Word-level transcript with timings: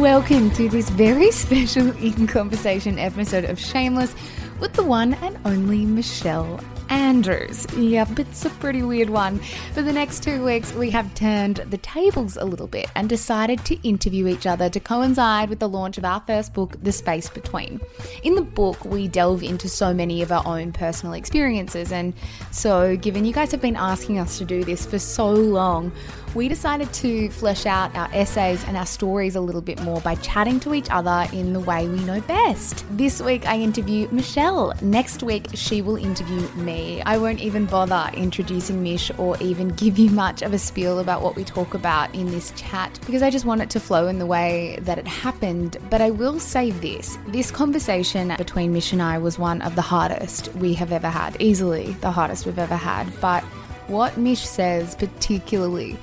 welcome 0.00 0.50
to 0.52 0.66
this 0.66 0.88
very 0.88 1.30
special 1.30 1.90
In 1.98 2.26
Conversation 2.26 2.98
episode 2.98 3.44
of 3.44 3.60
Shameless 3.60 4.14
with 4.58 4.72
the 4.72 4.82
one 4.82 5.12
and 5.12 5.38
only 5.44 5.84
Michelle 5.84 6.58
Andrews. 6.88 7.66
Yep, 7.76 8.18
it's 8.18 8.46
a 8.46 8.50
pretty 8.50 8.82
weird 8.82 9.10
one. 9.10 9.40
For 9.74 9.82
the 9.82 9.92
next 9.92 10.22
two 10.22 10.42
weeks, 10.42 10.72
we 10.72 10.88
have 10.90 11.14
turned 11.14 11.56
the 11.56 11.76
tables 11.76 12.38
a 12.38 12.44
little 12.46 12.66
bit 12.66 12.90
and 12.96 13.10
decided 13.10 13.62
to 13.66 13.88
interview 13.88 14.26
each 14.26 14.46
other 14.46 14.70
to 14.70 14.80
coincide 14.80 15.50
with 15.50 15.58
the 15.58 15.68
launch 15.68 15.98
of 15.98 16.04
our 16.06 16.20
first 16.26 16.54
book, 16.54 16.76
The 16.82 16.92
Space 16.92 17.28
Between. 17.28 17.78
In 18.22 18.36
the 18.36 18.42
book, 18.42 18.82
we 18.86 19.06
delve 19.06 19.42
into 19.42 19.68
so 19.68 19.92
many 19.92 20.22
of 20.22 20.32
our 20.32 20.46
own 20.46 20.72
personal 20.72 21.12
experiences, 21.12 21.92
and 21.92 22.14
so 22.50 22.96
given 22.96 23.26
you 23.26 23.34
guys 23.34 23.50
have 23.50 23.60
been 23.60 23.76
asking 23.76 24.18
us 24.18 24.38
to 24.38 24.46
do 24.46 24.64
this 24.64 24.86
for 24.86 24.98
so 24.98 25.30
long, 25.30 25.92
we 26.34 26.48
decided 26.48 26.92
to 26.92 27.28
flesh 27.30 27.66
out 27.66 27.94
our 27.96 28.08
essays 28.12 28.62
and 28.64 28.76
our 28.76 28.86
stories 28.86 29.34
a 29.34 29.40
little 29.40 29.60
bit 29.60 29.82
more 29.82 30.00
by 30.00 30.14
chatting 30.16 30.60
to 30.60 30.74
each 30.74 30.88
other 30.90 31.26
in 31.32 31.52
the 31.52 31.60
way 31.60 31.88
we 31.88 31.98
know 32.04 32.20
best. 32.22 32.84
This 32.96 33.20
week 33.20 33.46
I 33.46 33.58
interview 33.58 34.08
Michelle. 34.12 34.72
Next 34.80 35.22
week 35.22 35.48
she 35.54 35.82
will 35.82 35.96
interview 35.96 36.40
me. 36.54 37.02
I 37.02 37.18
won't 37.18 37.40
even 37.40 37.66
bother 37.66 38.10
introducing 38.16 38.82
Mish 38.82 39.10
or 39.18 39.36
even 39.40 39.68
give 39.80 39.98
you 39.98 40.10
much 40.10 40.42
of 40.42 40.52
a 40.52 40.58
spiel 40.58 41.00
about 41.00 41.22
what 41.22 41.34
we 41.34 41.42
talk 41.42 41.74
about 41.74 42.14
in 42.14 42.26
this 42.30 42.52
chat 42.52 42.98
because 43.06 43.22
I 43.22 43.30
just 43.30 43.44
want 43.44 43.62
it 43.62 43.70
to 43.70 43.80
flow 43.80 44.06
in 44.06 44.18
the 44.18 44.26
way 44.26 44.78
that 44.82 44.98
it 44.98 45.08
happened. 45.08 45.78
But 45.90 46.00
I 46.00 46.10
will 46.10 46.38
say 46.38 46.70
this 46.70 47.18
this 47.28 47.50
conversation 47.50 48.34
between 48.36 48.72
Mish 48.72 48.92
and 48.92 49.02
I 49.02 49.18
was 49.18 49.38
one 49.38 49.62
of 49.62 49.74
the 49.74 49.82
hardest 49.82 50.54
we 50.54 50.74
have 50.74 50.92
ever 50.92 51.08
had, 51.08 51.36
easily 51.40 51.92
the 52.00 52.10
hardest 52.12 52.46
we've 52.46 52.58
ever 52.58 52.76
had. 52.76 53.08
But 53.20 53.42
what 53.90 54.16
Mish 54.16 54.46
says, 54.46 54.94
particularly 54.94 55.98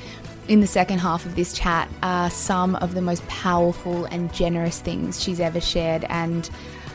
in 0.48 0.62
the 0.62 0.68
second 0.68 1.00
half 1.00 1.26
of 1.26 1.36
this 1.36 1.54
chat, 1.54 1.90
are 2.04 2.30
some 2.30 2.76
of 2.78 2.94
the 2.94 3.02
most 3.02 3.26
powerful 3.28 4.06
and 4.06 4.34
generous 4.34 4.80
things 4.80 5.22
she's 5.22 5.40
ever 5.40 5.60
shared, 5.60 6.06
and 6.10 6.50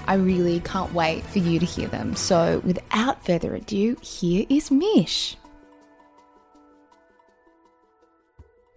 I 0.06 0.14
really 0.14 0.60
can't 0.60 0.92
wait 0.92 1.24
for 1.24 1.38
you 1.38 1.58
to 1.58 1.66
hear 1.66 1.88
them. 1.88 2.16
So, 2.16 2.60
without 2.64 3.24
further 3.24 3.54
ado, 3.54 3.96
here 4.02 4.46
is 4.48 4.70
Mish. 4.70 5.36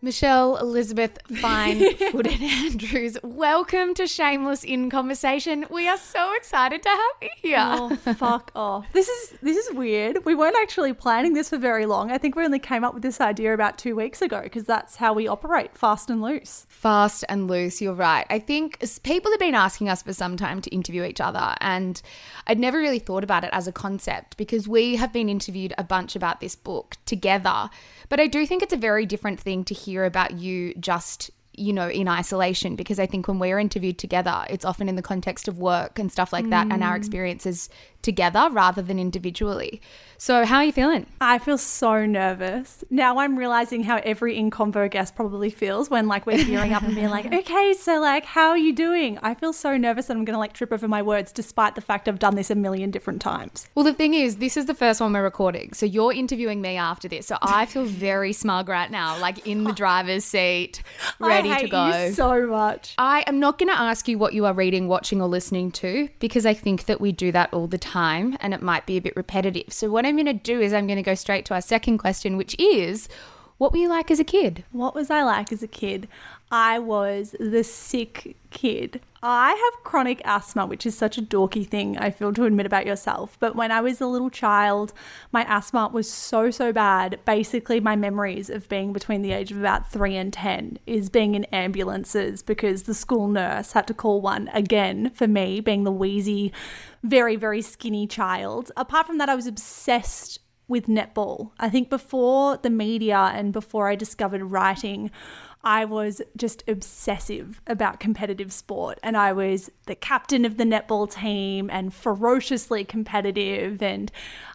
Michelle 0.05 0.57
Elizabeth 0.57 1.17
Fine 1.41 1.95
Footed 2.11 2.39
Andrews, 2.39 3.17
welcome 3.23 3.95
to 3.95 4.05
Shameless 4.05 4.63
in 4.63 4.91
Conversation. 4.91 5.65
We 5.71 5.87
are 5.87 5.97
so 5.97 6.31
excited 6.35 6.83
to 6.83 6.89
have 6.89 6.99
you 7.23 7.29
here. 7.37 7.57
Oh, 7.59 7.95
fuck 8.13 8.51
off. 8.53 8.85
This 8.93 9.09
is 9.09 9.33
this 9.41 9.57
is 9.57 9.73
weird. 9.73 10.23
We 10.23 10.35
weren't 10.35 10.57
actually 10.61 10.93
planning 10.93 11.33
this 11.33 11.49
for 11.49 11.57
very 11.57 11.87
long. 11.87 12.11
I 12.11 12.19
think 12.19 12.35
we 12.35 12.45
only 12.45 12.59
came 12.59 12.83
up 12.83 12.93
with 12.93 13.01
this 13.01 13.19
idea 13.19 13.55
about 13.55 13.79
2 13.79 13.95
weeks 13.95 14.21
ago 14.21 14.41
because 14.43 14.65
that's 14.65 14.95
how 14.97 15.11
we 15.11 15.27
operate, 15.27 15.75
fast 15.75 16.11
and 16.11 16.21
loose. 16.21 16.67
Fast 16.69 17.25
and 17.27 17.47
loose, 17.47 17.81
you're 17.81 17.95
right. 17.95 18.27
I 18.29 18.37
think 18.37 18.83
people 19.01 19.31
have 19.31 19.39
been 19.39 19.55
asking 19.55 19.89
us 19.89 20.03
for 20.03 20.13
some 20.13 20.37
time 20.37 20.61
to 20.61 20.69
interview 20.69 21.03
each 21.03 21.19
other 21.19 21.55
and 21.61 21.99
I'd 22.45 22.59
never 22.59 22.77
really 22.77 22.99
thought 22.99 23.23
about 23.23 23.43
it 23.43 23.49
as 23.53 23.67
a 23.67 23.71
concept 23.71 24.37
because 24.37 24.67
we 24.67 24.97
have 24.97 25.11
been 25.11 25.29
interviewed 25.29 25.73
a 25.79 25.83
bunch 25.83 26.15
about 26.15 26.41
this 26.41 26.55
book 26.55 26.95
together. 27.07 27.71
But 28.07 28.19
I 28.19 28.27
do 28.27 28.45
think 28.45 28.61
it's 28.61 28.71
a 28.71 28.77
very 28.77 29.07
different 29.07 29.39
thing 29.39 29.63
to 29.63 29.73
hear 29.73 29.94
about 30.03 30.33
you 30.33 30.73
just 30.75 31.31
you 31.57 31.73
know, 31.73 31.89
in 31.89 32.07
isolation 32.07 32.75
because 32.75 33.00
I 33.00 33.06
think 33.06 33.28
when 33.28 33.39
we're 33.39 33.59
interviewed 33.59 33.97
together, 33.97 34.45
it's 34.50 34.66
often 34.66 34.89
in 34.89 34.95
the 34.95 35.01
context 35.01 35.47
of 35.47 35.57
work 35.57 36.00
and 36.00 36.11
stuff 36.11 36.33
like 36.33 36.50
that 36.50 36.67
and 36.69 36.83
our 36.83 36.95
mm. 36.95 36.97
experiences 36.97 37.69
together 38.05 38.47
rather 38.51 38.83
than 38.83 38.99
individually. 38.99 39.81
So, 40.17 40.45
how 40.45 40.57
are 40.57 40.63
you 40.63 40.71
feeling? 40.71 41.07
I 41.19 41.39
feel 41.39 41.57
so 41.57 42.05
nervous. 42.05 42.85
Now 42.89 43.17
I'm 43.17 43.38
realizing 43.38 43.83
how 43.83 43.97
every 43.97 44.38
in 44.38 44.49
convo 44.49 44.89
guest 44.89 45.13
probably 45.13 45.49
feels 45.49 45.89
when 45.89 46.07
like 46.07 46.25
we're 46.25 46.44
gearing 46.45 46.71
up 46.71 46.83
and 46.83 46.95
being 46.95 47.09
like, 47.09 47.25
okay, 47.33 47.73
so 47.73 47.99
like, 47.99 48.23
how 48.23 48.49
are 48.49 48.57
you 48.57 48.73
doing? 48.73 49.19
I 49.21 49.33
feel 49.33 49.51
so 49.51 49.75
nervous 49.75 50.05
that 50.05 50.15
I'm 50.15 50.23
going 50.23 50.35
to 50.35 50.39
like 50.39 50.53
trip 50.53 50.71
over 50.71 50.88
my 50.88 51.01
words 51.01 51.33
despite 51.33 51.75
the 51.75 51.81
fact 51.81 52.07
I've 52.07 52.19
done 52.19 52.35
this 52.35 52.49
a 52.49 52.55
million 52.55 52.91
different 52.91 53.21
times. 53.21 53.67
Well, 53.75 53.83
the 53.83 53.94
thing 53.94 54.13
is, 54.13 54.38
this 54.38 54.55
is 54.55 54.67
the 54.67 54.73
first 54.73 55.01
one 55.01 55.11
we're 55.11 55.23
recording. 55.23 55.73
So, 55.73 55.85
you're 55.85 56.13
interviewing 56.13 56.61
me 56.61 56.77
after 56.77 57.09
this. 57.09 57.27
So, 57.27 57.38
I 57.41 57.65
feel 57.65 57.85
very 57.85 58.31
smug 58.31 58.69
right 58.69 58.89
now, 58.89 59.19
like 59.19 59.45
in 59.45 59.65
the 59.65 59.73
driver's 59.73 60.23
seat, 60.23 60.81
ready 61.19 61.53
to 61.55 61.67
go. 61.67 61.88
You 61.88 62.13
so 62.13 62.47
much. 62.47 62.94
I 62.97 63.23
am 63.27 63.39
not 63.39 63.57
going 63.57 63.69
to 63.69 63.79
ask 63.79 64.07
you 64.07 64.17
what 64.17 64.33
you 64.33 64.45
are 64.45 64.53
reading, 64.53 64.88
watching, 64.88 65.21
or 65.21 65.27
listening 65.27 65.71
to 65.71 66.07
because 66.19 66.45
I 66.45 66.53
think 66.53 66.85
that 66.85 67.01
we 67.01 67.11
do 67.11 67.31
that 67.33 67.53
all 67.53 67.67
the 67.67 67.77
time 67.77 67.94
and 67.95 68.53
it 68.53 68.61
might 68.61 68.85
be 68.85 68.97
a 68.97 69.01
bit 69.01 69.16
repetitive. 69.16 69.72
So, 69.72 69.89
what 69.89 70.06
I'm 70.06 70.16
going 70.16 70.25
to 70.25 70.33
do 70.33 70.59
is 70.59 70.73
I'm 70.73 70.88
going 70.88 70.97
to 70.97 71.03
go 71.03 71.16
straight 71.16 71.45
to 71.45 71.53
our 71.53 71.61
second 71.61 71.97
question, 71.97 72.38
which 72.38 72.56
is 72.59 73.07
what 73.57 73.72
were 73.72 73.78
you 73.78 73.88
like 73.88 74.11
as 74.11 74.19
a 74.19 74.25
kid? 74.25 74.66
What 74.72 74.94
was 74.94 75.09
I 75.09 75.23
like 75.23 75.51
as 75.51 75.63
a 75.63 75.67
kid? 75.67 76.07
I 76.57 76.79
was 76.79 77.35
the 77.38 77.66
sick 77.66 78.38
kid. 78.49 79.01
I 79.21 79.49
have 79.49 79.83
chronic 79.83 80.21
asthma, 80.23 80.66
which 80.66 80.85
is 80.85 80.97
such 80.97 81.17
a 81.17 81.21
dorky 81.21 81.67
thing, 81.67 81.97
I 81.97 82.11
feel, 82.11 82.31
to 82.31 82.45
admit 82.45 82.66
about 82.66 82.85
yourself. 82.85 83.35
But 83.41 83.57
when 83.57 83.73
I 83.73 83.81
was 83.81 83.99
a 83.99 84.07
little 84.07 84.29
child, 84.29 84.94
my 85.33 85.45
asthma 85.49 85.89
was 85.91 86.09
so, 86.09 86.51
so 86.51 86.71
bad. 86.71 87.19
Basically, 87.25 87.81
my 87.81 87.97
memories 87.97 88.49
of 88.49 88.69
being 88.69 88.94
between 88.94 89.21
the 89.21 89.33
age 89.33 89.51
of 89.51 89.59
about 89.59 89.91
three 89.91 90.15
and 90.15 90.31
10 90.31 90.79
is 90.88 91.09
being 91.09 91.35
in 91.35 91.44
ambulances 91.45 92.41
because 92.41 92.83
the 92.83 92.94
school 92.94 93.27
nurse 93.27 93.73
had 93.73 93.85
to 93.88 93.94
call 93.94 94.21
one 94.21 94.49
again 94.53 95.09
for 95.09 95.27
me, 95.27 95.59
being 95.59 95.83
the 95.83 95.91
wheezy, 95.91 96.53
very, 97.03 97.35
very 97.35 97.61
skinny 97.61 98.07
child. 98.07 98.71
Apart 98.77 99.07
from 99.07 99.17
that, 99.17 99.27
I 99.27 99.35
was 99.35 99.45
obsessed 99.45 100.39
with 100.67 100.88
netball. 100.88 101.51
I 101.59 101.69
think 101.69 101.89
before 101.89 102.57
the 102.57 102.69
media 102.69 103.31
and 103.33 103.53
before 103.53 103.89
I 103.89 103.95
discovered 103.95 104.44
writing, 104.44 105.11
I 105.65 105.85
was 105.85 106.21
just 106.37 106.63
obsessive 106.67 107.59
about 107.65 107.99
competitive 107.99 108.53
sport 108.53 108.99
and 109.01 109.17
I 109.17 109.33
was 109.33 109.71
the 109.87 109.95
captain 109.95 110.45
of 110.45 110.57
the 110.57 110.63
netball 110.63 111.11
team 111.11 111.71
and 111.71 111.91
ferociously 111.91 112.83
competitive 112.85 113.81
and 113.81 114.11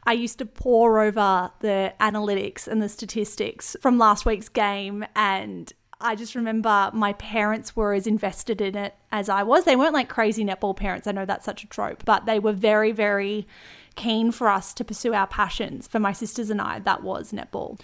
I 0.07 0.13
used 0.13 0.39
to 0.39 0.47
pore 0.47 1.01
over 1.01 1.51
the 1.59 1.93
analytics 2.01 2.69
and 2.69 2.81
the 2.81 2.89
statistics 2.89 3.77
from 3.81 3.99
last 3.99 4.25
week's 4.25 4.49
game 4.49 5.05
and 5.17 5.73
I 6.01 6.15
just 6.15 6.37
remember 6.37 6.91
my 6.95 7.13
parents 7.15 7.75
were 7.75 7.93
as 7.93 8.07
invested 8.07 8.61
in 8.61 8.77
it 8.77 8.95
as 9.11 9.29
I 9.29 9.43
was. 9.43 9.65
They 9.65 9.77
weren't 9.77 9.93
like 9.93 10.09
crazy 10.09 10.45
netball 10.45 10.77
parents. 10.77 11.09
I 11.09 11.13
know 11.13 11.27
that's 11.27 11.45
such 11.45 11.65
a 11.65 11.69
trope, 11.69 12.05
but 12.05 12.25
they 12.25 12.39
were 12.39 12.53
very 12.53 12.93
very 12.93 13.49
keen 13.97 14.31
for 14.31 14.49
us 14.49 14.73
to 14.75 14.85
pursue 14.85 15.13
our 15.13 15.27
passions. 15.27 15.89
For 15.89 15.99
my 15.99 16.13
sisters 16.13 16.51
and 16.51 16.61
I, 16.61 16.79
that 16.79 17.03
was 17.03 17.33
netball. 17.33 17.81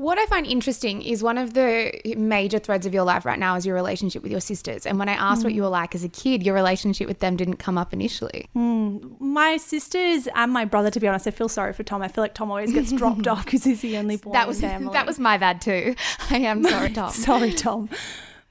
What 0.00 0.16
I 0.16 0.24
find 0.24 0.46
interesting 0.46 1.02
is 1.02 1.22
one 1.22 1.36
of 1.36 1.52
the 1.52 1.92
major 2.16 2.58
threads 2.58 2.86
of 2.86 2.94
your 2.94 3.02
life 3.02 3.26
right 3.26 3.38
now 3.38 3.56
is 3.56 3.66
your 3.66 3.74
relationship 3.74 4.22
with 4.22 4.32
your 4.32 4.40
sisters. 4.40 4.86
And 4.86 4.98
when 4.98 5.10
I 5.10 5.12
asked 5.12 5.44
what 5.44 5.52
hmm. 5.52 5.56
you 5.56 5.62
were 5.62 5.68
like 5.68 5.94
as 5.94 6.02
a 6.02 6.08
kid, 6.08 6.42
your 6.42 6.54
relationship 6.54 7.06
with 7.06 7.18
them 7.18 7.36
didn't 7.36 7.56
come 7.56 7.76
up 7.76 7.92
initially. 7.92 8.48
Hmm. 8.54 8.96
My 9.18 9.58
sisters 9.58 10.26
and 10.34 10.54
my 10.54 10.64
brother, 10.64 10.90
to 10.90 11.00
be 11.00 11.06
honest, 11.06 11.26
I 11.26 11.32
feel 11.32 11.50
sorry 11.50 11.74
for 11.74 11.82
Tom. 11.82 12.00
I 12.00 12.08
feel 12.08 12.24
like 12.24 12.32
Tom 12.32 12.50
always 12.50 12.72
gets 12.72 12.92
dropped 12.92 13.26
off 13.28 13.44
because 13.44 13.62
he's 13.62 13.82
the 13.82 13.98
only 13.98 14.16
boy 14.16 14.32
That 14.32 14.48
was 14.48 14.60
that 14.62 15.06
was 15.06 15.18
my 15.18 15.36
bad 15.36 15.60
too. 15.60 15.94
I 16.30 16.38
am 16.38 16.64
sorry, 16.64 16.92
Tom. 16.94 17.10
Sorry, 17.10 17.52
Tom. 17.52 17.90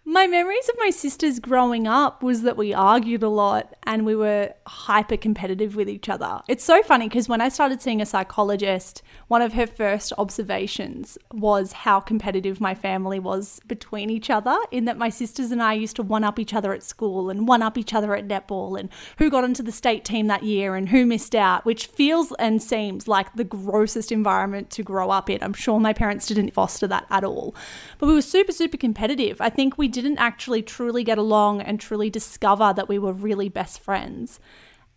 My 0.06 0.28
memories 0.28 0.70
of 0.70 0.76
my 0.78 0.92
sisters 0.92 1.40
growing 1.40 1.88
up 1.88 2.22
was 2.22 2.44
that 2.44 2.58
we 2.58 2.76
argued 2.76 3.24
a 3.24 3.30
lot 3.30 3.76
and 3.84 4.06
we 4.06 4.16
were 4.16 4.54
hyper 4.68 5.18
competitive 5.18 5.76
with 5.76 5.90
each 5.90 6.10
other. 6.10 6.42
It's 6.48 6.64
so 6.64 6.84
funny 6.84 7.10
because 7.10 7.28
when 7.28 7.42
I 7.42 7.50
started 7.50 7.82
seeing 7.82 8.02
a 8.02 8.06
psychologist, 8.06 9.02
one 9.30 9.44
of 9.44 9.54
her 9.54 9.68
first 9.68 10.12
observations 10.18 11.18
was 11.32 11.72
how 11.72 12.00
competitive 12.00 12.60
my 12.60 12.74
family 12.74 13.20
was 13.20 13.62
between 13.68 14.10
each 14.10 14.30
other, 14.30 14.58
in 14.72 14.86
that 14.86 14.98
my 14.98 15.10
sisters 15.10 15.52
and 15.52 15.62
I 15.62 15.74
used 15.74 15.96
to 15.98 16.04
one 16.04 16.24
up 16.24 16.40
each 16.40 16.54
other 16.54 16.74
at 16.74 16.82
school 16.82 17.30
and 17.30 17.48
one 17.48 17.62
up 17.62 17.78
each 17.78 17.94
other 17.94 18.16
at 18.16 18.28
netball 18.28 18.78
and 18.78 18.90
who 19.20 19.30
got 19.30 19.44
into 19.44 19.62
the 19.62 19.72
state 19.72 20.04
team 20.04 20.26
that 20.28 20.42
year 20.42 20.76
and 20.76 20.90
who 20.90 21.06
missed 21.06 21.36
out, 21.36 21.64
which 21.64 21.86
feels 21.86 22.34
and 22.40 22.62
seems 22.62 23.08
like 23.08 23.32
the 23.36 23.44
grossest 23.44 24.12
environment 24.12 24.72
to 24.72 24.82
grow 24.82 25.12
up 25.12 25.30
in. 25.30 25.44
I'm 25.44 25.54
sure 25.54 25.80
my 25.80 25.94
parents 25.94 26.26
didn't 26.26 26.56
foster 26.56 26.88
that 26.88 27.06
at 27.12 27.24
all. 27.24 27.54
But 28.00 28.08
we 28.08 28.16
were 28.16 28.24
super, 28.24 28.52
super 28.52 28.78
competitive. 28.78 29.40
I 29.40 29.52
think 29.52 29.78
we 29.78 29.88
didn't 29.88 30.18
actually 30.18 30.64
truly 30.64 31.04
get 31.04 31.20
along 31.20 31.62
and 31.62 31.80
truly 31.80 32.10
discover 32.10 32.74
that 32.76 32.90
we 32.90 32.98
were 32.98 33.14
really 33.14 33.48
best 33.48 33.80
friends 33.80 34.40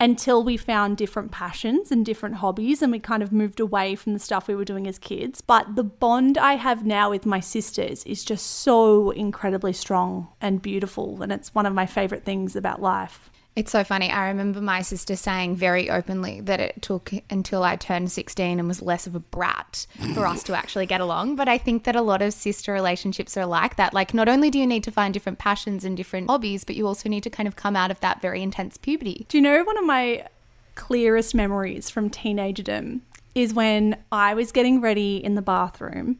until 0.02 0.42
we 0.42 0.56
found 0.56 0.96
different 0.96 1.30
passions 1.30 1.92
and 1.92 2.04
different 2.04 2.34
hobbies 2.34 2.82
and 2.82 2.90
we 2.90 2.98
kind 2.98 3.22
of 3.22 3.30
moved 3.30 3.60
away 3.60 3.94
from 3.94 4.14
the 4.14 4.18
stuff 4.18 4.48
we 4.48 4.54
were 4.56 4.64
doing 4.64 4.88
as 4.88 4.98
kids. 4.98 5.40
But 5.40 5.76
the 5.76 5.84
bond 5.84 6.36
I 6.36 6.54
have 6.54 6.84
now 6.84 7.10
with 7.10 7.24
my 7.24 7.38
sisters 7.38 8.02
is 8.02 8.24
just 8.24 8.44
so 8.44 9.12
incredibly 9.12 9.72
strong 9.72 10.26
and 10.40 10.60
beautiful. 10.60 11.22
And 11.22 11.30
it's 11.30 11.54
one 11.54 11.66
of 11.66 11.72
my 11.72 11.86
favorite 11.86 12.24
things 12.24 12.56
about 12.56 12.82
life. 12.82 13.30
It's 13.54 13.70
so 13.70 13.84
funny. 13.84 14.10
I 14.10 14.28
remember 14.28 14.62
my 14.62 14.80
sister 14.80 15.14
saying 15.14 15.56
very 15.56 15.90
openly 15.90 16.40
that 16.40 16.58
it 16.58 16.80
took 16.80 17.12
until 17.28 17.62
I 17.62 17.76
turned 17.76 18.10
16 18.10 18.58
and 18.58 18.66
was 18.66 18.80
less 18.80 19.06
of 19.06 19.14
a 19.14 19.20
brat 19.20 19.86
for 20.14 20.26
us 20.26 20.42
to 20.44 20.56
actually 20.56 20.86
get 20.86 21.02
along. 21.02 21.36
But 21.36 21.48
I 21.48 21.58
think 21.58 21.84
that 21.84 21.94
a 21.94 22.00
lot 22.00 22.22
of 22.22 22.32
sister 22.32 22.72
relationships 22.72 23.36
are 23.36 23.44
like 23.44 23.76
that. 23.76 23.92
Like, 23.92 24.14
not 24.14 24.26
only 24.26 24.48
do 24.48 24.58
you 24.58 24.66
need 24.66 24.84
to 24.84 24.90
find 24.90 25.12
different 25.12 25.38
passions 25.38 25.84
and 25.84 25.98
different 25.98 26.30
hobbies, 26.30 26.64
but 26.64 26.76
you 26.76 26.86
also 26.86 27.10
need 27.10 27.24
to 27.24 27.30
kind 27.30 27.46
of 27.46 27.54
come 27.54 27.76
out 27.76 27.90
of 27.90 28.00
that 28.00 28.22
very 28.22 28.42
intense 28.42 28.78
puberty. 28.78 29.26
Do 29.28 29.36
you 29.36 29.42
know 29.42 29.62
one 29.62 29.76
of 29.76 29.84
my 29.84 30.26
clearest 30.74 31.34
memories 31.34 31.90
from 31.90 32.08
teenagerdom 32.08 33.00
is 33.34 33.52
when 33.52 33.98
I 34.10 34.32
was 34.32 34.50
getting 34.50 34.80
ready 34.80 35.16
in 35.22 35.34
the 35.34 35.42
bathroom 35.42 36.18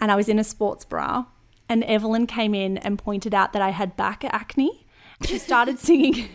and 0.00 0.10
I 0.10 0.16
was 0.16 0.30
in 0.30 0.38
a 0.38 0.44
sports 0.44 0.86
bra 0.86 1.26
and 1.68 1.84
Evelyn 1.84 2.26
came 2.26 2.54
in 2.54 2.78
and 2.78 2.98
pointed 2.98 3.34
out 3.34 3.52
that 3.52 3.60
I 3.60 3.70
had 3.70 3.96
back 3.96 4.24
acne. 4.24 4.86
She 5.24 5.38
started 5.38 5.78
singing. 5.78 6.28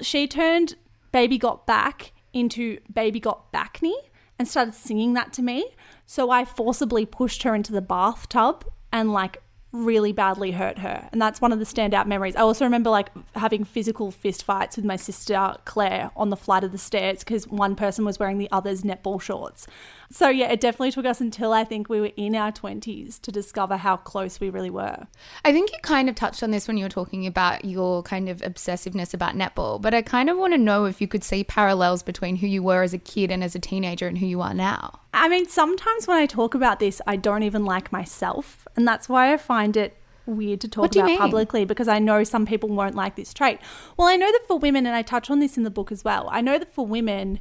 she 0.00 0.26
turned 0.26 0.76
Baby 1.12 1.38
Got 1.38 1.66
Back 1.66 2.12
into 2.32 2.78
Baby 2.92 3.20
Got 3.20 3.50
Back 3.52 3.60
Backney 3.80 3.94
and 4.38 4.48
started 4.48 4.74
singing 4.74 5.14
that 5.14 5.32
to 5.34 5.42
me. 5.42 5.70
So 6.06 6.30
I 6.30 6.44
forcibly 6.44 7.06
pushed 7.06 7.42
her 7.42 7.54
into 7.54 7.72
the 7.72 7.82
bathtub 7.82 8.64
and 8.92 9.12
like 9.12 9.42
really 9.72 10.12
badly 10.12 10.50
hurt 10.50 10.78
her. 10.78 11.08
And 11.12 11.22
that's 11.22 11.40
one 11.40 11.52
of 11.52 11.58
the 11.58 11.64
standout 11.64 12.06
memories. 12.06 12.34
I 12.34 12.40
also 12.40 12.64
remember 12.64 12.90
like 12.90 13.10
having 13.34 13.64
physical 13.64 14.10
fist 14.10 14.44
fights 14.44 14.76
with 14.76 14.84
my 14.84 14.96
sister 14.96 15.54
Claire 15.64 16.10
on 16.16 16.30
the 16.30 16.36
flight 16.36 16.64
of 16.64 16.72
the 16.72 16.78
stairs 16.78 17.20
because 17.20 17.46
one 17.46 17.76
person 17.76 18.04
was 18.04 18.18
wearing 18.18 18.38
the 18.38 18.48
other's 18.50 18.82
netball 18.82 19.20
shorts. 19.20 19.66
So 20.12 20.28
yeah, 20.28 20.50
it 20.50 20.60
definitely 20.60 20.90
took 20.90 21.06
us 21.06 21.20
until 21.20 21.52
I 21.52 21.62
think 21.62 21.88
we 21.88 22.00
were 22.00 22.10
in 22.16 22.34
our 22.34 22.50
20s 22.50 23.20
to 23.20 23.30
discover 23.30 23.76
how 23.76 23.96
close 23.96 24.40
we 24.40 24.50
really 24.50 24.70
were. 24.70 25.06
I 25.44 25.52
think 25.52 25.70
you 25.70 25.78
kind 25.82 26.08
of 26.08 26.16
touched 26.16 26.42
on 26.42 26.50
this 26.50 26.66
when 26.66 26.76
you 26.76 26.84
were 26.84 26.90
talking 26.90 27.26
about 27.26 27.64
your 27.64 28.02
kind 28.02 28.28
of 28.28 28.40
obsessiveness 28.40 29.14
about 29.14 29.36
netball, 29.36 29.80
but 29.80 29.94
I 29.94 30.02
kind 30.02 30.28
of 30.28 30.36
want 30.36 30.52
to 30.52 30.58
know 30.58 30.86
if 30.86 31.00
you 31.00 31.06
could 31.06 31.22
see 31.22 31.44
parallels 31.44 32.02
between 32.02 32.36
who 32.36 32.48
you 32.48 32.60
were 32.62 32.82
as 32.82 32.92
a 32.92 32.98
kid 32.98 33.30
and 33.30 33.44
as 33.44 33.54
a 33.54 33.60
teenager 33.60 34.08
and 34.08 34.18
who 34.18 34.26
you 34.26 34.40
are 34.40 34.54
now. 34.54 34.98
I 35.20 35.28
mean, 35.28 35.46
sometimes 35.46 36.08
when 36.08 36.16
I 36.16 36.24
talk 36.24 36.54
about 36.54 36.80
this, 36.80 37.02
I 37.06 37.16
don't 37.16 37.42
even 37.42 37.66
like 37.66 37.92
myself, 37.92 38.66
and 38.74 38.88
that's 38.88 39.06
why 39.06 39.34
I 39.34 39.36
find 39.36 39.76
it 39.76 39.94
weird 40.24 40.62
to 40.62 40.68
talk 40.68 40.96
about 40.96 41.18
publicly 41.18 41.66
because 41.66 41.88
I 41.88 41.98
know 41.98 42.24
some 42.24 42.46
people 42.46 42.70
won't 42.70 42.94
like 42.94 43.16
this 43.16 43.34
trait. 43.34 43.58
Well, 43.98 44.08
I 44.08 44.16
know 44.16 44.32
that 44.32 44.46
for 44.48 44.58
women, 44.58 44.86
and 44.86 44.96
I 44.96 45.02
touch 45.02 45.28
on 45.28 45.38
this 45.38 45.58
in 45.58 45.62
the 45.62 45.70
book 45.70 45.92
as 45.92 46.04
well, 46.04 46.26
I 46.32 46.40
know 46.40 46.58
that 46.58 46.72
for 46.72 46.86
women, 46.86 47.38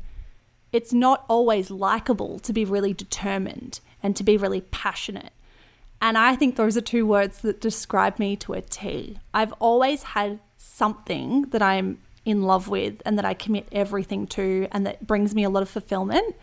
it's 0.73 0.91
not 0.91 1.23
always 1.29 1.71
likable 1.71 2.37
to 2.39 2.51
be 2.51 2.65
really 2.65 2.93
determined 2.93 3.79
and 4.03 4.13
to 4.17 4.25
be 4.25 4.35
really 4.35 4.59
passionate. 4.59 5.31
And 6.01 6.17
I 6.17 6.35
think 6.35 6.57
those 6.57 6.75
are 6.75 6.81
two 6.81 7.05
words 7.05 7.39
that 7.43 7.61
describe 7.61 8.19
me 8.19 8.35
to 8.37 8.53
a 8.53 8.61
T. 8.61 9.19
I've 9.33 9.53
always 9.53 10.03
had 10.03 10.39
something 10.57 11.43
that 11.51 11.61
I'm 11.61 11.99
in 12.25 12.43
love 12.43 12.67
with 12.67 13.01
and 13.05 13.17
that 13.17 13.25
I 13.25 13.33
commit 13.33 13.69
everything 13.71 14.27
to 14.27 14.67
and 14.73 14.85
that 14.85 15.07
brings 15.07 15.33
me 15.33 15.45
a 15.45 15.49
lot 15.49 15.63
of 15.63 15.69
fulfillment. 15.69 16.35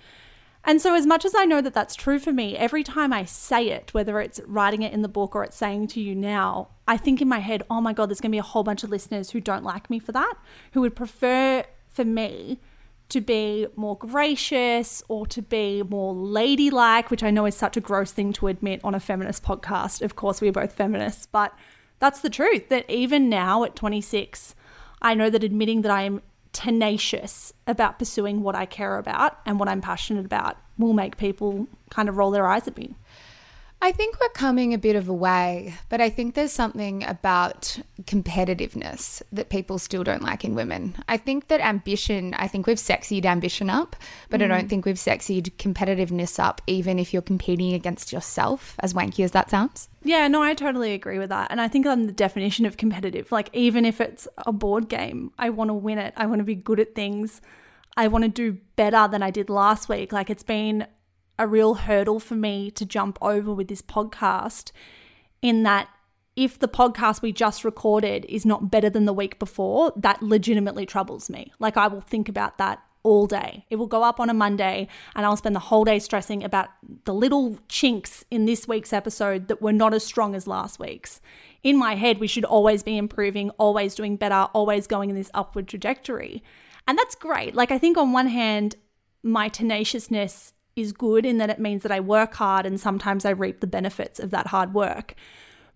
And 0.68 0.82
so, 0.82 0.96
as 0.96 1.06
much 1.06 1.24
as 1.24 1.32
I 1.36 1.44
know 1.44 1.60
that 1.60 1.74
that's 1.74 1.94
true 1.94 2.18
for 2.18 2.32
me, 2.32 2.56
every 2.56 2.82
time 2.82 3.12
I 3.12 3.24
say 3.24 3.68
it, 3.68 3.94
whether 3.94 4.20
it's 4.20 4.40
writing 4.46 4.82
it 4.82 4.92
in 4.92 5.02
the 5.02 5.08
book 5.08 5.36
or 5.36 5.44
it's 5.44 5.56
saying 5.56 5.86
to 5.88 6.00
you 6.00 6.12
now, 6.12 6.70
I 6.88 6.96
think 6.96 7.22
in 7.22 7.28
my 7.28 7.38
head, 7.38 7.62
oh 7.70 7.80
my 7.80 7.92
God, 7.92 8.10
there's 8.10 8.20
going 8.20 8.32
to 8.32 8.34
be 8.34 8.40
a 8.40 8.42
whole 8.42 8.64
bunch 8.64 8.82
of 8.82 8.90
listeners 8.90 9.30
who 9.30 9.40
don't 9.40 9.62
like 9.62 9.88
me 9.88 10.00
for 10.00 10.10
that, 10.10 10.34
who 10.72 10.80
would 10.80 10.96
prefer 10.96 11.62
for 11.88 12.04
me 12.04 12.58
to 13.10 13.20
be 13.20 13.68
more 13.76 13.96
gracious 13.96 15.04
or 15.06 15.24
to 15.28 15.40
be 15.40 15.84
more 15.84 16.12
ladylike, 16.12 17.12
which 17.12 17.22
I 17.22 17.30
know 17.30 17.46
is 17.46 17.54
such 17.54 17.76
a 17.76 17.80
gross 17.80 18.10
thing 18.10 18.32
to 18.34 18.48
admit 18.48 18.80
on 18.82 18.94
a 18.94 19.00
feminist 19.00 19.44
podcast. 19.44 20.02
Of 20.02 20.16
course, 20.16 20.40
we're 20.40 20.50
both 20.50 20.72
feminists, 20.72 21.26
but 21.26 21.54
that's 22.00 22.20
the 22.20 22.30
truth 22.30 22.68
that 22.70 22.90
even 22.90 23.28
now 23.28 23.62
at 23.62 23.76
26, 23.76 24.56
I 25.00 25.14
know 25.14 25.30
that 25.30 25.44
admitting 25.44 25.82
that 25.82 25.92
I 25.92 26.02
am 26.02 26.22
tenacious 26.56 27.52
about 27.66 27.98
pursuing 27.98 28.42
what 28.42 28.54
I 28.54 28.64
care 28.64 28.96
about 28.96 29.38
and 29.44 29.60
what 29.60 29.68
I'm 29.68 29.82
passionate 29.82 30.24
about 30.24 30.56
will 30.78 30.94
make 30.94 31.18
people 31.18 31.68
kind 31.90 32.08
of 32.08 32.16
roll 32.16 32.30
their 32.30 32.46
eyes 32.46 32.66
at 32.66 32.78
me. 32.78 32.94
I 33.82 33.92
think 33.92 34.18
we're 34.18 34.30
coming 34.30 34.72
a 34.72 34.78
bit 34.78 34.96
of 34.96 35.08
a 35.08 35.12
way, 35.12 35.74
but 35.90 36.00
I 36.00 36.08
think 36.08 36.34
there's 36.34 36.50
something 36.50 37.04
about 37.04 37.78
competitiveness 38.02 39.22
that 39.32 39.50
people 39.50 39.78
still 39.78 40.02
don't 40.02 40.22
like 40.22 40.44
in 40.44 40.54
women. 40.54 40.96
I 41.08 41.18
think 41.18 41.48
that 41.48 41.60
ambition, 41.60 42.34
I 42.34 42.48
think 42.48 42.66
we've 42.66 42.78
sexied 42.78 43.26
ambition 43.26 43.68
up, 43.68 43.94
but 44.30 44.40
mm. 44.40 44.44
I 44.44 44.48
don't 44.48 44.64
mm. 44.64 44.68
think 44.70 44.86
we've 44.86 44.96
sexied 44.96 45.52
competitiveness 45.58 46.42
up, 46.42 46.62
even 46.66 46.98
if 46.98 47.12
you're 47.12 47.22
competing 47.22 47.74
against 47.74 48.12
yourself, 48.12 48.76
as 48.80 48.94
wanky 48.94 49.22
as 49.22 49.32
that 49.32 49.50
sounds. 49.50 49.90
Yeah, 50.02 50.26
no, 50.26 50.42
I 50.42 50.54
totally 50.54 50.94
agree 50.94 51.18
with 51.18 51.28
that. 51.28 51.50
And 51.50 51.60
I 51.60 51.68
think 51.68 51.86
I'm 51.86 52.04
the 52.04 52.12
definition 52.12 52.64
of 52.64 52.78
competitive. 52.78 53.30
Like, 53.30 53.50
even 53.52 53.84
if 53.84 54.00
it's 54.00 54.26
a 54.38 54.52
board 54.52 54.88
game, 54.88 55.32
I 55.38 55.50
want 55.50 55.68
to 55.68 55.74
win 55.74 55.98
it, 55.98 56.14
I 56.16 56.26
want 56.26 56.38
to 56.38 56.44
be 56.44 56.54
good 56.54 56.80
at 56.80 56.94
things. 56.94 57.42
I 57.96 58.08
want 58.08 58.24
to 58.24 58.28
do 58.28 58.58
better 58.76 59.06
than 59.06 59.22
I 59.22 59.30
did 59.30 59.50
last 59.50 59.88
week. 59.88 60.12
Like, 60.12 60.30
it's 60.30 60.42
been 60.42 60.86
a 61.38 61.46
real 61.46 61.74
hurdle 61.74 62.20
for 62.20 62.34
me 62.34 62.70
to 62.72 62.84
jump 62.84 63.18
over 63.20 63.52
with 63.52 63.68
this 63.68 63.82
podcast 63.82 64.72
in 65.42 65.62
that 65.64 65.88
if 66.34 66.58
the 66.58 66.68
podcast 66.68 67.22
we 67.22 67.32
just 67.32 67.64
recorded 67.64 68.26
is 68.28 68.44
not 68.44 68.70
better 68.70 68.90
than 68.90 69.06
the 69.06 69.12
week 69.12 69.38
before, 69.38 69.92
that 69.96 70.22
legitimately 70.22 70.84
troubles 70.84 71.30
me. 71.30 71.52
Like 71.58 71.76
I 71.76 71.86
will 71.88 72.02
think 72.02 72.28
about 72.28 72.58
that 72.58 72.82
all 73.02 73.26
day. 73.26 73.64
It 73.70 73.76
will 73.76 73.86
go 73.86 74.02
up 74.02 74.18
on 74.18 74.28
a 74.28 74.34
Monday 74.34 74.88
and 75.14 75.24
I'll 75.24 75.36
spend 75.36 75.54
the 75.54 75.60
whole 75.60 75.84
day 75.84 75.98
stressing 76.00 76.42
about 76.42 76.68
the 77.04 77.14
little 77.14 77.58
chinks 77.68 78.24
in 78.30 78.44
this 78.44 78.66
week's 78.66 78.92
episode 78.92 79.48
that 79.48 79.62
were 79.62 79.72
not 79.72 79.94
as 79.94 80.04
strong 80.04 80.34
as 80.34 80.46
last 80.46 80.78
week's. 80.78 81.20
In 81.62 81.76
my 81.76 81.94
head, 81.94 82.18
we 82.18 82.26
should 82.26 82.44
always 82.44 82.82
be 82.82 82.98
improving, 82.98 83.50
always 83.50 83.94
doing 83.94 84.16
better, 84.16 84.48
always 84.52 84.86
going 84.86 85.08
in 85.08 85.16
this 85.16 85.30
upward 85.34 85.68
trajectory. 85.68 86.42
And 86.88 86.98
that's 86.98 87.14
great. 87.14 87.54
Like, 87.54 87.70
I 87.70 87.78
think 87.78 87.96
on 87.96 88.12
one 88.12 88.28
hand, 88.28 88.74
my 89.22 89.48
tenaciousness 89.48 90.52
is 90.76 90.92
good 90.92 91.24
in 91.24 91.38
that 91.38 91.50
it 91.50 91.58
means 91.58 91.82
that 91.82 91.90
I 91.90 92.00
work 92.00 92.34
hard 92.34 92.66
and 92.66 92.78
sometimes 92.78 93.24
I 93.24 93.30
reap 93.30 93.60
the 93.60 93.66
benefits 93.66 94.20
of 94.20 94.30
that 94.30 94.48
hard 94.48 94.74
work. 94.74 95.14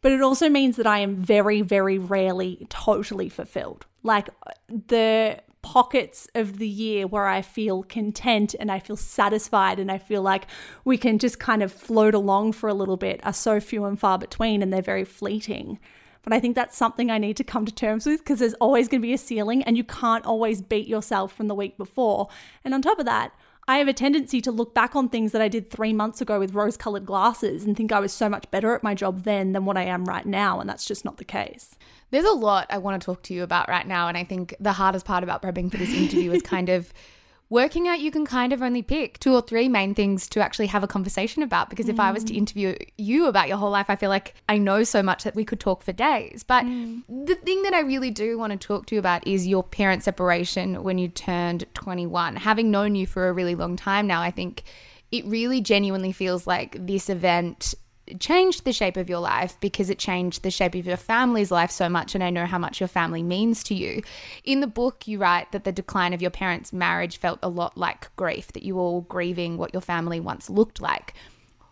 But 0.03 0.13
it 0.13 0.23
also 0.23 0.49
means 0.49 0.77
that 0.77 0.87
I 0.87 0.99
am 0.99 1.17
very, 1.17 1.63
very 1.63 1.99
rarely 1.99 2.67
totally 2.69 3.29
fulfilled. 3.29 3.87
Like 4.03 4.29
the 4.69 5.41
pockets 5.63 6.27
of 6.35 6.59
the 6.59 6.69
year 6.69 7.07
where 7.07 7.27
I 7.27 7.43
feel 7.43 7.83
content 7.83 8.55
and 8.59 8.71
I 8.73 8.79
feel 8.79 8.97
satisfied 8.97 9.79
and 9.79 9.91
I 9.91 9.99
feel 9.99 10.23
like 10.23 10.47
we 10.85 10.97
can 10.97 11.19
just 11.19 11.39
kind 11.39 11.63
of 11.63 11.73
float 11.73 12.15
along 12.15 12.53
for 12.53 12.69
a 12.69 12.75
little 12.75 12.97
bit 12.97 13.21
are 13.25 13.33
so 13.33 13.61
few 13.61 13.85
and 13.85 13.99
far 13.99 14.19
between 14.19 14.63
and 14.63 14.73
they're 14.73 14.81
very 14.81 15.05
fleeting. 15.05 15.79
But 16.23 16.33
I 16.35 16.41
think 16.41 16.55
that's 16.55 16.77
something 16.77 17.11
I 17.11 17.19
need 17.19 17.37
to 17.39 17.45
come 17.45 17.65
to 17.65 17.75
terms 17.75 18.07
with 18.07 18.21
because 18.21 18.39
there's 18.39 18.55
always 18.55 18.89
going 18.89 19.01
to 19.01 19.07
be 19.07 19.15
a 19.15 19.19
ceiling 19.19 19.63
and 19.63 19.77
you 19.77 19.85
can't 19.85 20.25
always 20.27 20.61
beat 20.61 20.87
yourself 20.87 21.33
from 21.33 21.49
the 21.49 21.55
week 21.55 21.77
before. 21.77 22.29
And 22.65 22.75
on 22.75 22.83
top 22.83 22.99
of 22.99 23.07
that, 23.07 23.33
I 23.71 23.79
have 23.79 23.87
a 23.87 23.93
tendency 23.93 24.41
to 24.41 24.51
look 24.51 24.75
back 24.75 24.97
on 24.97 25.09
things 25.09 25.31
that 25.31 25.41
I 25.41 25.47
did 25.47 25.71
three 25.71 25.93
months 25.93 26.21
ago 26.21 26.41
with 26.41 26.55
rose 26.55 26.77
colored 26.77 27.07
glasses 27.07 27.63
and 27.63 27.77
think 27.77 27.93
I 27.93 28.01
was 28.01 28.13
so 28.13 28.29
much 28.29 28.51
better 28.51 28.75
at 28.75 28.83
my 28.83 28.97
job 28.97 29.23
then 29.23 29.53
than 29.53 29.65
what 29.65 29.77
I 29.77 29.85
am 29.85 30.07
right 30.07 30.27
now. 30.27 30.59
And 30.59 30.69
that's 30.69 30.85
just 30.85 31.05
not 31.05 31.19
the 31.19 31.25
case. 31.25 31.77
There's 32.11 32.25
a 32.25 32.33
lot 32.33 32.67
I 32.69 32.79
want 32.79 33.01
to 33.01 33.07
talk 33.07 33.23
to 33.23 33.33
you 33.33 33.45
about 33.45 33.69
right 33.69 33.87
now. 33.87 34.09
And 34.09 34.19
I 34.19 34.25
think 34.25 34.57
the 34.59 34.73
hardest 34.73 35.07
part 35.07 35.23
about 35.23 35.41
prepping 35.41 35.71
for 35.71 35.77
this 35.77 35.95
interview 35.95 36.33
is 36.33 36.43
kind 36.43 36.69
of 36.69 36.93
working 37.51 37.89
out 37.89 38.01
you 38.01 38.11
can 38.13 38.25
kind 38.25 38.53
of 38.53 38.63
only 38.63 38.81
pick 38.81 39.19
two 39.19 39.35
or 39.35 39.43
three 39.43 39.69
main 39.69 39.95
things 39.95 40.29
to 40.29 40.41
actually 40.41 40.69
have 40.69 40.85
a 40.85 40.87
conversation 40.87 41.43
about 41.43 41.69
because 41.69 41.89
if 41.89 41.97
mm. 41.97 42.01
I 42.01 42.13
was 42.13 42.25
to 42.25 42.33
mm. 42.33 42.37
interview 42.39 42.77
you 42.97 43.27
about 43.27 43.49
your 43.49 43.59
whole 43.59 43.71
life 43.71 43.91
I 43.91 43.97
feel 43.97 44.09
like 44.09 44.35
I 44.49 44.57
know 44.57 44.85
so 44.85 45.03
much 45.03 45.25
that 45.25 45.35
we 45.35 45.45
could 45.45 45.61
talk 45.61 45.83
for 45.83 45.93
days 45.93 46.45
but 46.45 46.65
mm. 46.65 47.03
the 47.09 47.35
thing 47.35 47.63
that 47.65 47.75
I 47.75 47.81
really 47.81 48.11
do 48.11 48.39
want 48.39 48.53
to 48.53 48.57
talk 48.57 48.87
to 48.87 48.95
you 48.95 49.01
about 49.01 49.27
is 49.27 49.47
your 49.47 49.65
parent 49.65 50.05
separation 50.05 50.83
when 50.83 50.97
you 50.97 51.09
turned 51.09 51.67
21 51.75 52.37
having 52.37 52.71
known 52.71 52.95
you 52.95 53.07
for 53.07 53.29
a 53.29 53.33
really 53.33 53.57
long 53.57 53.77
time 53.77 54.07
now 54.07 54.23
I 54.23 54.31
think 54.31 54.63
it 55.11 55.25
really 55.27 55.61
genuinely 55.61 56.13
feels 56.13 56.47
like 56.47 56.87
this 56.87 57.11
event 57.11 57.75
changed 58.19 58.65
the 58.65 58.73
shape 58.73 58.97
of 58.97 59.09
your 59.09 59.21
life 59.21 59.57
because 59.61 59.91
it 59.91 59.99
changed 59.99 60.43
the 60.43 60.51
shape 60.51 60.75
of 60.75 60.87
your 60.87 60.97
family's 60.97 61.51
life 61.51 61.71
so 61.71 61.89
much. 61.89 62.15
And 62.15 62.25
I 62.25 62.31
know 62.31 62.47
how 62.47 62.59
much 62.59 62.81
your 62.81 62.89
family 62.89 63.23
means 63.23 63.63
to 63.65 63.75
you. 63.75 64.03
In 64.43 64.61
the 64.61 64.67
book, 64.67 65.07
you 65.07 65.19
write 65.19 65.53
that 65.53 65.65
the 65.65 65.73
decline 65.73 66.13
of 66.13 66.23
your 66.23 66.31
parents' 66.31 66.73
marriage 66.73 67.19
felt 67.19 67.39
a 67.43 67.49
lot 67.49 67.77
like 67.77 68.15
grief, 68.17 68.53
that 68.53 68.63
you 68.63 68.77
were 68.77 68.83
all 68.83 69.03
grieving 69.03 69.59
what 69.59 69.73
your 69.73 69.83
family 69.83 70.19
once 70.19 70.51
looked 70.51 70.81
like. 70.81 71.15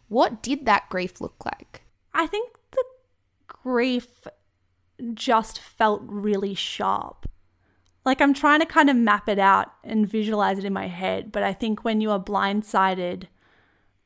What 0.09 0.43
did 0.43 0.67
that 0.67 0.89
grief 0.89 1.21
look 1.21 1.45
like? 1.45 1.83
I 2.15 2.27
think 2.27 2.57
the 2.73 2.85
grief 3.47 4.27
just 5.15 5.59
felt 5.59 6.03
really 6.05 6.55
sharp. 6.55 7.29
Like 8.05 8.21
I'm 8.21 8.35
trying 8.35 8.61
to 8.61 8.67
kind 8.67 8.89
of 8.89 8.97
map 8.97 9.29
it 9.29 9.39
out 9.39 9.73
and 9.85 10.09
visualize 10.09 10.59
it 10.59 10.65
in 10.65 10.73
my 10.73 10.89
head, 10.89 11.31
but 11.31 11.43
I 11.43 11.53
think 11.53 11.85
when 11.85 12.01
you 12.01 12.11
are 12.11 12.19
blindsided 12.19 13.25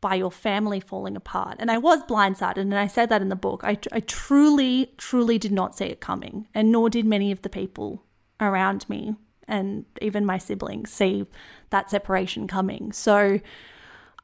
by 0.02 0.16
your 0.16 0.30
family 0.30 0.80
falling 0.80 1.16
apart. 1.16 1.56
And 1.58 1.70
I 1.70 1.78
was 1.78 2.02
blindsided, 2.02 2.58
and 2.58 2.74
I 2.74 2.88
said 2.88 3.08
that 3.08 3.22
in 3.22 3.30
the 3.30 3.36
book. 3.36 3.62
I, 3.64 3.78
I 3.90 4.00
truly, 4.00 4.92
truly 4.98 5.38
did 5.38 5.52
not 5.52 5.74
see 5.74 5.86
it 5.86 6.00
coming, 6.00 6.46
and 6.52 6.70
nor 6.70 6.90
did 6.90 7.06
many 7.06 7.32
of 7.32 7.40
the 7.40 7.48
people 7.48 8.02
around 8.38 8.86
me 8.90 9.16
and 9.48 9.84
even 10.00 10.24
my 10.24 10.38
siblings 10.38 10.90
see 10.90 11.26
that 11.70 11.90
separation 11.90 12.46
coming. 12.46 12.92
So 12.92 13.40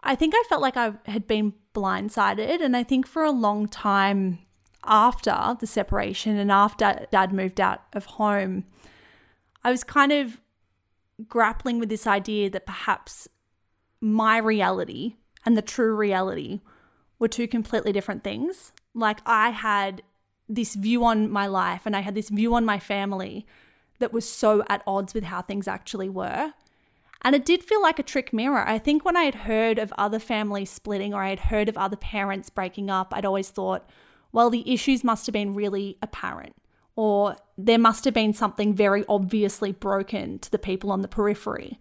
I 0.02 0.14
think 0.14 0.34
I 0.36 0.42
felt 0.48 0.62
like 0.62 0.76
I 0.76 0.92
had 1.06 1.26
been 1.26 1.54
blindsided, 1.74 2.62
and 2.62 2.76
I 2.76 2.82
think 2.82 3.06
for 3.06 3.24
a 3.24 3.30
long 3.30 3.68
time 3.68 4.38
after 4.84 5.56
the 5.60 5.66
separation 5.66 6.36
and 6.36 6.50
after 6.50 7.06
dad 7.10 7.32
moved 7.32 7.60
out 7.60 7.82
of 7.92 8.06
home, 8.06 8.64
I 9.64 9.70
was 9.70 9.84
kind 9.84 10.12
of 10.12 10.40
grappling 11.26 11.78
with 11.78 11.88
this 11.88 12.06
idea 12.06 12.48
that 12.50 12.64
perhaps 12.64 13.28
my 14.00 14.38
reality 14.38 15.16
and 15.48 15.56
the 15.56 15.62
true 15.62 15.94
reality 15.94 16.60
were 17.18 17.26
two 17.26 17.48
completely 17.48 17.90
different 17.90 18.22
things. 18.22 18.70
Like 18.92 19.20
I 19.24 19.48
had 19.48 20.02
this 20.46 20.74
view 20.74 21.06
on 21.06 21.30
my 21.30 21.46
life 21.46 21.86
and 21.86 21.96
I 21.96 22.00
had 22.00 22.14
this 22.14 22.28
view 22.28 22.54
on 22.54 22.66
my 22.66 22.78
family 22.78 23.46
that 23.98 24.12
was 24.12 24.28
so 24.28 24.62
at 24.68 24.82
odds 24.86 25.14
with 25.14 25.24
how 25.24 25.40
things 25.40 25.66
actually 25.66 26.10
were. 26.10 26.52
And 27.22 27.34
it 27.34 27.46
did 27.46 27.64
feel 27.64 27.80
like 27.80 27.98
a 27.98 28.02
trick 28.02 28.30
mirror. 28.30 28.62
I 28.68 28.78
think 28.78 29.06
when 29.06 29.16
I 29.16 29.22
had 29.22 29.36
heard 29.36 29.78
of 29.78 29.90
other 29.96 30.18
families 30.18 30.68
splitting 30.68 31.14
or 31.14 31.22
I 31.22 31.30
had 31.30 31.40
heard 31.40 31.70
of 31.70 31.78
other 31.78 31.96
parents 31.96 32.50
breaking 32.50 32.90
up, 32.90 33.14
I'd 33.14 33.24
always 33.24 33.48
thought, 33.48 33.88
well, 34.32 34.50
the 34.50 34.70
issues 34.70 35.02
must 35.02 35.24
have 35.24 35.32
been 35.32 35.54
really 35.54 35.96
apparent, 36.02 36.56
or 36.94 37.36
there 37.56 37.78
must 37.78 38.04
have 38.04 38.12
been 38.12 38.34
something 38.34 38.74
very 38.74 39.02
obviously 39.08 39.72
broken 39.72 40.40
to 40.40 40.50
the 40.50 40.58
people 40.58 40.92
on 40.92 41.00
the 41.00 41.08
periphery. 41.08 41.80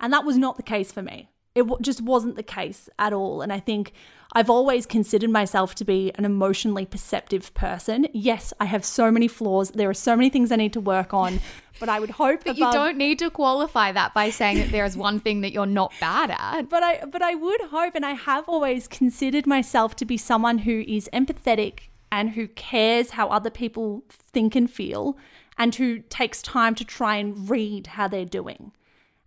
And 0.00 0.12
that 0.12 0.26
was 0.26 0.36
not 0.36 0.58
the 0.58 0.62
case 0.62 0.92
for 0.92 1.00
me. 1.00 1.29
It 1.54 1.66
just 1.80 2.00
wasn't 2.00 2.36
the 2.36 2.42
case 2.42 2.88
at 2.98 3.12
all. 3.12 3.42
And 3.42 3.52
I 3.52 3.58
think 3.58 3.92
I've 4.32 4.48
always 4.48 4.86
considered 4.86 5.30
myself 5.30 5.74
to 5.76 5.84
be 5.84 6.12
an 6.14 6.24
emotionally 6.24 6.86
perceptive 6.86 7.52
person. 7.54 8.06
Yes, 8.12 8.52
I 8.60 8.66
have 8.66 8.84
so 8.84 9.10
many 9.10 9.26
flaws. 9.26 9.72
There 9.72 9.90
are 9.90 9.94
so 9.94 10.14
many 10.14 10.30
things 10.30 10.52
I 10.52 10.56
need 10.56 10.72
to 10.74 10.80
work 10.80 11.12
on, 11.12 11.40
but 11.80 11.88
I 11.88 11.98
would 11.98 12.10
hope 12.10 12.44
that 12.44 12.56
you 12.56 12.70
don't 12.70 12.96
need 12.96 13.18
to 13.18 13.30
qualify 13.30 13.90
that 13.90 14.14
by 14.14 14.30
saying 14.30 14.58
that 14.58 14.70
there 14.70 14.84
is 14.84 14.96
one 14.96 15.18
thing 15.18 15.40
that 15.40 15.50
you're 15.50 15.66
not 15.66 15.92
bad 16.00 16.30
at. 16.30 16.68
But 16.68 16.84
I 16.84 17.04
but 17.04 17.22
I 17.22 17.34
would 17.34 17.60
hope 17.62 17.96
and 17.96 18.06
I 18.06 18.12
have 18.12 18.48
always 18.48 18.86
considered 18.86 19.46
myself 19.46 19.96
to 19.96 20.04
be 20.04 20.16
someone 20.16 20.58
who 20.58 20.84
is 20.86 21.10
empathetic 21.12 21.88
and 22.12 22.30
who 22.30 22.46
cares 22.46 23.10
how 23.10 23.28
other 23.28 23.50
people 23.50 24.04
think 24.08 24.54
and 24.54 24.70
feel 24.70 25.18
and 25.58 25.74
who 25.74 25.98
takes 25.98 26.40
time 26.40 26.76
to 26.76 26.84
try 26.84 27.16
and 27.16 27.50
read 27.50 27.88
how 27.88 28.06
they're 28.06 28.24
doing. 28.24 28.72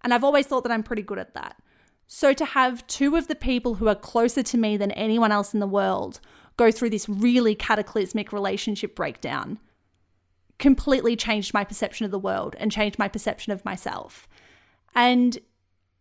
And 0.01 0.13
I've 0.13 0.23
always 0.23 0.47
thought 0.47 0.63
that 0.63 0.71
I'm 0.71 0.83
pretty 0.83 1.01
good 1.01 1.19
at 1.19 1.33
that. 1.33 1.57
So 2.07 2.33
to 2.33 2.45
have 2.45 2.86
two 2.88 3.15
of 3.15 3.27
the 3.27 3.36
people 3.36 3.75
who 3.75 3.88
are 3.88 3.95
closer 3.95 4.43
to 4.43 4.57
me 4.57 4.77
than 4.77 4.91
anyone 4.91 5.31
else 5.31 5.53
in 5.53 5.60
the 5.60 5.67
world 5.67 6.19
go 6.57 6.72
through 6.72 6.91
this 6.91 7.10
really 7.10 7.55
cataclysmic 7.55 8.31
relationship 8.31 8.95
breakdown 8.95 9.60
completely 10.60 11.15
changed 11.15 11.53
my 11.53 11.63
perception 11.63 12.05
of 12.05 12.12
the 12.12 12.19
world 12.19 12.55
and 12.60 12.72
changed 12.72 13.00
my 13.00 13.07
perception 13.07 13.51
of 13.51 13.65
myself. 13.65 14.27
And 14.95 15.38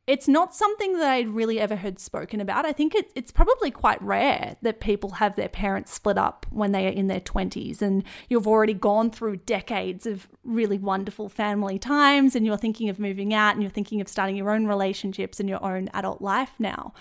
it's 0.06 0.26
not 0.26 0.54
something 0.54 0.98
that 0.98 1.08
I'd 1.08 1.28
really 1.28 1.60
ever 1.60 1.76
heard 1.76 2.00
spoken 2.00 2.40
about. 2.40 2.66
I 2.66 2.72
think 2.72 2.94
it, 2.94 3.12
it's 3.14 3.30
probably 3.30 3.70
quite 3.70 4.02
rare 4.02 4.56
that 4.62 4.80
people 4.80 5.10
have 5.10 5.36
their 5.36 5.48
parents 5.48 5.92
split 5.92 6.18
up 6.18 6.44
when 6.50 6.72
they 6.72 6.86
are 6.86 6.90
in 6.90 7.06
their 7.06 7.20
20s 7.20 7.80
and 7.80 8.02
you've 8.28 8.48
already 8.48 8.74
gone 8.74 9.12
through 9.12 9.36
decades 9.36 10.04
of 10.04 10.26
really 10.42 10.76
wonderful 10.76 11.28
family 11.28 11.78
times 11.78 12.34
and 12.34 12.44
you're 12.44 12.56
thinking 12.56 12.88
of 12.88 12.98
moving 12.98 13.32
out 13.32 13.54
and 13.54 13.62
you're 13.62 13.70
thinking 13.70 14.00
of 14.00 14.08
starting 14.08 14.34
your 14.34 14.50
own 14.50 14.66
relationships 14.66 15.38
and 15.38 15.48
your 15.48 15.64
own 15.64 15.88
adult 15.94 16.20
life 16.20 16.54
now. 16.58 16.92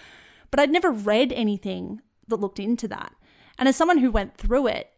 But 0.51 0.59
I'd 0.59 0.69
never 0.69 0.91
read 0.91 1.33
anything 1.33 2.01
that 2.27 2.39
looked 2.39 2.59
into 2.59 2.87
that. 2.89 3.13
And 3.57 3.67
as 3.67 3.75
someone 3.75 3.97
who 3.97 4.11
went 4.11 4.37
through 4.37 4.67
it, 4.67 4.91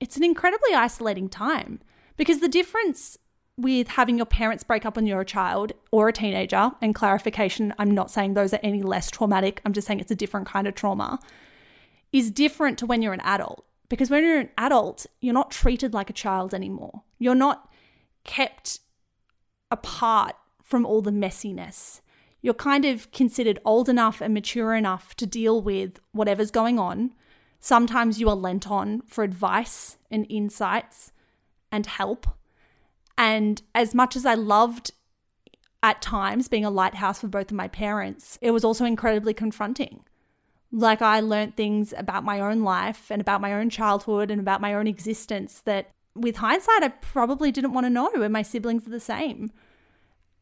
it's 0.00 0.16
an 0.16 0.24
incredibly 0.24 0.74
isolating 0.74 1.28
time 1.28 1.80
because 2.16 2.40
the 2.40 2.48
difference 2.48 3.18
with 3.62 3.88
having 3.88 4.16
your 4.16 4.26
parents 4.26 4.64
break 4.64 4.84
up 4.86 4.96
when 4.96 5.06
you're 5.06 5.20
a 5.20 5.26
child 5.26 5.72
or 5.90 6.08
a 6.08 6.12
teenager, 6.12 6.70
and 6.80 6.94
clarification, 6.94 7.74
I'm 7.78 7.90
not 7.90 8.10
saying 8.10 8.34
those 8.34 8.52
are 8.54 8.60
any 8.62 8.82
less 8.82 9.10
traumatic, 9.10 9.60
I'm 9.64 9.72
just 9.72 9.86
saying 9.86 10.00
it's 10.00 10.10
a 10.10 10.16
different 10.16 10.46
kind 10.46 10.66
of 10.66 10.74
trauma, 10.74 11.18
is 12.12 12.30
different 12.30 12.78
to 12.78 12.86
when 12.86 13.02
you're 13.02 13.12
an 13.12 13.20
adult. 13.20 13.64
Because 13.88 14.08
when 14.08 14.24
you're 14.24 14.40
an 14.40 14.50
adult, 14.56 15.06
you're 15.20 15.34
not 15.34 15.50
treated 15.50 15.92
like 15.92 16.10
a 16.10 16.14
child 16.14 16.54
anymore. 16.54 17.02
You're 17.18 17.34
not 17.34 17.68
kept 18.24 18.80
apart 19.70 20.36
from 20.62 20.86
all 20.86 21.02
the 21.02 21.10
messiness. 21.10 22.00
You're 22.42 22.54
kind 22.54 22.84
of 22.84 23.10
considered 23.12 23.58
old 23.64 23.88
enough 23.88 24.20
and 24.20 24.32
mature 24.32 24.74
enough 24.74 25.14
to 25.16 25.26
deal 25.26 25.60
with 25.60 25.98
whatever's 26.12 26.50
going 26.50 26.78
on. 26.78 27.12
Sometimes 27.58 28.20
you 28.20 28.28
are 28.28 28.36
lent 28.36 28.70
on 28.70 29.02
for 29.02 29.24
advice 29.24 29.98
and 30.10 30.24
insights 30.30 31.12
and 31.70 31.86
help 31.86 32.26
and 33.20 33.60
as 33.74 33.94
much 33.94 34.16
as 34.16 34.24
I 34.24 34.32
loved 34.32 34.92
at 35.82 36.00
times 36.00 36.48
being 36.48 36.64
a 36.64 36.70
lighthouse 36.70 37.20
for 37.20 37.28
both 37.28 37.50
of 37.50 37.56
my 37.56 37.68
parents, 37.68 38.38
it 38.40 38.50
was 38.50 38.64
also 38.64 38.86
incredibly 38.86 39.34
confronting. 39.34 40.04
Like 40.72 41.02
I 41.02 41.20
learned 41.20 41.54
things 41.54 41.92
about 41.98 42.24
my 42.24 42.40
own 42.40 42.62
life 42.62 43.10
and 43.10 43.20
about 43.20 43.42
my 43.42 43.52
own 43.52 43.68
childhood 43.68 44.30
and 44.30 44.40
about 44.40 44.62
my 44.62 44.72
own 44.72 44.86
existence 44.86 45.60
that 45.66 45.90
with 46.14 46.36
hindsight 46.36 46.82
I 46.82 46.88
probably 46.88 47.52
didn't 47.52 47.74
want 47.74 47.84
to 47.84 47.90
know 47.90 48.10
and 48.14 48.32
my 48.32 48.40
siblings 48.40 48.86
are 48.86 48.90
the 48.90 48.98
same. 48.98 49.52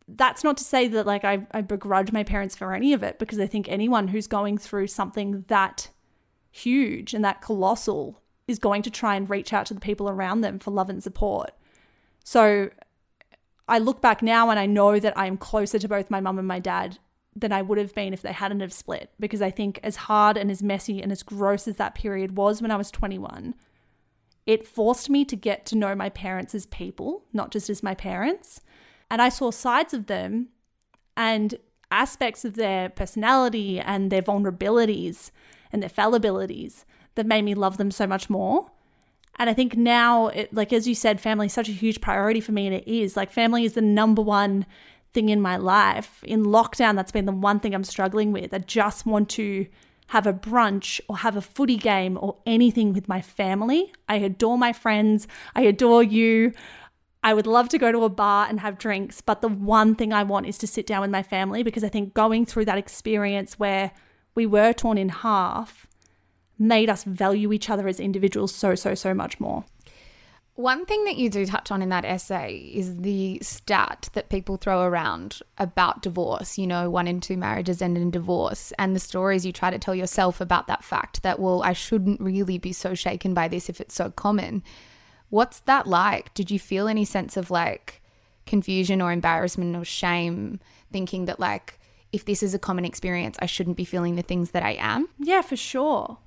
That's 0.07 0.45
not 0.45 0.57
to 0.59 0.65
say 0.65 0.87
that 0.87 1.05
like 1.05 1.25
I, 1.25 1.49
I 1.51 1.63
begrudge 1.63 2.13
my 2.13 2.23
parents 2.23 2.55
for 2.55 2.73
any 2.73 2.93
of 2.93 3.03
it 3.03 3.19
because 3.19 3.41
I 3.41 3.49
think 3.49 3.69
anyone 3.69 4.07
who's 4.07 4.29
going 4.29 4.57
through 4.57 4.87
something 4.87 5.45
that 5.49 5.91
huge 6.53 7.13
and 7.13 7.25
that 7.25 7.43
colossal 7.43 8.23
is 8.47 8.61
going 8.61 8.83
to 8.83 8.91
try 8.91 9.17
and 9.17 9.29
reach 9.29 9.53
out 9.53 9.67
to 9.67 9.75
the 9.75 9.81
people 9.81 10.09
around 10.09 10.43
them 10.43 10.61
for 10.61 10.71
love 10.71 10.89
and 10.89 11.03
support. 11.03 11.51
So 12.29 12.69
I 13.67 13.79
look 13.79 14.03
back 14.03 14.21
now 14.21 14.51
and 14.51 14.61
I 14.61 14.67
know 14.67 15.01
that 15.01 15.17
I 15.17 15.25
am 15.25 15.39
closer 15.39 15.79
to 15.79 15.89
both 15.89 16.11
my 16.11 16.21
mum 16.21 16.39
and 16.39 16.47
my 16.47 16.59
dad 16.59 16.99
than 17.35 17.53
I 17.53 17.63
would 17.63 17.79
have 17.79 17.95
been 17.95 18.13
if 18.13 18.21
they 18.21 18.35
hadn't 18.35 18.61
have 18.61 18.71
split 18.71 19.11
because 19.19 19.41
I 19.41 19.51
think 19.51 19.81
as 19.83 19.97
hard 19.97 20.37
and 20.37 20.51
as 20.51 20.63
messy 20.63 21.03
and 21.03 21.11
as 21.11 21.23
gross 21.23 21.67
as 21.67 21.77
that 21.77 21.95
period 21.95 22.37
was 22.37 22.61
when 22.61 22.71
I 22.71 22.77
was 22.77 22.91
21, 22.91 23.55
it 24.45 24.69
forced 24.69 25.09
me 25.09 25.25
to 25.25 25.37
get 25.37 25.65
to 25.67 25.77
know 25.77 25.95
my 25.95 26.11
parents 26.11 26.55
as 26.55 26.67
people, 26.67 27.25
not 27.33 27.51
just 27.51 27.71
as 27.71 27.83
my 27.83 27.95
parents. 27.95 28.61
And 29.11 29.23
I 29.23 29.31
saw 29.31 29.51
sides 29.51 29.95
of 29.95 30.05
them 30.05 30.49
and 31.17 31.55
aspects 31.91 32.45
of 32.45 32.57
their 32.57 32.91
personality 32.91 33.81
and 33.81 34.13
their 34.13 34.21
vulnerabilities 34.21 35.31
and 35.73 35.83
their 35.83 35.89
fallibilities 35.89 36.85
that 37.15 37.25
made 37.25 37.47
me 37.47 37.55
love 37.55 37.79
them 37.79 37.91
so 37.91 38.07
much 38.07 38.29
more. 38.29 38.71
And 39.38 39.49
I 39.49 39.54
think 39.54 39.76
now, 39.76 40.28
it, 40.28 40.52
like 40.52 40.73
as 40.73 40.88
you 40.88 40.95
said, 40.95 41.21
family 41.21 41.47
is 41.47 41.52
such 41.52 41.68
a 41.68 41.73
huge 41.73 42.00
priority 42.00 42.40
for 42.40 42.52
me, 42.52 42.66
and 42.66 42.75
it 42.75 42.88
is. 42.88 43.16
Like, 43.16 43.30
family 43.30 43.64
is 43.64 43.75
the 43.75 43.80
number 43.80 44.21
one 44.21 44.66
thing 45.12 45.28
in 45.28 45.40
my 45.40 45.57
life. 45.57 46.23
In 46.25 46.45
lockdown, 46.45 46.97
that's 46.97 47.12
been 47.12 47.26
the 47.26 47.33
one 47.33 47.61
thing 47.61 47.75
I'm 47.75 47.85
struggling 47.85 48.33
with. 48.33 48.52
I 48.52 48.59
just 48.59 49.07
want 49.07 49.28
to 49.30 49.66
have 50.09 50.26
a 50.26 50.33
brunch 50.33 51.00
or 51.09 51.18
have 51.18 51.37
a 51.37 51.40
footy 51.40 51.76
game 51.76 52.18
or 52.21 52.37
anything 52.47 52.92
with 52.92 53.09
my 53.09 53.21
family. 53.21 53.92
I 54.09 54.16
adore 54.16 54.59
my 54.59 54.73
friends. 54.73 55.28
I 55.54 55.62
adore 55.62 56.02
you. 56.02 56.52
I 57.23 57.35
would 57.35 57.47
love 57.47 57.68
to 57.71 57.78
go 57.78 57.92
to 57.92 58.04
a 58.04 58.09
bar 58.09 58.47
and 58.49 58.61
have 58.61 58.78
drinks, 58.78 59.21
but 59.21 59.42
the 59.42 59.49
one 59.49 59.95
thing 59.95 60.12
I 60.12 60.23
want 60.23 60.47
is 60.47 60.57
to 60.59 60.66
sit 60.66 60.87
down 60.87 61.02
with 61.02 61.11
my 61.11 61.23
family 61.23 61.62
because 61.62 61.85
I 61.85 61.88
think 61.88 62.14
going 62.14 62.47
through 62.47 62.64
that 62.66 62.78
experience 62.78 63.59
where 63.59 63.90
we 64.35 64.47
were 64.47 64.73
torn 64.73 64.99
in 64.99 65.09
half 65.09 65.88
made 66.59 66.91
us 66.91 67.05
value 67.05 67.53
each 67.53 67.71
other 67.71 67.87
as 67.88 68.00
individuals 68.00 68.55
so, 68.55 68.75
so, 68.75 68.95
so 68.95 69.15
much 69.15 69.38
more. 69.38 69.65
One 70.55 70.87
thing 70.87 71.05
that 71.05 71.15
you 71.15 71.31
do 71.31 71.47
touch 71.47 71.71
on 71.71 71.83
in 71.83 71.88
that 71.91 72.05
essay 72.05 72.57
is 72.75 72.97
the 72.97 73.38
stat 73.43 74.09
that 74.15 74.29
people 74.29 74.57
throw 74.57 74.83
around 74.83 75.41
about 75.57 76.03
divorce. 76.03 76.59
You 76.59 76.67
know, 76.67 76.91
one 76.91 77.07
in 77.07 77.21
two 77.21 77.37
marriages 77.37 77.81
end 77.81 77.97
in 77.97 78.11
divorce, 78.11 78.73
and 78.77 78.97
the 78.97 78.99
stories 78.99 79.47
you 79.47 79.53
try 79.53 79.71
to 79.71 79.79
tell 79.79 79.95
yourself 79.95 80.41
about 80.41 80.67
that 80.67 80.83
fact 80.83 81.23
that, 81.23 81.38
well, 81.38 81.62
I 81.62 81.75
shouldn't 81.75 82.21
really 82.21 82.59
be 82.59 82.73
so 82.73 82.95
shaken 82.95 83.35
by 83.35 83.47
this 83.47 83.69
if 83.69 83.81
it's 83.81 83.95
so 83.95 84.11
common. 84.11 84.65
What's 85.31 85.61
that 85.61 85.87
like? 85.87 86.35
Did 86.35 86.50
you 86.50 86.59
feel 86.59 86.88
any 86.88 87.05
sense 87.05 87.37
of 87.37 87.53
like 87.53 88.03
confusion 88.45 89.00
or 89.00 89.12
embarrassment 89.12 89.77
or 89.77 89.85
shame 89.85 90.59
thinking 90.91 91.27
that, 91.27 91.38
like, 91.38 91.79
if 92.11 92.25
this 92.25 92.43
is 92.43 92.53
a 92.53 92.59
common 92.59 92.85
experience, 92.85 93.37
I 93.41 93.47
shouldn't 93.47 93.77
be 93.77 93.85
feeling 93.85 94.17
the 94.17 94.23
things 94.23 94.50
that 94.50 94.65
I 94.65 94.73
am? 94.81 95.09
Yeah, 95.19 95.43
for 95.43 95.57
sure. 95.57 96.19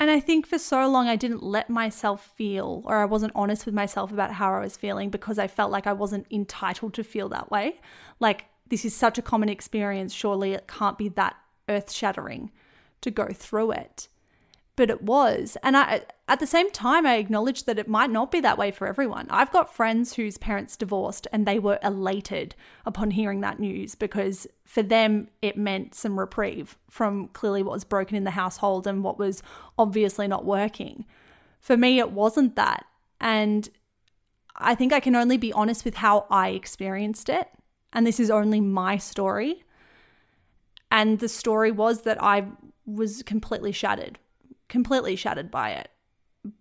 And 0.00 0.10
I 0.10 0.18
think 0.18 0.46
for 0.46 0.58
so 0.58 0.88
long 0.88 1.08
I 1.08 1.16
didn't 1.16 1.42
let 1.42 1.68
myself 1.68 2.32
feel, 2.34 2.82
or 2.86 2.96
I 2.96 3.04
wasn't 3.04 3.34
honest 3.36 3.66
with 3.66 3.74
myself 3.74 4.10
about 4.10 4.32
how 4.32 4.54
I 4.54 4.60
was 4.60 4.78
feeling 4.78 5.10
because 5.10 5.38
I 5.38 5.46
felt 5.46 5.70
like 5.70 5.86
I 5.86 5.92
wasn't 5.92 6.26
entitled 6.30 6.94
to 6.94 7.04
feel 7.04 7.28
that 7.28 7.50
way. 7.50 7.80
Like, 8.18 8.46
this 8.70 8.86
is 8.86 8.96
such 8.96 9.18
a 9.18 9.22
common 9.22 9.50
experience, 9.50 10.14
surely 10.14 10.52
it 10.54 10.66
can't 10.66 10.96
be 10.96 11.10
that 11.10 11.36
earth 11.68 11.92
shattering 11.92 12.50
to 13.02 13.10
go 13.10 13.28
through 13.28 13.72
it 13.72 14.08
but 14.80 14.88
it 14.88 15.02
was. 15.02 15.58
And 15.62 15.76
I, 15.76 16.00
at 16.26 16.40
the 16.40 16.46
same 16.46 16.70
time, 16.70 17.04
I 17.04 17.16
acknowledge 17.16 17.64
that 17.64 17.78
it 17.78 17.86
might 17.86 18.08
not 18.08 18.30
be 18.30 18.40
that 18.40 18.56
way 18.56 18.70
for 18.70 18.86
everyone. 18.86 19.26
I've 19.28 19.52
got 19.52 19.76
friends 19.76 20.14
whose 20.14 20.38
parents 20.38 20.74
divorced 20.74 21.26
and 21.32 21.44
they 21.44 21.58
were 21.58 21.78
elated 21.82 22.54
upon 22.86 23.10
hearing 23.10 23.42
that 23.42 23.60
news 23.60 23.94
because 23.94 24.46
for 24.64 24.82
them, 24.82 25.28
it 25.42 25.58
meant 25.58 25.94
some 25.94 26.18
reprieve 26.18 26.78
from 26.88 27.28
clearly 27.28 27.62
what 27.62 27.74
was 27.74 27.84
broken 27.84 28.16
in 28.16 28.24
the 28.24 28.30
household 28.30 28.86
and 28.86 29.04
what 29.04 29.18
was 29.18 29.42
obviously 29.78 30.26
not 30.26 30.46
working. 30.46 31.04
For 31.58 31.76
me, 31.76 31.98
it 31.98 32.12
wasn't 32.12 32.56
that. 32.56 32.86
And 33.20 33.68
I 34.56 34.74
think 34.74 34.94
I 34.94 35.00
can 35.00 35.14
only 35.14 35.36
be 35.36 35.52
honest 35.52 35.84
with 35.84 35.96
how 35.96 36.24
I 36.30 36.52
experienced 36.52 37.28
it. 37.28 37.50
And 37.92 38.06
this 38.06 38.18
is 38.18 38.30
only 38.30 38.62
my 38.62 38.96
story. 38.96 39.62
And 40.90 41.18
the 41.18 41.28
story 41.28 41.70
was 41.70 42.00
that 42.04 42.22
I 42.22 42.46
was 42.86 43.22
completely 43.22 43.72
shattered 43.72 44.18
completely 44.70 45.16
shattered 45.16 45.50
by 45.50 45.72
it. 45.72 45.90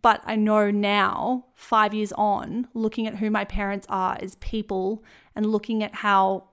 But 0.01 0.21
I 0.25 0.35
know 0.35 0.69
now, 0.71 1.45
five 1.55 1.93
years 1.93 2.11
on, 2.13 2.67
looking 2.73 3.07
at 3.07 3.15
who 3.15 3.29
my 3.29 3.45
parents 3.45 3.87
are 3.89 4.17
as 4.19 4.35
people 4.35 5.05
and 5.33 5.45
looking 5.45 5.81
at 5.81 5.95
how 5.95 6.49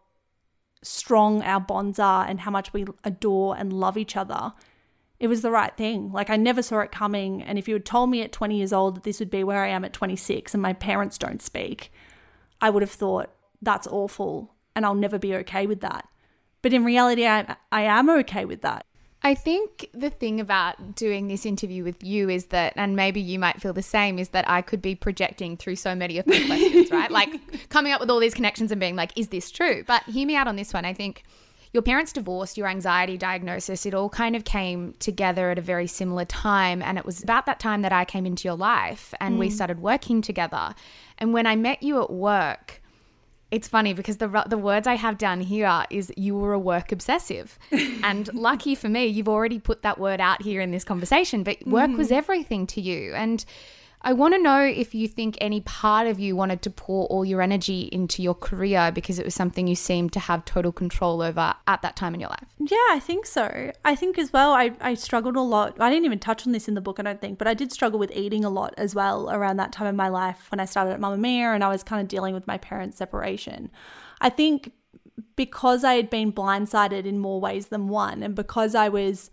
strong 0.82 1.42
our 1.42 1.58
bonds 1.58 1.98
are 1.98 2.24
and 2.24 2.38
how 2.38 2.52
much 2.52 2.72
we 2.72 2.84
adore 3.02 3.56
and 3.56 3.72
love 3.72 3.98
each 3.98 4.16
other, 4.16 4.52
it 5.18 5.26
was 5.26 5.42
the 5.42 5.50
right 5.50 5.76
thing. 5.76 6.12
Like 6.12 6.30
I 6.30 6.36
never 6.36 6.62
saw 6.62 6.80
it 6.80 6.92
coming. 6.92 7.42
And 7.42 7.58
if 7.58 7.66
you 7.66 7.74
had 7.74 7.84
told 7.84 8.10
me 8.10 8.22
at 8.22 8.30
20 8.30 8.56
years 8.56 8.72
old 8.72 8.94
that 8.94 9.02
this 9.02 9.18
would 9.18 9.30
be 9.30 9.42
where 9.42 9.64
I 9.64 9.68
am 9.68 9.84
at 9.84 9.92
26 9.92 10.54
and 10.54 10.62
my 10.62 10.74
parents 10.74 11.18
don't 11.18 11.42
speak, 11.42 11.90
I 12.60 12.70
would 12.70 12.82
have 12.82 12.90
thought 12.92 13.32
that's 13.60 13.88
awful 13.88 14.54
and 14.76 14.86
I'll 14.86 14.94
never 14.94 15.18
be 15.18 15.34
okay 15.36 15.66
with 15.66 15.80
that. 15.80 16.06
But 16.62 16.72
in 16.72 16.84
reality, 16.84 17.26
I, 17.26 17.56
I 17.72 17.82
am 17.82 18.08
okay 18.10 18.44
with 18.44 18.62
that. 18.62 18.85
I 19.22 19.34
think 19.34 19.88
the 19.92 20.10
thing 20.10 20.40
about 20.40 20.94
doing 20.94 21.26
this 21.26 21.46
interview 21.46 21.82
with 21.82 22.02
you 22.04 22.28
is 22.28 22.46
that, 22.46 22.74
and 22.76 22.94
maybe 22.94 23.20
you 23.20 23.38
might 23.38 23.60
feel 23.60 23.72
the 23.72 23.82
same, 23.82 24.18
is 24.18 24.28
that 24.28 24.48
I 24.48 24.62
could 24.62 24.80
be 24.80 24.94
projecting 24.94 25.56
through 25.56 25.76
so 25.76 25.94
many 25.94 26.18
of 26.18 26.26
my 26.26 26.44
questions, 26.46 26.90
right? 26.92 27.10
Like 27.10 27.68
coming 27.68 27.92
up 27.92 28.00
with 28.00 28.10
all 28.10 28.20
these 28.20 28.34
connections 28.34 28.70
and 28.70 28.80
being 28.80 28.94
like, 28.94 29.10
is 29.16 29.28
this 29.28 29.50
true? 29.50 29.82
But 29.86 30.02
hear 30.04 30.26
me 30.26 30.36
out 30.36 30.46
on 30.46 30.56
this 30.56 30.72
one. 30.72 30.84
I 30.84 30.92
think 30.92 31.24
your 31.72 31.82
parents 31.82 32.12
divorced, 32.12 32.56
your 32.56 32.68
anxiety 32.68 33.16
diagnosis, 33.16 33.84
it 33.84 33.94
all 33.94 34.08
kind 34.08 34.36
of 34.36 34.44
came 34.44 34.94
together 34.98 35.50
at 35.50 35.58
a 35.58 35.62
very 35.62 35.86
similar 35.86 36.24
time. 36.24 36.80
And 36.80 36.96
it 36.96 37.04
was 37.04 37.22
about 37.22 37.46
that 37.46 37.58
time 37.58 37.82
that 37.82 37.92
I 37.92 38.04
came 38.04 38.26
into 38.26 38.46
your 38.46 38.56
life 38.56 39.12
and 39.20 39.36
mm. 39.36 39.38
we 39.40 39.50
started 39.50 39.80
working 39.80 40.22
together. 40.22 40.74
And 41.18 41.32
when 41.32 41.46
I 41.46 41.56
met 41.56 41.82
you 41.82 42.00
at 42.02 42.10
work, 42.10 42.80
it's 43.50 43.68
funny 43.68 43.92
because 43.92 44.16
the 44.16 44.44
the 44.48 44.58
words 44.58 44.86
I 44.86 44.94
have 44.94 45.18
down 45.18 45.40
here 45.40 45.84
is 45.90 46.12
you 46.16 46.36
were 46.36 46.52
a 46.52 46.58
work 46.58 46.90
obsessive, 46.90 47.58
and 48.02 48.32
lucky 48.34 48.74
for 48.74 48.88
me, 48.88 49.06
you've 49.06 49.28
already 49.28 49.58
put 49.58 49.82
that 49.82 49.98
word 49.98 50.20
out 50.20 50.42
here 50.42 50.60
in 50.60 50.72
this 50.72 50.84
conversation. 50.84 51.42
But 51.42 51.64
work 51.66 51.90
mm. 51.90 51.96
was 51.96 52.10
everything 52.10 52.66
to 52.68 52.80
you, 52.80 53.14
and 53.14 53.44
I 54.06 54.12
want 54.12 54.34
to 54.34 54.38
know 54.40 54.60
if 54.60 54.94
you 54.94 55.08
think 55.08 55.36
any 55.40 55.60
part 55.62 56.06
of 56.06 56.20
you 56.20 56.36
wanted 56.36 56.62
to 56.62 56.70
pour 56.70 57.06
all 57.06 57.24
your 57.24 57.42
energy 57.42 57.88
into 57.90 58.22
your 58.22 58.36
career 58.36 58.92
because 58.94 59.18
it 59.18 59.24
was 59.24 59.34
something 59.34 59.66
you 59.66 59.74
seemed 59.74 60.12
to 60.12 60.20
have 60.20 60.44
total 60.44 60.70
control 60.70 61.20
over 61.20 61.52
at 61.66 61.82
that 61.82 61.96
time 61.96 62.14
in 62.14 62.20
your 62.20 62.28
life. 62.28 62.46
Yeah, 62.60 62.76
I 62.92 63.00
think 63.00 63.26
so. 63.26 63.72
I 63.84 63.96
think 63.96 64.16
as 64.16 64.32
well, 64.32 64.52
I, 64.52 64.70
I 64.80 64.94
struggled 64.94 65.34
a 65.34 65.40
lot. 65.40 65.80
I 65.80 65.90
didn't 65.90 66.04
even 66.04 66.20
touch 66.20 66.46
on 66.46 66.52
this 66.52 66.68
in 66.68 66.74
the 66.74 66.80
book, 66.80 67.00
I 67.00 67.02
don't 67.02 67.20
think, 67.20 67.36
but 67.36 67.48
I 67.48 67.54
did 67.54 67.72
struggle 67.72 67.98
with 67.98 68.12
eating 68.12 68.44
a 68.44 68.48
lot 68.48 68.74
as 68.76 68.94
well 68.94 69.28
around 69.28 69.56
that 69.56 69.72
time 69.72 69.88
in 69.88 69.96
my 69.96 70.08
life 70.08 70.52
when 70.52 70.60
I 70.60 70.66
started 70.66 70.92
at 70.92 71.00
Mamamia 71.00 71.52
and 71.52 71.64
I 71.64 71.68
was 71.68 71.82
kind 71.82 72.00
of 72.00 72.06
dealing 72.06 72.32
with 72.32 72.46
my 72.46 72.58
parents' 72.58 72.98
separation. 72.98 73.72
I 74.20 74.30
think 74.30 74.70
because 75.34 75.82
I 75.82 75.94
had 75.94 76.10
been 76.10 76.32
blindsided 76.32 77.06
in 77.06 77.18
more 77.18 77.40
ways 77.40 77.66
than 77.66 77.88
one, 77.88 78.22
and 78.22 78.36
because 78.36 78.76
I 78.76 78.88
was 78.88 79.32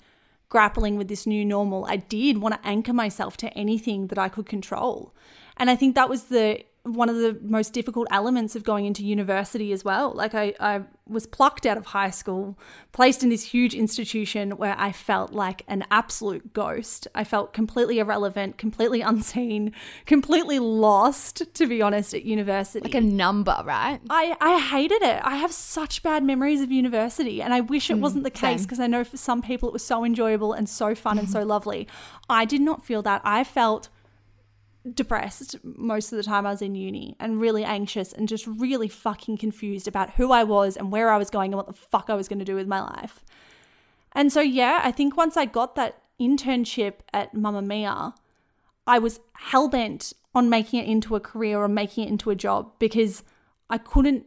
grappling 0.53 0.97
with 0.97 1.07
this 1.07 1.25
new 1.25 1.43
normal, 1.43 1.83
I 1.85 1.95
did 1.95 2.37
want 2.37 2.53
to 2.53 2.67
anchor 2.67 2.93
myself 2.93 3.35
to 3.37 3.51
anything 3.57 4.05
that 4.07 4.19
I 4.19 4.29
could 4.29 4.45
control. 4.45 5.11
And 5.57 5.67
I 5.67 5.75
think 5.75 5.95
that 5.95 6.09
was 6.09 6.25
the 6.25 6.63
one 6.85 7.07
of 7.07 7.15
the 7.15 7.39
most 7.41 7.71
difficult 7.71 8.09
elements 8.11 8.57
of 8.57 8.63
going 8.65 8.85
into 8.85 9.05
university 9.05 9.71
as 9.71 9.85
well. 9.85 10.11
Like 10.11 10.35
I, 10.35 10.53
I 10.59 10.81
was 11.07 11.25
plucked 11.25 11.65
out 11.65 11.77
of 11.77 11.85
high 11.87 12.09
school, 12.09 12.59
placed 12.91 13.23
in 13.23 13.29
this 13.29 13.43
huge 13.43 13.73
institution 13.73 14.57
where 14.57 14.75
I 14.77 14.91
felt 14.91 15.31
like 15.31 15.61
an 15.69 15.85
absolute 15.91 16.51
ghost. 16.51 17.07
I 17.15 17.23
felt 17.23 17.53
completely 17.53 17.99
irrelevant, 17.99 18.57
completely 18.57 18.99
unseen, 18.99 19.71
completely 20.05 20.59
lost, 20.59 21.53
to 21.53 21.67
be 21.67 21.81
honest, 21.81 22.13
at 22.13 22.25
university. 22.25 22.83
Like 22.83 23.01
a 23.01 23.01
number, 23.01 23.55
right? 23.63 24.01
I, 24.09 24.35
I 24.41 24.59
hated 24.59 25.01
it. 25.03 25.21
I 25.23 25.37
have 25.37 25.53
such 25.53 26.03
bad 26.03 26.21
memories 26.25 26.59
of 26.59 26.69
university 26.69 27.41
and 27.41 27.53
I 27.53 27.61
wish 27.61 27.89
it 27.89 27.95
mm, 27.95 28.01
wasn't 28.01 28.25
the 28.25 28.29
case 28.29 28.63
because 28.63 28.81
I 28.81 28.87
know 28.87 29.05
for 29.05 29.15
some 29.15 29.41
people 29.41 29.69
it 29.69 29.73
was 29.73 29.85
so 29.85 30.03
enjoyable 30.03 30.51
and 30.51 30.67
so 30.67 30.95
fun 30.95 31.17
and 31.17 31.29
so 31.29 31.43
lovely. 31.45 31.87
I 32.29 32.43
did 32.43 32.59
not 32.59 32.85
feel 32.85 33.01
that. 33.03 33.21
I 33.23 33.45
felt 33.45 33.87
depressed 34.91 35.55
most 35.63 36.11
of 36.11 36.17
the 36.17 36.23
time 36.23 36.45
I 36.45 36.51
was 36.51 36.61
in 36.61 36.75
uni 36.75 37.15
and 37.19 37.39
really 37.39 37.63
anxious 37.63 38.11
and 38.11 38.27
just 38.27 38.45
really 38.45 38.89
fucking 38.89 39.37
confused 39.37 39.87
about 39.87 40.11
who 40.11 40.31
I 40.31 40.43
was 40.43 40.75
and 40.75 40.91
where 40.91 41.09
I 41.09 41.17
was 41.17 41.29
going 41.29 41.53
and 41.53 41.57
what 41.57 41.67
the 41.67 41.73
fuck 41.73 42.09
I 42.09 42.15
was 42.15 42.27
going 42.27 42.39
to 42.39 42.45
do 42.45 42.55
with 42.55 42.67
my 42.67 42.81
life. 42.81 43.23
And 44.11 44.31
so, 44.31 44.41
yeah, 44.41 44.81
I 44.83 44.91
think 44.91 45.15
once 45.15 45.37
I 45.37 45.45
got 45.45 45.75
that 45.75 46.01
internship 46.19 46.95
at 47.13 47.33
Mamamia, 47.33 48.13
I 48.85 48.99
was 48.99 49.19
hell 49.33 49.69
bent 49.69 50.13
on 50.35 50.49
making 50.49 50.81
it 50.81 50.87
into 50.87 51.15
a 51.15 51.19
career 51.19 51.59
or 51.59 51.67
making 51.67 52.05
it 52.05 52.09
into 52.09 52.29
a 52.29 52.35
job 52.35 52.73
because 52.79 53.23
I 53.69 53.77
couldn't 53.77 54.25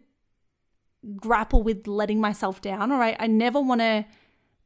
grapple 1.16 1.62
with 1.62 1.86
letting 1.86 2.20
myself 2.20 2.60
down. 2.60 2.90
All 2.90 2.98
right. 2.98 3.16
I 3.20 3.26
never 3.26 3.60
want 3.60 3.80
to 3.82 4.06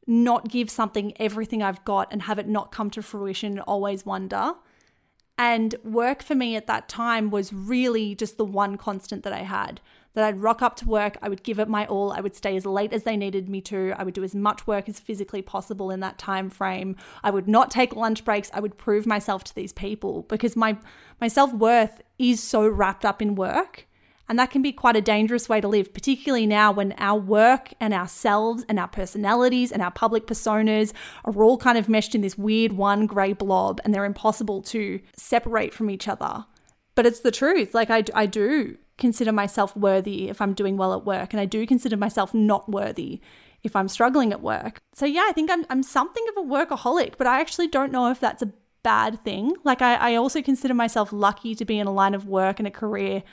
not 0.07 0.48
give 0.48 0.70
something 0.70 1.12
everything 1.20 1.62
I've 1.62 1.85
got 1.85 2.12
and 2.12 2.22
have 2.22 2.38
it 2.38 2.48
not 2.48 2.72
come 2.72 2.90
to 2.90 3.03
fruition 3.03 3.53
and 3.53 3.61
always 3.61 4.07
wonder. 4.07 4.55
And 5.40 5.74
work 5.83 6.22
for 6.22 6.35
me 6.35 6.55
at 6.55 6.66
that 6.66 6.87
time 6.87 7.31
was 7.31 7.50
really 7.50 8.14
just 8.14 8.37
the 8.37 8.44
one 8.44 8.76
constant 8.76 9.22
that 9.22 9.33
I 9.33 9.38
had. 9.38 9.81
That 10.12 10.24
I'd 10.24 10.42
rock 10.42 10.61
up 10.61 10.76
to 10.76 10.87
work, 10.87 11.16
I 11.22 11.31
would 11.31 11.42
give 11.42 11.59
it 11.59 11.66
my 11.66 11.87
all, 11.87 12.12
I 12.12 12.20
would 12.20 12.37
stay 12.37 12.57
as 12.59 12.66
late 12.66 12.92
as 12.92 13.05
they 13.05 13.16
needed 13.16 13.48
me 13.48 13.62
to, 13.62 13.94
I 13.96 14.03
would 14.03 14.12
do 14.12 14.22
as 14.22 14.35
much 14.35 14.66
work 14.66 14.87
as 14.87 15.00
physically 15.00 15.40
possible 15.40 15.90
in 15.90 16.00
that 16.00 16.18
time 16.18 16.50
frame. 16.50 16.94
I 17.24 17.31
would 17.31 17.48
not 17.48 17.70
take 17.70 17.96
lunch 17.96 18.22
breaks, 18.22 18.50
I 18.53 18.61
would 18.61 18.76
prove 18.76 19.07
myself 19.07 19.42
to 19.44 19.55
these 19.55 19.72
people 19.72 20.26
because 20.29 20.57
my 20.57 20.76
my 21.22 21.29
self-worth 21.29 22.03
is 22.18 22.42
so 22.42 22.68
wrapped 22.68 23.07
up 23.07 23.22
in 23.22 23.35
work 23.35 23.87
and 24.31 24.38
that 24.38 24.53
can 24.53 24.62
be 24.62 24.71
quite 24.71 24.95
a 24.95 25.01
dangerous 25.01 25.49
way 25.49 25.61
to 25.61 25.66
live, 25.66 25.93
particularly 25.93 26.47
now 26.47 26.71
when 26.71 26.95
our 26.99 27.19
work 27.19 27.75
and 27.81 27.93
ourselves 27.93 28.64
and 28.69 28.79
our 28.79 28.87
personalities 28.87 29.73
and 29.73 29.83
our 29.83 29.90
public 29.90 30.29
personas 30.29 30.93
are 31.25 31.43
all 31.43 31.59
kind 31.59 31.77
of 31.77 31.88
meshed 31.88 32.14
in 32.14 32.21
this 32.21 32.38
weird 32.38 32.73
one 32.73 33.07
grey 33.07 33.33
blob 33.33 33.81
and 33.85 33.93
they're 33.93 34.05
impossible 34.05 34.62
to 34.62 35.01
separate 35.16 35.75
from 35.75 35.90
each 35.90 36.07
other. 36.07 36.47
But 36.95 37.07
it's 37.07 37.21
the 37.21 37.33
truth. 37.33 37.75
Like, 37.75 37.90
I, 37.90 38.05
I 38.14 38.27
do 38.27 38.79
consider 38.99 39.33
myself 39.33 39.77
worthy 39.77 40.29
if 40.29 40.40
I'm 40.40 40.55
doing 40.55 40.77
well 40.77 40.95
at 40.95 41.05
work, 41.05 41.33
and 41.33 41.40
I 41.40 41.45
do 41.45 41.66
consider 41.66 41.97
myself 41.97 42.33
not 42.33 42.69
worthy 42.69 43.21
if 43.64 43.75
I'm 43.75 43.88
struggling 43.88 44.33
at 44.33 44.43
work. 44.43 44.79
So, 44.95 45.07
yeah, 45.07 45.27
I 45.29 45.33
think 45.33 45.51
I'm, 45.51 45.66
I'm 45.71 45.83
something 45.83 46.25
of 46.29 46.45
a 46.45 46.47
workaholic, 46.47 47.14
but 47.19 47.27
I 47.27 47.40
actually 47.40 47.66
don't 47.66 47.90
know 47.90 48.12
if 48.12 48.21
that's 48.21 48.43
a 48.43 48.53
bad 48.85 49.25
thing. 49.25 49.55
Like, 49.64 49.83
I, 49.83 49.95
I 49.97 50.14
also 50.14 50.40
consider 50.40 50.75
myself 50.75 51.12
lucky 51.12 51.57
to 51.57 51.64
be 51.64 51.81
in 51.81 51.88
a 51.88 51.93
line 51.93 52.14
of 52.14 52.29
work 52.29 52.61
and 52.61 52.69
a 52.69 52.71
career 52.71 53.25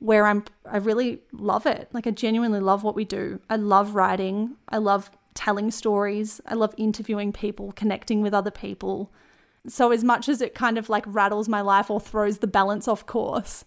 where 0.00 0.26
I'm 0.26 0.44
I 0.70 0.78
really 0.78 1.20
love 1.32 1.66
it. 1.66 1.88
Like 1.92 2.06
I 2.06 2.10
genuinely 2.10 2.60
love 2.60 2.84
what 2.84 2.94
we 2.94 3.04
do. 3.04 3.40
I 3.50 3.56
love 3.56 3.94
writing. 3.94 4.56
I 4.68 4.78
love 4.78 5.10
telling 5.34 5.70
stories. 5.70 6.40
I 6.46 6.54
love 6.54 6.74
interviewing 6.76 7.32
people, 7.32 7.72
connecting 7.72 8.22
with 8.22 8.34
other 8.34 8.50
people. 8.50 9.12
So 9.66 9.92
as 9.92 10.02
much 10.02 10.28
as 10.28 10.40
it 10.40 10.54
kind 10.54 10.78
of 10.78 10.88
like 10.88 11.04
rattles 11.06 11.48
my 11.48 11.60
life 11.60 11.90
or 11.90 12.00
throws 12.00 12.38
the 12.38 12.46
balance 12.46 12.88
off 12.88 13.06
course, 13.06 13.64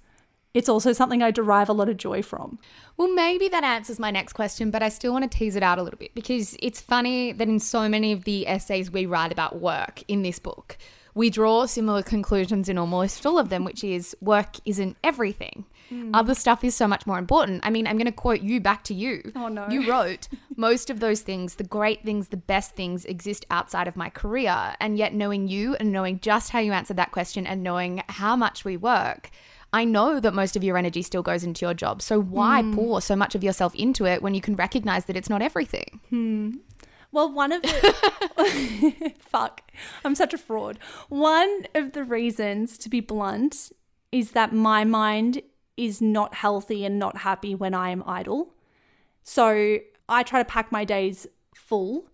it's 0.54 0.68
also 0.68 0.92
something 0.92 1.24
I 1.24 1.32
derive 1.32 1.70
a 1.70 1.74
lot 1.74 1.88
of 1.88 1.98
joy 1.98 2.22
from. 2.22 2.60
Well, 2.98 3.14
maybe 3.14 3.48
that 3.50 3.64
answers 3.64 4.00
my 4.00 4.12
next 4.12 4.34
question, 4.34 4.70
but 4.70 4.84
I 4.84 4.90
still 4.90 5.14
want 5.14 5.30
to 5.30 5.38
tease 5.38 5.56
it 5.56 5.64
out 5.64 5.80
a 5.80 5.84
little 5.84 6.00
bit 6.00 6.14
because 6.14 6.58
it's 6.62 6.82
funny 6.82 7.32
that 7.32 7.48
in 7.48 7.60
so 7.60 7.88
many 7.88 8.12
of 8.12 8.26
the 8.26 8.48
essays 8.48 8.92
we 8.92 9.06
write 9.06 9.32
about 9.32 9.62
work 9.62 10.04
in 10.08 10.24
this 10.24 10.40
book, 10.40 10.78
we 11.14 11.30
draw 11.30 11.66
similar 11.66 12.04
conclusions 12.04 12.70
in 12.70 12.78
almost 12.78 13.26
all 13.26 13.38
of 13.38 13.50
them, 13.50 13.66
which 13.66 13.84
is 13.84 14.16
work 14.22 14.56
isn't 14.66 14.98
everything. 15.04 15.66
Mm. 15.92 16.12
Other 16.14 16.34
stuff 16.34 16.64
is 16.64 16.74
so 16.74 16.88
much 16.88 17.06
more 17.06 17.18
important. 17.18 17.62
I 17.66 17.70
mean, 17.70 17.86
I'm 17.86 17.98
going 17.98 18.06
to 18.06 18.12
quote 18.12 18.42
you 18.42 18.62
back 18.62 18.84
to 18.86 18.94
you. 18.94 19.32
Oh, 19.36 19.50
no. 19.50 19.68
You 19.70 19.90
wrote, 19.92 20.28
most 20.56 20.90
of 20.90 21.00
those 21.00 21.22
things, 21.22 21.56
the 21.56 21.64
great 21.64 22.04
things, 22.04 22.30
the 22.30 22.38
best 22.38 22.72
things 22.72 23.04
exist 23.06 23.46
outside 23.52 23.88
of 23.88 23.98
my 23.98 24.10
career. 24.10 24.76
And 24.80 24.98
yet, 24.98 25.14
knowing 25.14 25.48
you 25.48 25.76
and 25.76 25.92
knowing 25.92 26.20
just 26.20 26.52
how 26.52 26.60
you 26.60 26.72
answered 26.72 26.98
that 26.98 27.12
question 27.12 27.46
and 27.46 27.62
knowing 27.62 28.04
how 28.08 28.36
much 28.36 28.64
we 28.64 28.78
work, 28.78 29.30
I 29.74 29.86
know 29.86 30.20
that 30.20 30.34
most 30.34 30.56
of 30.56 30.64
your 30.64 30.78
energy 30.78 31.02
still 31.02 31.24
goes 31.24 31.44
into 31.44 31.66
your 31.66 31.74
job. 31.74 32.02
So 32.02 32.20
why 32.22 32.62
mm. 32.62 32.76
pour 32.76 33.02
so 33.02 33.16
much 33.16 33.36
of 33.36 33.44
yourself 33.44 33.74
into 33.76 34.06
it 34.06 34.22
when 34.22 34.34
you 34.34 34.42
can 34.42 34.56
recognize 34.56 35.06
that 35.06 35.16
it's 35.16 35.30
not 35.30 35.42
everything? 35.42 36.02
Hmm. 36.10 36.52
Well, 37.12 37.32
one 37.32 37.52
of 37.52 37.62
the 37.62 39.14
fuck, 39.20 39.72
I'm 40.06 40.16
such 40.16 40.34
a 40.34 40.38
fraud. 40.38 40.80
One 41.10 41.68
of 41.76 41.92
the 41.92 42.04
reasons, 42.04 42.78
to 42.80 42.90
be 42.90 43.02
blunt, 43.02 43.72
is 44.12 44.32
that 44.32 44.54
my 44.54 44.84
mind 44.86 45.42
is 45.76 46.02
not 46.02 46.36
healthy 46.36 46.86
and 46.86 46.98
not 46.98 47.18
happy 47.18 47.54
when 47.56 47.74
I 47.74 47.90
am 47.90 48.04
idle. 48.06 48.54
So 49.24 49.80
I 50.08 50.24
try 50.24 50.40
to 50.42 50.50
pack 50.50 50.72
my 50.72 50.86
days 50.86 51.28
full 51.54 52.06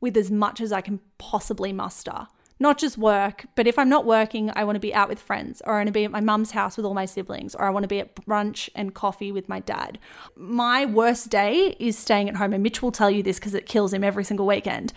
with 0.00 0.16
as 0.16 0.30
much 0.30 0.60
as 0.60 0.72
I 0.72 0.80
can 0.80 1.00
possibly 1.18 1.72
muster. 1.72 2.26
Not 2.62 2.78
just 2.78 2.96
work, 2.96 3.44
but 3.56 3.66
if 3.66 3.78
I'm 3.78 3.88
not 3.88 4.06
working, 4.06 4.50
I 4.54 4.64
want 4.64 4.76
to 4.76 4.80
be 4.80 4.94
out 4.94 5.08
with 5.08 5.20
friends, 5.20 5.60
or 5.66 5.74
I 5.74 5.78
want 5.78 5.88
to 5.88 5.92
be 5.92 6.04
at 6.04 6.10
my 6.10 6.20
mum's 6.20 6.52
house 6.52 6.76
with 6.76 6.86
all 6.86 6.94
my 6.94 7.04
siblings, 7.04 7.54
or 7.54 7.66
I 7.66 7.70
want 7.70 7.84
to 7.84 7.88
be 7.88 8.00
at 8.00 8.14
brunch 8.14 8.70
and 8.74 8.94
coffee 8.94 9.32
with 9.32 9.48
my 9.48 9.60
dad. 9.60 9.98
My 10.36 10.86
worst 10.86 11.28
day 11.28 11.76
is 11.78 11.98
staying 11.98 12.28
at 12.28 12.36
home, 12.36 12.54
and 12.54 12.62
Mitch 12.62 12.80
will 12.80 12.92
tell 12.92 13.10
you 13.10 13.22
this 13.22 13.38
because 13.38 13.54
it 13.54 13.66
kills 13.66 13.92
him 13.92 14.04
every 14.04 14.24
single 14.24 14.46
weekend. 14.46 14.92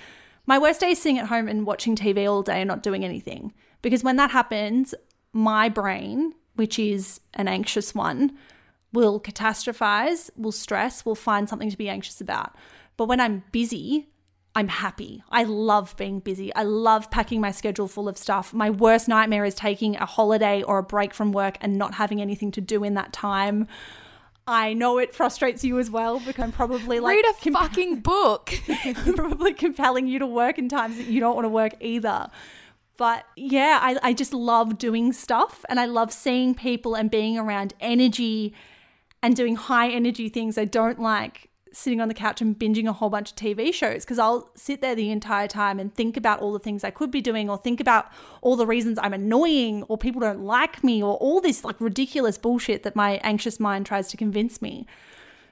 My 0.46 0.58
worst 0.58 0.80
day 0.80 0.92
is 0.92 1.02
sitting 1.02 1.20
at 1.20 1.28
home 1.28 1.48
and 1.48 1.66
watching 1.66 1.96
TV 1.96 2.32
all 2.32 2.44
day 2.44 2.62
and 2.62 2.68
not 2.68 2.84
doing 2.84 3.04
anything. 3.04 3.52
Because 3.82 4.04
when 4.04 4.16
that 4.16 4.32
happens, 4.32 4.94
my 5.34 5.68
brain 5.68 6.34
which 6.56 6.80
is 6.80 7.22
an 7.34 7.48
anxious 7.48 7.94
one, 7.94 8.38
will 8.94 9.20
catastrophize, 9.20 10.30
will 10.38 10.52
stress, 10.52 11.06
will 11.06 11.16
find 11.16 11.48
something 11.50 11.70
to 11.70 11.78
be 11.78 11.90
anxious 11.90 12.22
about. 12.22 12.56
But 12.98 13.08
when 13.08 13.20
I'm 13.20 13.44
busy, 13.52 14.08
I'm 14.56 14.70
happy. 14.70 15.22
I 15.30 15.44
love 15.44 15.98
being 15.98 16.22
busy. 16.22 16.56
I 16.56 16.64
love 16.64 17.12
packing 17.12 17.42
my 17.42 17.52
schedule 17.52 17.90
full 17.90 18.08
of 18.08 18.18
stuff. 18.18 18.54
My 18.54 18.70
worst 18.70 19.10
nightmare 19.10 19.44
is 19.44 19.54
taking 19.54 19.98
a 19.98 20.06
holiday 20.06 20.64
or 20.64 20.78
a 20.78 20.84
break 20.84 21.14
from 21.14 21.34
work 21.34 21.58
and 21.60 21.78
not 21.78 21.96
having 21.96 22.22
anything 22.22 22.52
to 22.52 22.62
do 22.62 22.84
in 22.86 22.94
that 22.94 23.12
time. 23.12 23.68
I 24.48 24.74
know 24.74 24.98
it 24.98 25.14
frustrates 25.14 25.64
you 25.64 25.78
as 25.78 25.90
well 25.90 26.20
because 26.20 26.42
I'm 26.42 26.52
probably 26.54 27.02
like 27.02 27.16
read 27.16 27.26
a 27.26 27.52
fucking 27.52 28.00
book. 28.00 28.54
probably 29.16 29.54
compelling 29.54 30.08
you 30.08 30.20
to 30.20 30.28
work 30.28 30.58
in 30.58 30.70
times 30.70 30.98
that 30.98 31.08
you 31.08 31.20
don't 31.20 31.36
want 31.36 31.46
to 31.46 31.50
work 31.50 31.74
either. 31.82 32.30
But 32.96 33.26
yeah, 33.36 33.80
I, 33.82 33.98
I 34.02 34.14
just 34.14 34.34
love 34.34 34.78
doing 34.78 35.12
stuff 35.12 35.66
and 35.68 35.82
I 35.82 35.86
love 35.86 36.14
seeing 36.14 36.56
people 36.56 36.96
and 36.96 37.12
being 37.12 37.38
around 37.38 37.74
energy 37.82 38.54
and 39.22 39.36
doing 39.36 39.58
high 39.58 39.90
energy 39.90 40.30
things. 40.30 40.58
I 40.58 40.66
don't 40.66 41.02
like 41.02 41.50
sitting 41.76 42.00
on 42.00 42.08
the 42.08 42.14
couch 42.14 42.42
and 42.42 42.58
binging 42.58 42.88
a 42.88 42.94
whole 42.94 43.10
bunch 43.10 43.32
of 43.32 43.36
TV 43.36 43.74
shows 43.74 44.06
because 44.06 44.18
I'll 44.18 44.50
sit 44.56 44.82
there 44.82 44.96
the 44.96 45.12
entire 45.12 45.48
time 45.48 45.80
and 45.80 45.94
think 45.94 46.16
about 46.16 46.40
all 46.40 46.54
the 46.54 46.60
things 46.60 46.84
I 46.84 46.90
could 46.90 47.12
be 47.12 47.22
doing 47.22 47.50
or 47.50 47.58
think 47.58 47.80
about 47.80 48.12
all 48.42 48.56
the 48.56 48.66
reasons 48.66 48.98
I'm 49.02 49.14
annoying 49.14 49.84
or 49.84 49.98
people 49.98 50.22
don't 50.22 50.42
like 50.42 50.84
me 50.84 51.04
or 51.04 51.16
all 51.16 51.42
this 51.42 51.64
like 51.64 51.80
ridiculous 51.82 52.38
bullshit 52.38 52.84
that 52.84 52.96
my 52.96 53.20
anxious 53.24 53.60
mind 53.60 53.86
tries 53.86 54.08
to 54.10 54.18
convince 54.18 54.62
me. 54.62 54.88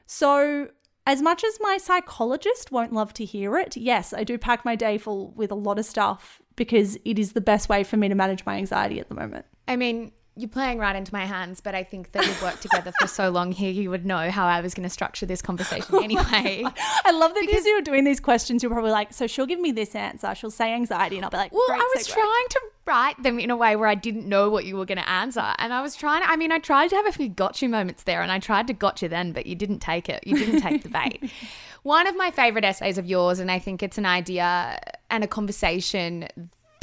So, 0.06 0.70
as 1.06 1.22
much 1.22 1.44
as 1.44 1.58
my 1.60 1.78
psychologist 1.78 2.72
won't 2.72 2.94
love 2.94 3.14
to 3.16 3.26
hear 3.26 3.58
it, 3.58 3.76
yes, 3.76 4.14
I 4.14 4.24
do 4.24 4.38
pack 4.38 4.64
my 4.64 4.76
day 4.76 4.98
full 4.98 5.32
with 5.32 5.52
a 5.52 5.56
lot 5.56 5.78
of 5.78 5.86
stuff 5.86 6.42
because 6.56 6.98
it 7.04 7.20
is 7.20 7.34
the 7.34 7.42
best 7.42 7.68
way 7.68 7.84
for 7.84 7.98
me 7.98 8.08
to 8.08 8.16
manage 8.16 8.46
my 8.46 8.56
anxiety 8.56 9.02
at 9.02 9.10
the 9.10 9.16
moment. 9.16 9.46
I 9.68 9.76
mean, 9.76 10.14
you're 10.36 10.50
playing 10.50 10.80
right 10.80 10.96
into 10.96 11.14
my 11.14 11.26
hands, 11.26 11.62
but 11.62 11.76
I 11.76 11.84
think 11.84 12.12
that 12.14 12.26
we've 12.26 12.42
worked 12.42 12.64
together 12.64 12.92
for 13.00 13.06
so 13.06 13.30
long 13.30 13.52
here, 13.52 13.70
you 13.70 13.92
would 13.92 14.04
know 14.04 14.32
how 14.32 14.48
I 14.48 14.62
was 14.62 14.74
going 14.74 14.84
to 14.84 14.90
structure 14.90 15.28
this 15.28 15.44
conversation 15.44 16.04
anyway. 16.04 16.64
I 17.06 17.12
love 17.12 17.36
that 17.36 17.46
because 17.46 17.66
you're 17.68 17.82
doing 17.82 18.04
these 18.04 18.20
questions, 18.20 18.64
you're 18.64 18.72
probably 18.72 18.90
like, 18.90 19.14
so 19.14 19.28
she'll 19.28 19.46
give 19.46 19.60
me 19.60 19.72
this 19.72 19.94
answer, 19.94 20.34
she'll 20.34 20.50
say 20.50 20.74
anxiety, 20.74 21.18
and 21.18 21.26
I'll 21.26 21.30
be 21.30 21.38
like, 21.38 21.54
well, 21.54 21.66
I 21.70 21.94
was 21.96 22.08
segue. 22.08 22.14
trying 22.14 22.46
to 22.50 22.62
write 22.86 23.22
them 23.22 23.40
in 23.40 23.52
a 23.52 23.56
way 23.56 23.76
where 23.76 23.88
I 23.88 23.94
didn't 23.94 24.28
know 24.28 24.50
what 24.50 24.66
you 24.66 24.76
were 24.76 24.86
going 24.86 24.98
to 24.98 25.08
answer. 25.08 25.54
And 25.60 25.72
I 25.72 25.84
was 25.84 25.96
trying, 25.96 26.24
I 26.26 26.36
mean, 26.36 26.52
I 26.52 26.58
tried 26.58 26.90
to 26.90 26.96
have 26.96 27.06
a 27.06 27.12
few 27.12 27.30
gotcha 27.30 27.68
moments 27.68 28.04
there, 28.04 28.24
and 28.24 28.32
I 28.32 28.40
tried 28.40 28.66
to 28.68 28.74
gotcha 28.74 29.08
then, 29.08 29.34
but 29.34 29.46
you 29.46 29.54
didn't 29.54 29.80
take 29.80 30.10
it. 30.10 30.26
You 30.26 30.38
didn't 30.38 30.62
take 30.62 30.82
the 30.82 30.90
bait. 30.90 31.32
One 31.84 32.08
of 32.08 32.16
my 32.16 32.32
favorite 32.32 32.66
essays 32.66 32.98
of 32.98 33.06
yours, 33.06 33.38
and 33.38 33.52
I 33.52 33.60
think 33.60 33.84
it's 33.84 34.00
an 34.00 34.06
idea 34.08 34.80
and 35.12 35.24
a 35.24 35.28
conversation 35.28 36.28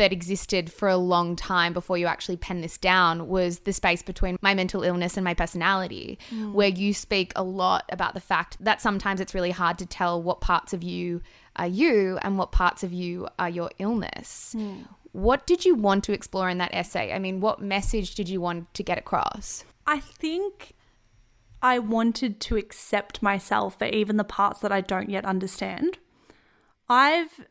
that 0.00 0.14
existed 0.14 0.72
for 0.72 0.88
a 0.88 0.96
long 0.96 1.36
time 1.36 1.74
before 1.74 1.98
you 1.98 2.06
actually 2.06 2.38
pen 2.38 2.62
this 2.62 2.78
down 2.78 3.28
was 3.28 3.60
the 3.60 3.72
space 3.72 4.02
between 4.02 4.38
my 4.40 4.54
mental 4.54 4.82
illness 4.82 5.18
and 5.18 5.24
my 5.24 5.34
personality, 5.34 6.18
mm. 6.30 6.54
where 6.54 6.68
you 6.68 6.94
speak 6.94 7.32
a 7.36 7.42
lot 7.42 7.84
about 7.92 8.14
the 8.14 8.20
fact 8.20 8.56
that 8.60 8.80
sometimes 8.80 9.20
it's 9.20 9.34
really 9.34 9.50
hard 9.50 9.76
to 9.76 9.84
tell 9.84 10.22
what 10.22 10.40
parts 10.40 10.72
of 10.72 10.82
you 10.82 11.20
are 11.56 11.66
you 11.66 12.18
and 12.22 12.38
what 12.38 12.50
parts 12.50 12.82
of 12.82 12.94
you 12.94 13.28
are 13.38 13.50
your 13.50 13.70
illness. 13.78 14.54
Mm. 14.56 14.86
What 15.12 15.46
did 15.46 15.66
you 15.66 15.74
want 15.74 16.04
to 16.04 16.14
explore 16.14 16.48
in 16.48 16.56
that 16.58 16.72
essay? 16.72 17.12
I 17.12 17.18
mean, 17.18 17.40
what 17.40 17.60
message 17.60 18.14
did 18.14 18.26
you 18.26 18.40
want 18.40 18.72
to 18.72 18.82
get 18.82 18.96
across? 18.96 19.64
I 19.86 20.00
think 20.00 20.72
I 21.60 21.78
wanted 21.78 22.40
to 22.40 22.56
accept 22.56 23.22
myself 23.22 23.78
for 23.78 23.84
even 23.84 24.16
the 24.16 24.24
parts 24.24 24.60
that 24.60 24.72
I 24.72 24.80
don't 24.80 25.10
yet 25.10 25.26
understand. 25.26 25.98
I've 26.88 27.46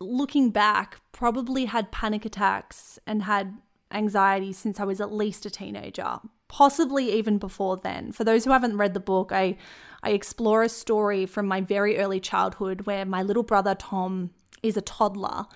looking 0.00 0.50
back, 0.50 1.00
probably 1.12 1.66
had 1.66 1.92
panic 1.92 2.24
attacks 2.24 2.98
and 3.06 3.22
had 3.22 3.56
anxiety 3.90 4.52
since 4.52 4.80
I 4.80 4.84
was 4.84 5.00
at 5.00 5.12
least 5.12 5.46
a 5.46 5.50
teenager, 5.50 6.18
possibly 6.48 7.12
even 7.12 7.38
before 7.38 7.76
then. 7.76 8.12
For 8.12 8.24
those 8.24 8.44
who 8.44 8.50
haven't 8.50 8.76
read 8.76 8.94
the 8.94 9.00
book, 9.00 9.32
I 9.32 9.56
I 10.02 10.10
explore 10.10 10.62
a 10.62 10.68
story 10.68 11.26
from 11.26 11.48
my 11.48 11.60
very 11.60 11.98
early 11.98 12.20
childhood 12.20 12.82
where 12.82 13.04
my 13.04 13.22
little 13.22 13.42
brother 13.42 13.74
Tom 13.74 14.30
is 14.62 14.76
a 14.76 14.82
toddler. 14.82 15.46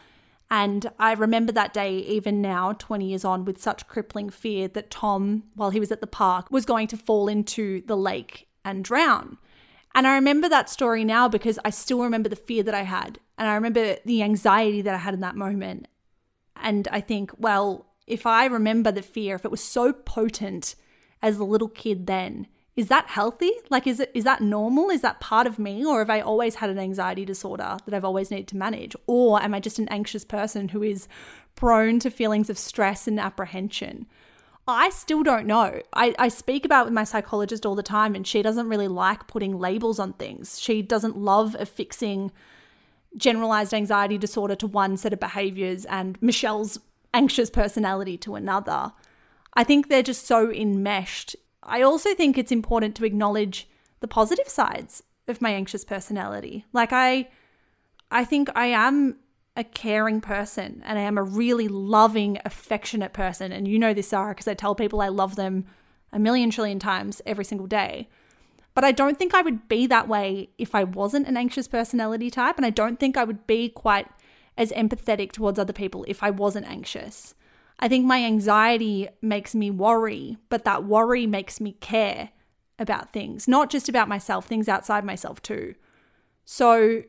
And 0.50 0.90
I 0.98 1.12
remember 1.12 1.52
that 1.52 1.72
day, 1.72 1.98
even 1.98 2.42
now, 2.42 2.72
20 2.72 3.06
years 3.06 3.24
on, 3.24 3.44
with 3.44 3.62
such 3.62 3.86
crippling 3.86 4.30
fear 4.30 4.66
that 4.68 4.90
Tom, 4.90 5.44
while 5.54 5.70
he 5.70 5.78
was 5.78 5.92
at 5.92 6.00
the 6.00 6.08
park, 6.08 6.50
was 6.50 6.64
going 6.66 6.88
to 6.88 6.96
fall 6.96 7.28
into 7.28 7.82
the 7.86 7.96
lake 7.96 8.48
and 8.64 8.82
drown. 8.84 9.38
And 9.94 10.06
I 10.06 10.14
remember 10.14 10.48
that 10.48 10.70
story 10.70 11.04
now 11.04 11.28
because 11.28 11.58
I 11.64 11.70
still 11.70 12.02
remember 12.02 12.28
the 12.28 12.36
fear 12.36 12.62
that 12.62 12.74
I 12.74 12.82
had. 12.82 13.18
And 13.36 13.48
I 13.48 13.54
remember 13.54 13.96
the 14.04 14.22
anxiety 14.22 14.82
that 14.82 14.94
I 14.94 14.98
had 14.98 15.14
in 15.14 15.20
that 15.20 15.36
moment. 15.36 15.88
And 16.56 16.86
I 16.92 17.00
think, 17.00 17.32
well, 17.38 17.86
if 18.06 18.26
I 18.26 18.46
remember 18.46 18.92
the 18.92 19.02
fear, 19.02 19.34
if 19.34 19.44
it 19.44 19.50
was 19.50 19.62
so 19.62 19.92
potent 19.92 20.74
as 21.22 21.38
a 21.38 21.44
little 21.44 21.68
kid 21.68 22.06
then, 22.06 22.46
is 22.76 22.88
that 22.88 23.08
healthy? 23.08 23.52
Like 23.68 23.86
is 23.86 24.00
it 24.00 24.10
is 24.14 24.24
that 24.24 24.40
normal? 24.40 24.90
Is 24.90 25.02
that 25.02 25.20
part 25.20 25.46
of 25.46 25.58
me 25.58 25.84
or 25.84 25.98
have 25.98 26.10
I 26.10 26.20
always 26.20 26.56
had 26.56 26.70
an 26.70 26.78
anxiety 26.78 27.24
disorder 27.24 27.76
that 27.84 27.94
I've 27.94 28.04
always 28.04 28.30
needed 28.30 28.48
to 28.48 28.56
manage? 28.56 28.94
Or 29.06 29.42
am 29.42 29.54
I 29.54 29.60
just 29.60 29.78
an 29.78 29.88
anxious 29.88 30.24
person 30.24 30.68
who 30.68 30.82
is 30.82 31.08
prone 31.56 31.98
to 32.00 32.10
feelings 32.10 32.48
of 32.48 32.58
stress 32.58 33.06
and 33.08 33.18
apprehension? 33.18 34.06
I 34.66 34.90
still 34.90 35.22
don't 35.22 35.46
know. 35.46 35.80
I, 35.92 36.14
I 36.18 36.28
speak 36.28 36.64
about 36.64 36.84
with 36.84 36.94
my 36.94 37.04
psychologist 37.04 37.66
all 37.66 37.74
the 37.74 37.82
time, 37.82 38.14
and 38.14 38.26
she 38.26 38.42
doesn't 38.42 38.68
really 38.68 38.88
like 38.88 39.26
putting 39.26 39.58
labels 39.58 39.98
on 39.98 40.12
things. 40.12 40.60
She 40.60 40.82
doesn't 40.82 41.16
love 41.16 41.56
affixing 41.58 42.30
generalized 43.16 43.74
anxiety 43.74 44.18
disorder 44.18 44.54
to 44.54 44.66
one 44.66 44.96
set 44.96 45.12
of 45.12 45.20
behaviors 45.20 45.84
and 45.86 46.20
Michelle's 46.22 46.78
anxious 47.12 47.50
personality 47.50 48.16
to 48.18 48.36
another. 48.36 48.92
I 49.54 49.64
think 49.64 49.88
they're 49.88 50.02
just 50.02 50.26
so 50.26 50.50
enmeshed. 50.50 51.34
I 51.62 51.82
also 51.82 52.14
think 52.14 52.38
it's 52.38 52.52
important 52.52 52.94
to 52.96 53.04
acknowledge 53.04 53.68
the 54.00 54.08
positive 54.08 54.48
sides 54.48 55.02
of 55.28 55.42
my 55.42 55.50
anxious 55.50 55.84
personality. 55.84 56.64
Like 56.72 56.92
I 56.92 57.28
I 58.10 58.24
think 58.24 58.48
I 58.54 58.66
am 58.66 59.16
a 59.56 59.64
caring 59.64 60.20
person 60.20 60.82
and 60.84 60.98
I 60.98 61.02
am 61.02 61.18
a 61.18 61.22
really 61.22 61.68
loving, 61.68 62.38
affectionate 62.44 63.12
person. 63.12 63.52
And 63.52 63.66
you 63.66 63.78
know 63.78 63.92
this, 63.92 64.08
Zara, 64.08 64.32
because 64.32 64.48
I 64.48 64.54
tell 64.54 64.74
people 64.74 65.00
I 65.00 65.08
love 65.08 65.36
them 65.36 65.66
a 66.12 66.18
million 66.18 66.50
trillion 66.50 66.78
times 66.78 67.20
every 67.26 67.44
single 67.44 67.66
day. 67.66 68.08
But 68.74 68.84
I 68.84 68.92
don't 68.92 69.18
think 69.18 69.34
I 69.34 69.42
would 69.42 69.68
be 69.68 69.86
that 69.88 70.08
way 70.08 70.50
if 70.56 70.74
I 70.74 70.84
wasn't 70.84 71.26
an 71.26 71.36
anxious 71.36 71.66
personality 71.66 72.30
type. 72.30 72.56
And 72.56 72.64
I 72.64 72.70
don't 72.70 73.00
think 73.00 73.16
I 73.16 73.24
would 73.24 73.46
be 73.46 73.68
quite 73.68 74.06
as 74.56 74.72
empathetic 74.72 75.32
towards 75.32 75.58
other 75.58 75.72
people 75.72 76.04
if 76.06 76.22
I 76.22 76.30
wasn't 76.30 76.68
anxious. 76.68 77.34
I 77.80 77.88
think 77.88 78.04
my 78.04 78.24
anxiety 78.24 79.08
makes 79.22 79.54
me 79.54 79.70
worry, 79.70 80.36
but 80.48 80.64
that 80.64 80.84
worry 80.84 81.26
makes 81.26 81.60
me 81.60 81.72
care 81.72 82.30
about 82.78 83.12
things, 83.12 83.48
not 83.48 83.70
just 83.70 83.88
about 83.88 84.08
myself, 84.08 84.46
things 84.46 84.68
outside 84.68 85.04
myself 85.04 85.42
too. 85.42 85.74
So 86.44 87.02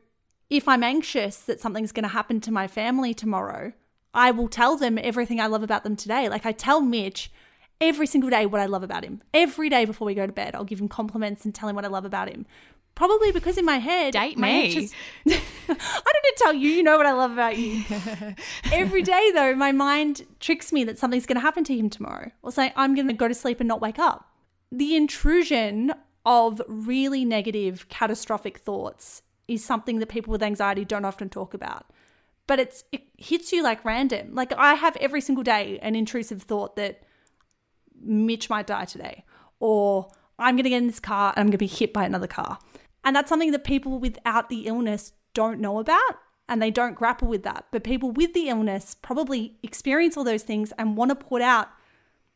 if 0.51 0.67
I'm 0.67 0.83
anxious 0.83 1.37
that 1.37 1.61
something's 1.61 1.93
going 1.93 2.03
to 2.03 2.09
happen 2.09 2.41
to 2.41 2.51
my 2.51 2.67
family 2.67 3.13
tomorrow, 3.13 3.71
I 4.13 4.31
will 4.31 4.49
tell 4.49 4.75
them 4.75 4.99
everything 4.99 5.39
I 5.39 5.47
love 5.47 5.63
about 5.63 5.83
them 5.85 5.95
today. 5.95 6.27
Like 6.27 6.45
I 6.45 6.51
tell 6.51 6.81
Mitch 6.81 7.31
every 7.79 8.05
single 8.05 8.29
day 8.29 8.45
what 8.45 8.59
I 8.59 8.65
love 8.65 8.83
about 8.83 9.05
him. 9.05 9.23
Every 9.33 9.69
day 9.69 9.85
before 9.85 10.05
we 10.05 10.13
go 10.13 10.27
to 10.27 10.33
bed, 10.33 10.53
I'll 10.53 10.65
give 10.65 10.81
him 10.81 10.89
compliments 10.89 11.45
and 11.45 11.55
tell 11.55 11.69
him 11.69 11.75
what 11.77 11.85
I 11.85 11.87
love 11.87 12.03
about 12.03 12.27
him. 12.27 12.45
Probably 12.95 13.31
because 13.31 13.57
in 13.57 13.63
my 13.63 13.77
head, 13.77 14.11
date 14.11 14.37
me. 14.37 14.65
Anxious- 14.65 14.93
I 15.25 15.39
don't 15.69 16.23
need 16.23 16.35
to 16.35 16.35
tell 16.37 16.53
you. 16.53 16.67
You 16.69 16.83
know 16.83 16.97
what 16.97 17.05
I 17.05 17.13
love 17.13 17.31
about 17.31 17.57
you. 17.57 17.85
every 18.73 19.01
day, 19.01 19.31
though, 19.33 19.55
my 19.55 19.71
mind 19.71 20.27
tricks 20.41 20.73
me 20.73 20.83
that 20.83 20.99
something's 20.99 21.25
going 21.25 21.37
to 21.37 21.41
happen 21.41 21.63
to 21.63 21.77
him 21.77 21.89
tomorrow, 21.89 22.29
or 22.43 22.51
say 22.51 22.73
I'm 22.75 22.93
going 22.93 23.07
to 23.07 23.13
go 23.13 23.29
to 23.29 23.33
sleep 23.33 23.61
and 23.61 23.69
not 23.69 23.79
wake 23.79 23.97
up. 23.97 24.29
The 24.69 24.97
intrusion 24.97 25.93
of 26.25 26.61
really 26.67 27.23
negative, 27.23 27.87
catastrophic 27.87 28.57
thoughts 28.57 29.21
is 29.53 29.63
something 29.63 29.99
that 29.99 30.09
people 30.09 30.31
with 30.31 30.43
anxiety 30.43 30.85
don't 30.85 31.05
often 31.05 31.29
talk 31.29 31.53
about. 31.53 31.91
But 32.47 32.59
it's 32.59 32.83
it 32.91 33.03
hits 33.17 33.51
you 33.51 33.63
like 33.63 33.85
random. 33.85 34.33
Like 34.33 34.53
I 34.53 34.73
have 34.73 34.95
every 34.97 35.21
single 35.21 35.43
day 35.43 35.79
an 35.81 35.95
intrusive 35.95 36.43
thought 36.43 36.75
that 36.75 37.03
Mitch 38.01 38.49
might 38.49 38.67
die 38.67 38.85
today, 38.85 39.23
or 39.59 40.07
I'm 40.39 40.55
going 40.55 40.63
to 40.63 40.69
get 40.69 40.81
in 40.81 40.87
this 40.87 40.99
car 40.99 41.33
and 41.35 41.41
I'm 41.41 41.45
going 41.47 41.51
to 41.51 41.57
be 41.57 41.67
hit 41.67 41.93
by 41.93 42.05
another 42.05 42.27
car. 42.27 42.57
And 43.03 43.15
that's 43.15 43.29
something 43.29 43.51
that 43.51 43.63
people 43.63 43.99
without 43.99 44.49
the 44.49 44.67
illness 44.67 45.13
don't 45.33 45.59
know 45.59 45.79
about 45.79 46.19
and 46.49 46.61
they 46.61 46.71
don't 46.71 46.95
grapple 46.95 47.27
with 47.27 47.43
that. 47.43 47.65
But 47.71 47.83
people 47.83 48.11
with 48.11 48.33
the 48.33 48.49
illness 48.49 48.95
probably 49.01 49.57
experience 49.63 50.17
all 50.17 50.23
those 50.23 50.43
things 50.43 50.73
and 50.77 50.97
want 50.97 51.09
to 51.09 51.15
put 51.15 51.41
out 51.41 51.69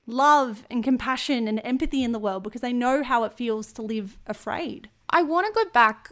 love 0.08 0.66
and 0.70 0.84
compassion 0.84 1.48
and 1.48 1.60
empathy 1.64 2.04
in 2.04 2.12
the 2.12 2.20
world 2.20 2.44
because 2.44 2.62
they 2.62 2.74
know 2.74 3.04
how 3.04 3.24
it 3.24 3.34
feels 3.34 3.74
to 3.74 3.82
live 3.82 4.18
afraid. 4.28 4.90
I 5.10 5.24
want 5.24 5.48
to 5.48 5.54
go 5.54 5.70
back 5.72 6.12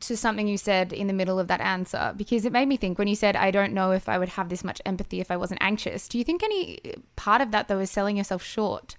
to 0.00 0.16
something 0.16 0.46
you 0.46 0.56
said 0.56 0.92
in 0.92 1.06
the 1.06 1.12
middle 1.12 1.38
of 1.38 1.48
that 1.48 1.60
answer 1.60 2.14
because 2.16 2.44
it 2.44 2.52
made 2.52 2.68
me 2.68 2.76
think 2.76 2.98
when 2.98 3.08
you 3.08 3.14
said 3.14 3.36
I 3.36 3.50
don't 3.50 3.72
know 3.72 3.92
if 3.92 4.08
I 4.08 4.18
would 4.18 4.30
have 4.30 4.48
this 4.48 4.64
much 4.64 4.80
empathy 4.84 5.20
if 5.20 5.30
I 5.30 5.36
wasn't 5.36 5.62
anxious. 5.62 6.08
Do 6.08 6.18
you 6.18 6.24
think 6.24 6.42
any 6.42 6.80
uh, 6.84 6.98
part 7.16 7.40
of 7.40 7.50
that 7.50 7.68
though 7.68 7.78
is 7.78 7.90
selling 7.90 8.16
yourself 8.16 8.42
short? 8.42 8.96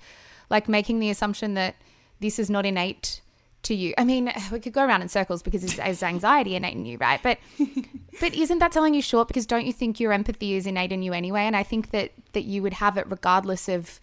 Like 0.50 0.68
making 0.68 1.00
the 1.00 1.10
assumption 1.10 1.54
that 1.56 1.76
this 2.20 2.40
is 2.40 2.50
not 2.50 2.66
innate 2.66 3.22
to 3.64 3.76
you. 3.76 3.94
I 3.98 4.04
mean, 4.04 4.32
we 4.52 4.60
could 4.60 4.74
go 4.74 4.86
around 4.86 5.02
in 5.02 5.10
circles 5.10 5.44
because 5.44 5.64
it's, 5.64 5.78
it's 5.78 6.04
anxiety 6.04 6.56
innate 6.56 6.76
in 6.76 6.86
you, 6.86 6.98
right? 6.98 7.22
But 7.22 7.38
but 8.20 8.34
isn't 8.34 8.60
that 8.60 8.74
selling 8.74 8.94
you 8.94 9.02
short 9.02 9.28
because 9.28 9.46
don't 9.46 9.66
you 9.66 9.74
think 9.74 10.00
your 10.00 10.14
empathy 10.14 10.54
is 10.56 10.66
innate 10.66 10.92
in 10.92 11.04
you 11.04 11.14
anyway? 11.14 11.42
And 11.42 11.56
I 11.56 11.64
think 11.64 11.92
that 11.92 12.12
that 12.34 12.44
you 12.44 12.62
would 12.62 12.74
have 12.74 12.98
it 12.98 13.06
regardless 13.10 13.70
of 13.70 14.00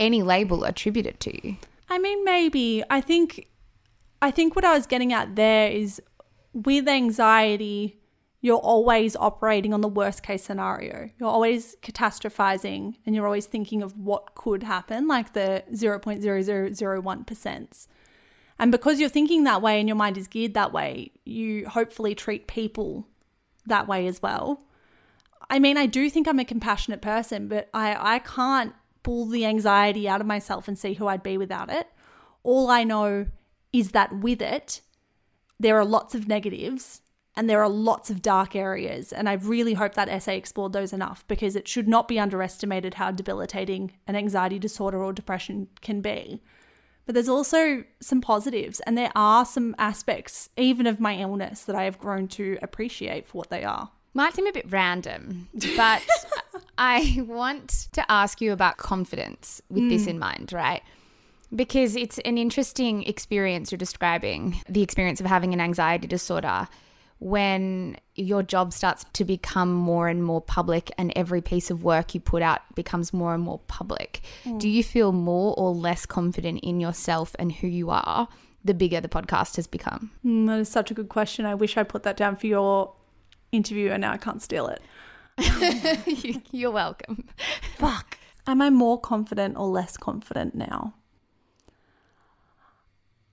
any 0.00 0.22
label 0.22 0.64
attributed 0.64 1.20
to 1.20 1.46
you. 1.46 1.56
I 1.88 1.98
mean, 1.98 2.24
maybe. 2.24 2.82
I 2.90 3.00
think 3.00 3.46
I 4.24 4.30
think 4.30 4.56
what 4.56 4.64
I 4.64 4.72
was 4.72 4.86
getting 4.86 5.12
at 5.12 5.36
there 5.36 5.70
is 5.70 6.00
with 6.54 6.88
anxiety, 6.88 8.00
you're 8.40 8.56
always 8.56 9.16
operating 9.16 9.74
on 9.74 9.82
the 9.82 9.88
worst 9.88 10.22
case 10.22 10.42
scenario. 10.42 11.10
You're 11.18 11.28
always 11.28 11.76
catastrophizing 11.82 12.94
and 13.04 13.14
you're 13.14 13.26
always 13.26 13.44
thinking 13.44 13.82
of 13.82 13.98
what 13.98 14.34
could 14.34 14.62
happen, 14.62 15.06
like 15.06 15.34
the 15.34 15.62
0.0001%. 15.70 17.86
And 18.58 18.72
because 18.72 18.98
you're 18.98 19.10
thinking 19.10 19.44
that 19.44 19.60
way 19.60 19.78
and 19.78 19.86
your 19.86 19.96
mind 19.96 20.16
is 20.16 20.26
geared 20.26 20.54
that 20.54 20.72
way, 20.72 21.10
you 21.26 21.68
hopefully 21.68 22.14
treat 22.14 22.46
people 22.46 23.06
that 23.66 23.86
way 23.86 24.06
as 24.06 24.22
well. 24.22 24.64
I 25.50 25.58
mean, 25.58 25.76
I 25.76 25.84
do 25.84 26.08
think 26.08 26.26
I'm 26.26 26.38
a 26.38 26.46
compassionate 26.46 27.02
person, 27.02 27.46
but 27.46 27.68
I, 27.74 28.14
I 28.14 28.20
can't 28.20 28.72
pull 29.02 29.26
the 29.26 29.44
anxiety 29.44 30.08
out 30.08 30.22
of 30.22 30.26
myself 30.26 30.66
and 30.66 30.78
see 30.78 30.94
who 30.94 31.08
I'd 31.08 31.22
be 31.22 31.36
without 31.36 31.70
it. 31.70 31.88
All 32.42 32.70
I 32.70 32.84
know 32.84 33.26
is 33.74 33.90
that 33.90 34.16
with 34.20 34.40
it, 34.40 34.80
there 35.58 35.78
are 35.78 35.84
lots 35.84 36.14
of 36.14 36.28
negatives 36.28 37.02
and 37.36 37.50
there 37.50 37.60
are 37.60 37.68
lots 37.68 38.08
of 38.08 38.22
dark 38.22 38.54
areas. 38.54 39.12
And 39.12 39.28
I 39.28 39.32
really 39.32 39.74
hope 39.74 39.94
that 39.94 40.08
essay 40.08 40.38
explored 40.38 40.72
those 40.72 40.92
enough 40.92 41.26
because 41.26 41.56
it 41.56 41.66
should 41.66 41.88
not 41.88 42.06
be 42.06 42.18
underestimated 42.18 42.94
how 42.94 43.10
debilitating 43.10 43.90
an 44.06 44.14
anxiety 44.14 44.60
disorder 44.60 45.02
or 45.02 45.12
depression 45.12 45.66
can 45.80 46.00
be. 46.00 46.40
But 47.04 47.14
there's 47.14 47.28
also 47.28 47.84
some 48.00 48.22
positives, 48.22 48.80
and 48.80 48.96
there 48.96 49.12
are 49.14 49.44
some 49.44 49.74
aspects, 49.76 50.48
even 50.56 50.86
of 50.86 51.00
my 51.00 51.18
illness, 51.18 51.64
that 51.64 51.76
I 51.76 51.84
have 51.84 51.98
grown 51.98 52.28
to 52.28 52.56
appreciate 52.62 53.26
for 53.26 53.36
what 53.36 53.50
they 53.50 53.62
are. 53.62 53.90
Might 54.14 54.32
seem 54.32 54.46
a 54.46 54.52
bit 54.52 54.70
random, 54.70 55.48
but 55.76 56.00
I 56.78 57.22
want 57.28 57.88
to 57.92 58.10
ask 58.10 58.40
you 58.40 58.52
about 58.52 58.78
confidence 58.78 59.60
with 59.68 59.86
this 59.90 60.06
mm. 60.06 60.10
in 60.10 60.18
mind, 60.18 60.52
right? 60.54 60.82
Because 61.54 61.96
it's 61.96 62.18
an 62.20 62.38
interesting 62.38 63.04
experience 63.04 63.70
you're 63.70 63.78
describing 63.78 64.60
the 64.68 64.82
experience 64.82 65.20
of 65.20 65.26
having 65.26 65.52
an 65.52 65.60
anxiety 65.60 66.06
disorder 66.06 66.68
when 67.20 67.96
your 68.16 68.42
job 68.42 68.72
starts 68.72 69.04
to 69.12 69.24
become 69.24 69.72
more 69.72 70.08
and 70.08 70.24
more 70.24 70.40
public 70.40 70.90
and 70.98 71.12
every 71.14 71.40
piece 71.40 71.70
of 71.70 71.84
work 71.84 72.14
you 72.14 72.20
put 72.20 72.42
out 72.42 72.60
becomes 72.74 73.12
more 73.12 73.34
and 73.34 73.42
more 73.42 73.60
public. 73.66 74.20
Do 74.58 74.68
you 74.68 74.82
feel 74.82 75.12
more 75.12 75.54
or 75.56 75.72
less 75.72 76.06
confident 76.06 76.60
in 76.62 76.80
yourself 76.80 77.34
and 77.38 77.52
who 77.52 77.66
you 77.66 77.90
are 77.90 78.28
the 78.64 78.74
bigger 78.74 79.00
the 79.00 79.08
podcast 79.08 79.56
has 79.56 79.66
become? 79.66 80.10
Mm, 80.24 80.46
that 80.46 80.58
is 80.60 80.68
such 80.68 80.90
a 80.90 80.94
good 80.94 81.08
question. 81.08 81.44
I 81.44 81.54
wish 81.54 81.76
I 81.76 81.82
put 81.82 82.02
that 82.04 82.16
down 82.16 82.36
for 82.36 82.46
your 82.46 82.94
interview, 83.52 83.90
and 83.90 84.00
now 84.00 84.12
I 84.12 84.16
can't 84.16 84.42
steal 84.42 84.68
it. 84.68 84.82
You're 86.50 86.70
welcome. 86.70 87.28
Fuck. 87.76 88.18
Am 88.46 88.60
I 88.60 88.70
more 88.70 89.00
confident 89.00 89.56
or 89.56 89.66
less 89.66 89.96
confident 89.96 90.54
now? 90.54 90.94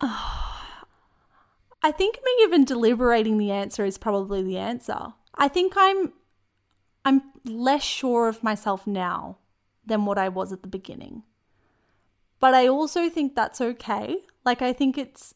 I 1.84 1.92
think 1.92 2.20
me 2.24 2.32
even 2.44 2.66
deliberating 2.66 3.38
the 3.38 3.52
answer 3.52 3.86
is 3.86 3.98
probably 3.98 4.42
the 4.42 4.58
answer. 4.58 5.14
I 5.36 5.48
think 5.48 5.74
I'm 5.76 6.14
I'm 7.06 7.22
less 7.46 7.84
sure 7.84 8.28
of 8.28 8.44
myself 8.44 8.86
now 8.86 9.38
than 9.86 10.06
what 10.06 10.18
I 10.18 10.30
was 10.30 10.52
at 10.52 10.62
the 10.62 10.68
beginning. 10.68 11.24
But 12.40 12.54
I 12.54 12.68
also 12.68 13.10
think 13.10 13.36
that's 13.36 13.62
okay. 13.62 14.18
Like 14.44 14.62
I 14.62 14.74
think 14.74 14.98
it's 14.98 15.36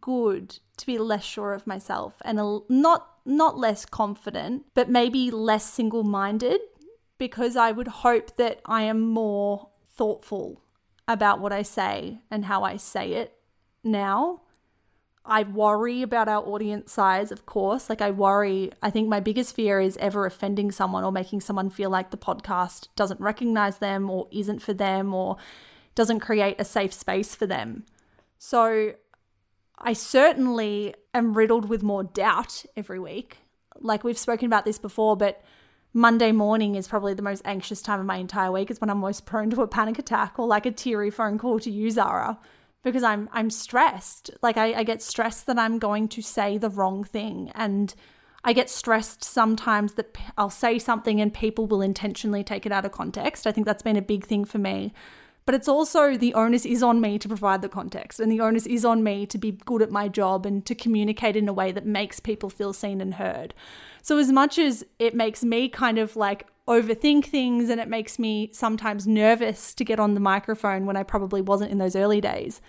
good 0.00 0.58
to 0.76 0.86
be 0.86 0.98
less 0.98 1.24
sure 1.24 1.52
of 1.54 1.66
myself 1.66 2.14
and 2.24 2.38
a, 2.40 2.60
not 2.68 3.08
not 3.24 3.58
less 3.58 3.84
confident, 3.84 4.64
but 4.74 4.88
maybe 4.88 5.30
less 5.30 5.64
single-minded 5.70 6.60
because 7.18 7.56
I 7.56 7.72
would 7.72 7.88
hope 7.88 8.36
that 8.36 8.60
I 8.64 8.82
am 8.82 9.00
more 9.00 9.68
thoughtful 9.90 10.62
about 11.06 11.40
what 11.40 11.52
I 11.52 11.62
say 11.62 12.20
and 12.30 12.46
how 12.46 12.64
I 12.64 12.76
say 12.76 13.12
it 13.12 13.37
now. 13.84 14.42
I 15.28 15.42
worry 15.42 16.00
about 16.00 16.26
our 16.26 16.42
audience 16.42 16.90
size, 16.90 17.30
of 17.30 17.44
course. 17.44 17.90
Like, 17.90 18.00
I 18.00 18.10
worry, 18.10 18.72
I 18.82 18.88
think 18.88 19.08
my 19.08 19.20
biggest 19.20 19.54
fear 19.54 19.78
is 19.78 19.98
ever 19.98 20.24
offending 20.24 20.72
someone 20.72 21.04
or 21.04 21.12
making 21.12 21.42
someone 21.42 21.68
feel 21.68 21.90
like 21.90 22.10
the 22.10 22.16
podcast 22.16 22.88
doesn't 22.96 23.20
recognize 23.20 23.76
them 23.76 24.08
or 24.08 24.26
isn't 24.32 24.62
for 24.62 24.72
them 24.72 25.12
or 25.12 25.36
doesn't 25.94 26.20
create 26.20 26.56
a 26.58 26.64
safe 26.64 26.94
space 26.94 27.34
for 27.34 27.44
them. 27.44 27.84
So, 28.38 28.94
I 29.78 29.92
certainly 29.92 30.94
am 31.12 31.34
riddled 31.34 31.68
with 31.68 31.82
more 31.82 32.04
doubt 32.04 32.64
every 32.74 32.98
week. 32.98 33.36
Like, 33.78 34.04
we've 34.04 34.16
spoken 34.16 34.46
about 34.46 34.64
this 34.64 34.78
before, 34.78 35.14
but 35.14 35.42
Monday 35.92 36.32
morning 36.32 36.74
is 36.74 36.88
probably 36.88 37.12
the 37.12 37.22
most 37.22 37.42
anxious 37.44 37.82
time 37.82 38.00
of 38.00 38.06
my 38.06 38.16
entire 38.16 38.50
week. 38.50 38.70
It's 38.70 38.80
when 38.80 38.88
I'm 38.88 38.98
most 38.98 39.26
prone 39.26 39.50
to 39.50 39.60
a 39.60 39.68
panic 39.68 39.98
attack 39.98 40.38
or 40.38 40.46
like 40.46 40.64
a 40.64 40.70
teary 40.70 41.10
phone 41.10 41.36
call 41.36 41.60
to 41.60 41.70
you, 41.70 41.90
Zara 41.90 42.38
because 42.82 43.02
I'm 43.02 43.28
I'm 43.32 43.50
stressed. 43.50 44.30
Like 44.42 44.56
I, 44.56 44.74
I 44.74 44.82
get 44.82 45.02
stressed 45.02 45.46
that 45.46 45.58
I'm 45.58 45.78
going 45.78 46.08
to 46.08 46.22
say 46.22 46.58
the 46.58 46.70
wrong 46.70 47.04
thing 47.04 47.50
and 47.54 47.94
I 48.44 48.52
get 48.52 48.70
stressed 48.70 49.24
sometimes 49.24 49.94
that 49.94 50.16
I'll 50.36 50.50
say 50.50 50.78
something 50.78 51.20
and 51.20 51.34
people 51.34 51.66
will 51.66 51.82
intentionally 51.82 52.44
take 52.44 52.66
it 52.66 52.72
out 52.72 52.84
of 52.84 52.92
context. 52.92 53.46
I 53.46 53.52
think 53.52 53.66
that's 53.66 53.82
been 53.82 53.96
a 53.96 54.02
big 54.02 54.24
thing 54.24 54.44
for 54.44 54.58
me. 54.58 54.92
But 55.44 55.54
it's 55.54 55.68
also 55.68 56.16
the 56.16 56.34
onus 56.34 56.66
is 56.66 56.82
on 56.82 57.00
me 57.00 57.18
to 57.18 57.26
provide 57.26 57.62
the 57.62 57.70
context 57.70 58.20
and 58.20 58.30
the 58.30 58.40
onus 58.40 58.66
is 58.66 58.84
on 58.84 59.02
me 59.02 59.24
to 59.26 59.38
be 59.38 59.52
good 59.52 59.80
at 59.80 59.90
my 59.90 60.06
job 60.06 60.44
and 60.44 60.64
to 60.66 60.74
communicate 60.74 61.36
in 61.36 61.48
a 61.48 61.54
way 61.54 61.72
that 61.72 61.86
makes 61.86 62.20
people 62.20 62.50
feel 62.50 62.74
seen 62.74 63.00
and 63.00 63.14
heard. 63.14 63.54
So 64.02 64.18
as 64.18 64.30
much 64.30 64.58
as 64.58 64.84
it 64.98 65.14
makes 65.14 65.42
me 65.42 65.70
kind 65.70 65.98
of 65.98 66.16
like 66.16 66.46
overthink 66.68 67.24
things 67.24 67.70
and 67.70 67.80
it 67.80 67.88
makes 67.88 68.18
me 68.18 68.50
sometimes 68.52 69.06
nervous 69.06 69.74
to 69.74 69.84
get 69.84 69.98
on 69.98 70.14
the 70.14 70.20
microphone 70.20 70.86
when 70.86 70.96
I 70.96 71.02
probably 71.02 71.40
wasn't 71.40 71.72
in 71.72 71.78
those 71.78 71.96
early 71.96 72.20
days. 72.20 72.60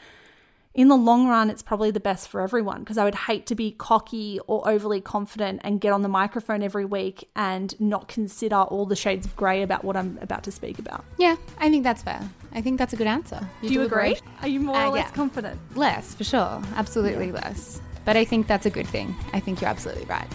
In 0.75 0.88
the 0.88 0.95
long 0.95 1.27
run, 1.27 1.49
it's 1.49 1.63
probably 1.63 1.91
the 1.91 1.99
best 1.99 2.29
for 2.29 2.41
everyone 2.41 2.79
because 2.81 2.97
I 2.97 3.03
would 3.03 3.15
hate 3.15 3.47
to 3.47 3.55
be 3.55 3.71
cocky 3.71 4.39
or 4.47 4.67
overly 4.69 5.01
confident 5.01 5.62
and 5.63 5.81
get 5.81 5.91
on 5.91 6.03
the 6.03 6.07
microphone 6.07 6.62
every 6.63 6.85
week 6.85 7.27
and 7.35 7.77
not 7.81 8.07
consider 8.07 8.55
all 8.55 8.85
the 8.85 8.95
shades 8.95 9.25
of 9.25 9.35
grey 9.35 9.62
about 9.63 9.83
what 9.83 9.97
I'm 9.97 10.17
about 10.21 10.43
to 10.43 10.51
speak 10.51 10.79
about. 10.79 11.03
Yeah, 11.17 11.35
I 11.57 11.69
think 11.69 11.83
that's 11.83 12.03
fair. 12.03 12.21
I 12.53 12.62
think 12.62 12.77
that's 12.77 12.93
a 12.93 12.97
good 12.97 13.07
answer. 13.07 13.41
Do 13.62 13.67
you 13.73 13.81
agree? 13.81 14.15
Are 14.41 14.47
you 14.47 14.59
more 14.59 14.75
Uh, 14.77 14.85
or 14.88 14.91
less 14.91 15.07
yeah. 15.09 15.15
confident? 15.15 15.59
Less, 15.75 16.13
for 16.13 16.23
sure. 16.23 16.62
Absolutely 16.75 17.31
less. 17.31 17.81
But 18.05 18.15
I 18.15 18.23
think 18.23 18.47
that's 18.47 18.65
a 18.67 18.69
good 18.71 18.88
thing. 18.88 19.13
I 19.33 19.39
think 19.39 19.59
you're 19.62 19.69
absolutely 19.69 20.05
right. 20.05 20.27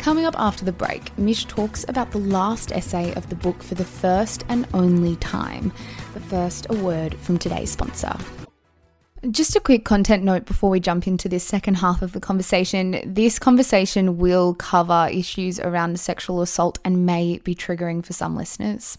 Coming 0.00 0.24
up 0.24 0.34
after 0.38 0.64
the 0.64 0.72
break, 0.72 1.16
Mish 1.18 1.44
talks 1.44 1.84
about 1.86 2.10
the 2.10 2.18
last 2.18 2.72
essay 2.72 3.12
of 3.16 3.28
the 3.28 3.36
book 3.36 3.62
for 3.62 3.74
the 3.74 3.84
first 3.84 4.46
and 4.48 4.66
only 4.72 5.16
time. 5.16 5.70
But 6.14 6.22
first, 6.22 6.66
a 6.70 6.74
word 6.74 7.14
from 7.16 7.38
today's 7.38 7.70
sponsor. 7.70 8.16
Just 9.30 9.56
a 9.56 9.60
quick 9.60 9.84
content 9.84 10.24
note 10.24 10.46
before 10.46 10.70
we 10.70 10.80
jump 10.80 11.06
into 11.06 11.28
this 11.28 11.44
second 11.44 11.74
half 11.74 12.00
of 12.00 12.12
the 12.12 12.20
conversation. 12.20 13.02
This 13.04 13.38
conversation 13.38 14.16
will 14.16 14.54
cover 14.54 15.10
issues 15.12 15.60
around 15.60 16.00
sexual 16.00 16.40
assault 16.40 16.78
and 16.82 17.04
may 17.04 17.36
be 17.44 17.54
triggering 17.54 18.02
for 18.02 18.14
some 18.14 18.34
listeners. 18.34 18.96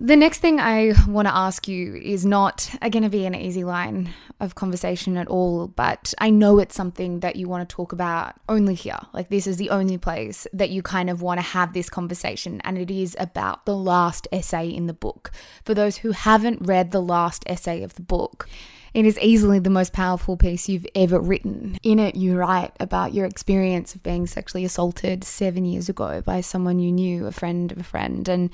The 0.00 0.14
next 0.14 0.38
thing 0.38 0.60
I 0.60 0.92
want 1.08 1.26
to 1.26 1.34
ask 1.34 1.66
you 1.66 1.96
is 1.96 2.24
not 2.24 2.70
going 2.80 3.02
to 3.02 3.08
be 3.08 3.26
an 3.26 3.34
easy 3.34 3.64
line 3.64 4.10
of 4.38 4.54
conversation 4.54 5.16
at 5.16 5.26
all, 5.26 5.66
but 5.66 6.14
I 6.18 6.30
know 6.30 6.60
it's 6.60 6.76
something 6.76 7.18
that 7.20 7.34
you 7.34 7.48
want 7.48 7.68
to 7.68 7.74
talk 7.74 7.90
about 7.90 8.36
only 8.48 8.74
here. 8.74 9.00
Like, 9.12 9.28
this 9.28 9.48
is 9.48 9.56
the 9.56 9.70
only 9.70 9.98
place 9.98 10.46
that 10.52 10.70
you 10.70 10.82
kind 10.82 11.10
of 11.10 11.20
want 11.20 11.38
to 11.38 11.46
have 11.46 11.72
this 11.72 11.90
conversation, 11.90 12.60
and 12.62 12.78
it 12.78 12.92
is 12.92 13.16
about 13.18 13.66
the 13.66 13.76
last 13.76 14.28
essay 14.30 14.68
in 14.68 14.86
the 14.86 14.94
book. 14.94 15.32
For 15.64 15.74
those 15.74 15.96
who 15.96 16.12
haven't 16.12 16.64
read 16.64 16.92
the 16.92 17.02
last 17.02 17.42
essay 17.48 17.82
of 17.82 17.94
the 17.94 18.02
book, 18.02 18.48
it 18.94 19.04
is 19.04 19.18
easily 19.18 19.58
the 19.58 19.68
most 19.68 19.92
powerful 19.92 20.36
piece 20.36 20.68
you've 20.68 20.86
ever 20.94 21.18
written. 21.18 21.76
In 21.82 21.98
it, 21.98 22.14
you 22.14 22.36
write 22.36 22.70
about 22.78 23.14
your 23.14 23.26
experience 23.26 23.96
of 23.96 24.04
being 24.04 24.28
sexually 24.28 24.64
assaulted 24.64 25.24
seven 25.24 25.64
years 25.64 25.88
ago 25.88 26.20
by 26.20 26.40
someone 26.40 26.78
you 26.78 26.92
knew, 26.92 27.26
a 27.26 27.32
friend 27.32 27.72
of 27.72 27.78
a 27.78 27.82
friend, 27.82 28.28
and 28.28 28.50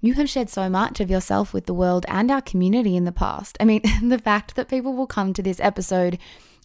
you 0.00 0.14
have 0.14 0.28
shared 0.28 0.50
so 0.50 0.68
much 0.68 1.00
of 1.00 1.10
yourself 1.10 1.52
with 1.52 1.66
the 1.66 1.74
world 1.74 2.04
and 2.08 2.30
our 2.30 2.42
community 2.42 2.96
in 2.96 3.04
the 3.04 3.12
past. 3.12 3.56
I 3.60 3.64
mean, 3.64 3.82
the 4.02 4.18
fact 4.18 4.56
that 4.56 4.68
people 4.68 4.94
will 4.94 5.06
come 5.06 5.32
to 5.32 5.42
this 5.42 5.60
episode 5.60 6.18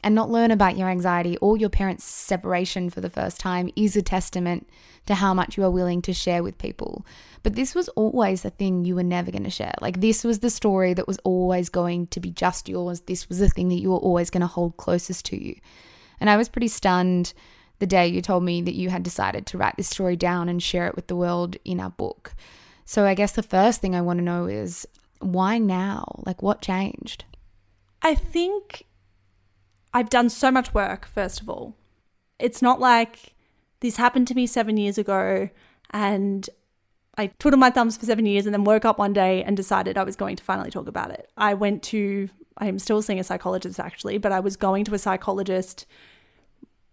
and 0.04 0.15
not 0.15 0.30
learn 0.30 0.52
about 0.52 0.78
your 0.78 0.89
anxiety 0.89 1.38
or 1.38 1.58
your 1.58 1.70
parents' 1.70 2.04
separation 2.04 2.89
for 2.89 3.02
the 3.02 3.10
first 3.10 3.39
time 3.39 3.70
is 3.76 3.96
a 3.96 4.02
testament 4.02 4.67
to 5.06 5.15
how 5.15 5.34
much 5.34 5.58
you 5.58 5.63
are 5.63 5.72
willing 5.72 6.02
to 6.02 6.13
share 6.13 6.44
with 6.44 6.58
people. 6.58 7.06
But 7.44 7.56
this 7.56 7.74
was 7.74 7.89
always 7.89 8.41
the 8.41 8.50
thing 8.50 8.86
you 8.86 8.96
were 8.96 9.04
never 9.04 9.32
going 9.32 9.44
to 9.44 9.50
share. 9.50 9.74
Like, 9.82 10.02
this 10.02 10.24
was 10.24 10.39
the 10.39 10.50
story 10.50 10.94
that 10.94 11.08
was 11.08 11.20
always 11.24 11.70
going 11.70 12.08
to 12.08 12.20
be 12.20 12.32
just 12.32 12.70
yours. 12.70 13.02
This 13.02 13.30
was 13.30 13.39
the 13.39 13.50
thing 13.50 13.70
that 13.70 13.82
you 13.82 13.91
were 13.91 13.98
always 13.98 14.30
going 14.30 14.41
to 14.41 14.48
hold 14.48 14.78
closest 14.78 15.26
to 15.26 15.44
you. 15.44 15.56
And 16.20 16.30
I 16.30 16.38
was 16.38 16.50
pretty 16.50 16.67
stunned 16.67 17.34
the 17.80 17.88
day 17.88 18.08
you 18.08 18.22
told 18.22 18.44
me 18.44 18.62
that 18.62 18.76
you 18.76 18.89
had 18.89 19.02
decided 19.02 19.48
to 19.48 19.58
write 19.58 19.76
this 19.76 19.89
story 19.89 20.15
down 20.15 20.50
and 20.50 20.62
share 20.62 20.88
it 20.88 20.96
with 20.96 21.08
the 21.08 21.15
world 21.15 21.58
in 21.65 21.80
our 21.80 21.89
book. 21.89 22.36
So 22.86 23.06
I 23.06 23.13
guess 23.13 23.32
the 23.32 23.44
first 23.44 23.82
thing 23.82 23.96
I 23.96 24.02
want 24.02 24.20
to 24.20 24.26
know 24.26 24.46
is 24.46 24.88
why 25.20 25.58
now? 25.58 26.22
Like, 26.26 26.41
what 26.41 26.62
changed? 26.62 27.26
I 28.02 28.15
think 28.15 28.86
I've 29.94 30.10
done 30.10 30.30
so 30.30 30.52
much 30.52 30.74
work, 30.74 31.06
first 31.06 31.41
of 31.41 31.50
all. 31.50 31.76
It's 32.39 32.62
not 32.62 32.80
like 32.80 33.36
this 33.82 33.98
happened 33.98 34.28
to 34.28 34.36
me 34.36 34.48
seven 34.48 34.78
years 34.78 34.98
ago 34.98 35.50
and 35.91 36.50
I 37.17 37.28
twiddled 37.28 37.60
my 37.60 37.70
thumbs 37.70 37.98
for 37.98 38.06
seven 38.06 38.26
years 38.26 38.46
and 38.46 38.54
then 38.54 38.63
woke 38.63 38.86
up 38.86 38.98
one 38.98 39.13
day 39.13 39.44
and 39.44 39.56
decided 39.58 39.98
I 39.98 40.04
was 40.04 40.15
going 40.15 40.36
to 40.38 40.44
finally 40.44 40.72
talk 40.72 40.88
about 40.88 41.12
it. 41.12 41.30
I 41.38 41.54
went 41.54 41.84
to, 41.84 42.30
I'm 42.58 42.80
still 42.80 43.02
seeing 43.02 43.20
a 43.20 43.24
psychologist 43.24 43.80
actually, 43.80 44.17
but 44.17 44.32
I 44.32 44.39
was 44.39 44.56
going 44.56 44.86
to 44.86 44.94
a 44.94 45.00
psychologist 45.00 45.86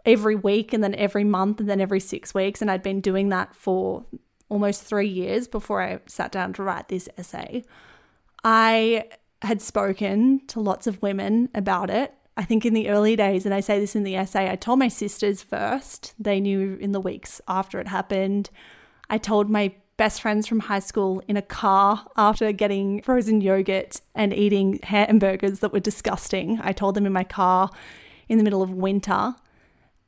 every 0.04 0.34
week 0.34 0.72
and 0.72 0.82
then 0.82 0.94
every 0.96 1.24
month 1.24 1.60
and 1.60 1.68
then 1.68 1.80
every 1.80 2.00
six 2.00 2.34
weeks. 2.34 2.60
And 2.60 2.70
I'd 2.70 2.82
been 2.82 3.00
doing 3.00 3.28
that 3.28 3.54
for 3.54 4.04
almost 4.48 4.82
three 4.82 5.08
years 5.08 5.48
before 5.48 5.82
I 5.82 6.00
sat 6.06 6.32
down 6.32 6.52
to 6.54 6.62
write 6.62 6.88
this 6.88 7.08
essay. 7.16 7.64
I 8.44 9.08
had 9.42 9.62
spoken 9.62 10.46
to 10.48 10.60
lots 10.60 10.86
of 10.86 11.02
women 11.02 11.48
about 11.54 11.90
it. 11.90 12.14
I 12.36 12.44
think 12.44 12.64
in 12.64 12.74
the 12.74 12.88
early 12.88 13.16
days, 13.16 13.44
and 13.44 13.54
I 13.54 13.60
say 13.60 13.80
this 13.80 13.96
in 13.96 14.04
the 14.04 14.16
essay, 14.16 14.50
I 14.50 14.56
told 14.56 14.78
my 14.78 14.88
sisters 14.88 15.42
first. 15.42 16.14
They 16.18 16.40
knew 16.40 16.76
in 16.80 16.92
the 16.92 17.00
weeks 17.00 17.40
after 17.48 17.80
it 17.80 17.88
happened. 17.88 18.50
I 19.10 19.18
told 19.18 19.50
my 19.50 19.74
best 19.96 20.22
friends 20.22 20.46
from 20.46 20.60
high 20.60 20.78
school 20.78 21.20
in 21.26 21.36
a 21.36 21.42
car 21.42 22.06
after 22.16 22.52
getting 22.52 23.02
frozen 23.02 23.40
yogurt 23.40 24.00
and 24.14 24.32
eating 24.32 24.78
hamburgers 24.84 25.58
that 25.58 25.72
were 25.72 25.80
disgusting. 25.80 26.60
I 26.62 26.72
told 26.72 26.94
them 26.94 27.06
in 27.06 27.12
my 27.12 27.24
car. 27.24 27.70
in 28.28 28.36
the 28.36 28.44
middle 28.44 28.62
of 28.62 28.70
winter. 28.70 29.34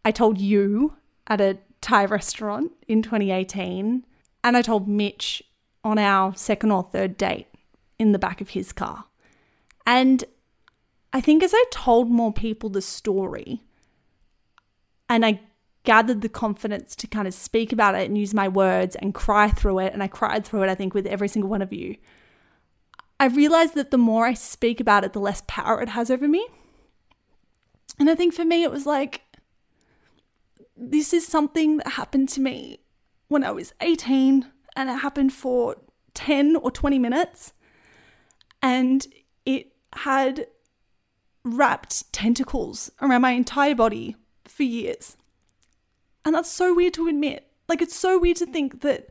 I 0.05 0.11
told 0.11 0.39
you 0.39 0.95
at 1.27 1.41
a 1.41 1.59
Thai 1.81 2.05
restaurant 2.05 2.73
in 2.87 3.01
2018. 3.03 4.05
And 4.43 4.57
I 4.57 4.63
told 4.63 4.89
Mitch 4.89 5.43
on 5.85 5.99
our 5.99 6.35
second 6.35 6.71
or 6.71 6.83
third 6.83 7.17
date 7.17 7.47
in 7.99 8.13
the 8.13 8.19
back 8.19 8.41
of 8.41 8.51
his 8.51 8.73
car. 8.73 9.05
And 9.87 10.25
I 11.13 11.21
think 11.21 11.43
as 11.43 11.53
I 11.55 11.65
told 11.71 12.11
more 12.11 12.33
people 12.33 12.71
the 12.71 12.83
story 12.83 13.63
and 15.09 15.27
I 15.27 15.41
gathered 15.83 16.21
the 16.21 16.29
confidence 16.29 16.95
to 16.95 17.07
kind 17.07 17.27
of 17.27 17.35
speak 17.35 17.73
about 17.73 17.95
it 17.95 18.07
and 18.07 18.17
use 18.17 18.35
my 18.35 18.49
words 18.49 18.97
and 18.97 19.15
cry 19.15 19.49
through 19.49 19.81
it, 19.81 19.93
and 19.93 20.03
I 20.03 20.09
cried 20.09 20.45
through 20.45 20.63
it, 20.63 20.69
I 20.69 20.75
think, 20.75 20.95
with 20.95 21.07
every 21.07 21.29
single 21.29 21.51
one 21.51 21.63
of 21.63 21.73
you, 21.73 21.97
I 23.19 23.27
realized 23.27 23.75
that 23.75 23.91
the 23.91 23.99
more 23.99 24.27
I 24.27 24.35
speak 24.35 24.81
about 24.81 25.05
it, 25.05 25.13
the 25.13 25.21
less 25.21 25.43
power 25.47 25.81
it 25.83 25.91
has 25.91 26.11
over 26.11 26.29
me. 26.29 26.47
And 27.99 28.09
I 28.09 28.15
think 28.15 28.35
for 28.35 28.45
me, 28.45 28.63
it 28.63 28.71
was 28.71 28.87
like, 28.87 29.23
this 30.77 31.13
is 31.13 31.27
something 31.27 31.79
that 31.79 31.89
happened 31.89 32.29
to 32.31 32.41
me 32.41 32.80
when 33.31 33.45
I 33.45 33.53
was 33.53 33.73
18 33.81 34.45
and 34.75 34.91
it 34.91 34.99
happened 34.99 35.33
for 35.33 35.77
10 36.15 36.57
or 36.57 36.71
20 36.73 36.99
minutes. 36.99 37.53
And 38.61 39.07
it 39.47 39.73
had 39.95 40.49
wrapped 41.45 42.13
tentacles 42.13 42.91
around 43.01 43.23
my 43.23 43.31
entire 43.31 43.77
body 43.77 44.17
for 44.45 44.65
years. 44.65 45.17
And 46.25 46.35
that's 46.35 46.51
so 46.51 46.75
weird 46.75 46.93
to 46.95 47.07
admit. 47.07 47.47
Like, 47.69 47.81
it's 47.81 47.95
so 47.95 48.19
weird 48.19 48.37
to 48.39 48.47
think 48.47 48.81
that 48.81 49.11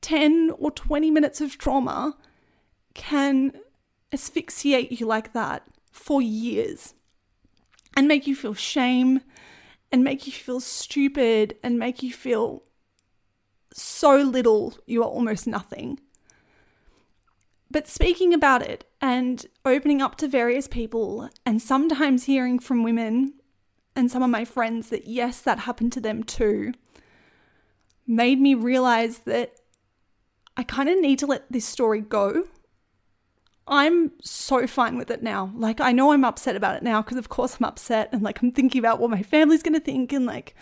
10 0.00 0.50
or 0.58 0.72
20 0.72 1.12
minutes 1.12 1.40
of 1.40 1.56
trauma 1.56 2.16
can 2.92 3.52
asphyxiate 4.12 5.00
you 5.00 5.06
like 5.06 5.32
that 5.32 5.62
for 5.92 6.20
years 6.20 6.94
and 7.96 8.08
make 8.08 8.26
you 8.26 8.34
feel 8.34 8.54
shame 8.54 9.20
and 9.92 10.02
make 10.02 10.26
you 10.26 10.32
feel 10.32 10.58
stupid 10.58 11.56
and 11.62 11.78
make 11.78 12.02
you 12.02 12.12
feel 12.12 12.64
so 13.76 14.16
little 14.16 14.78
you 14.86 15.02
are 15.02 15.08
almost 15.08 15.46
nothing. 15.46 15.98
But 17.70 17.88
speaking 17.88 18.32
about 18.32 18.62
it 18.62 18.84
and 19.00 19.44
opening 19.64 20.00
up 20.00 20.14
to 20.16 20.28
various 20.28 20.68
people, 20.68 21.28
and 21.44 21.60
sometimes 21.60 22.24
hearing 22.24 22.60
from 22.60 22.84
women 22.84 23.34
and 23.96 24.10
some 24.10 24.22
of 24.22 24.30
my 24.30 24.44
friends 24.44 24.90
that 24.90 25.08
yes, 25.08 25.40
that 25.40 25.60
happened 25.60 25.92
to 25.94 26.00
them 26.00 26.22
too, 26.22 26.72
made 28.06 28.40
me 28.40 28.54
realize 28.54 29.20
that 29.20 29.56
I 30.56 30.62
kind 30.62 30.88
of 30.88 31.00
need 31.00 31.18
to 31.18 31.26
let 31.26 31.50
this 31.50 31.66
story 31.66 32.00
go. 32.00 32.44
I'm 33.66 34.12
so 34.22 34.68
fine 34.68 34.96
with 34.96 35.10
it 35.10 35.22
now. 35.22 35.50
Like, 35.56 35.80
I 35.80 35.90
know 35.90 36.12
I'm 36.12 36.24
upset 36.24 36.54
about 36.54 36.76
it 36.76 36.82
now 36.84 37.02
because, 37.02 37.16
of 37.16 37.28
course, 37.28 37.56
I'm 37.58 37.64
upset 37.64 38.10
and 38.12 38.22
like 38.22 38.40
I'm 38.40 38.52
thinking 38.52 38.78
about 38.78 39.00
what 39.00 39.10
my 39.10 39.22
family's 39.22 39.64
going 39.64 39.74
to 39.74 39.80
think 39.80 40.12
and 40.12 40.26
like 40.26 40.54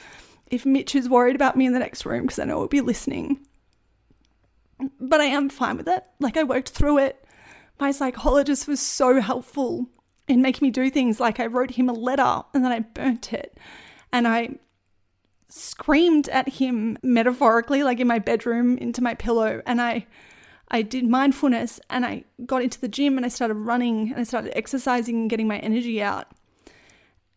if 0.53 0.67
Mitch 0.67 0.95
is 0.95 1.09
worried 1.09 1.35
about 1.35 1.57
me 1.57 1.67
in 1.67 1.73
the 1.73 1.79
next 1.79 2.05
room 2.05 2.23
because 2.23 2.39
I 2.39 2.45
know 2.45 2.59
he'll 2.59 2.69
be 2.69 2.83
listening. 2.83 3.41
But 5.01 5.21
I 5.21 5.25
am 5.25 5.49
fine 5.49 5.79
with 5.79 5.89
it. 5.89 6.05
Like, 6.21 6.37
I 6.37 6.45
worked 6.45 6.69
through 6.69 6.99
it. 6.99 7.25
My 7.81 7.91
psychologist 7.91 8.69
was 8.69 8.79
so 8.79 9.21
helpful 9.21 9.89
in 10.29 10.43
making 10.43 10.67
me 10.67 10.71
do 10.71 10.91
things 10.91 11.19
like 11.19 11.41
I 11.41 11.47
wrote 11.47 11.73
him 11.73 11.89
a 11.89 11.95
letter 11.95 12.43
and 12.53 12.63
then 12.63 12.71
I 12.71 12.81
burnt 12.81 13.33
it. 13.33 13.57
And 14.13 14.29
I 14.29 14.57
screamed 15.49 16.29
at 16.29 16.49
him 16.49 16.99
metaphorically, 17.03 17.83
like 17.83 17.99
in 17.99 18.07
my 18.07 18.19
bedroom, 18.19 18.77
into 18.77 19.03
my 19.03 19.15
pillow. 19.15 19.63
And 19.67 19.81
I 19.81 20.07
I 20.71 20.83
did 20.83 21.07
mindfulness 21.07 21.81
and 21.91 22.05
I 22.05 22.25
got 22.47 22.63
into 22.63 22.81
the 22.81 22.89
gym 22.89 23.17
and 23.17 23.27
I 23.27 23.29
started 23.29 23.55
running 23.55 24.11
and 24.11 24.19
I 24.21 24.25
started 24.25 24.57
exercising 24.57 25.17
and 25.17 25.31
getting 25.31 25.49
my 25.49 25.59
energy 25.59 26.03
out. 26.03 26.29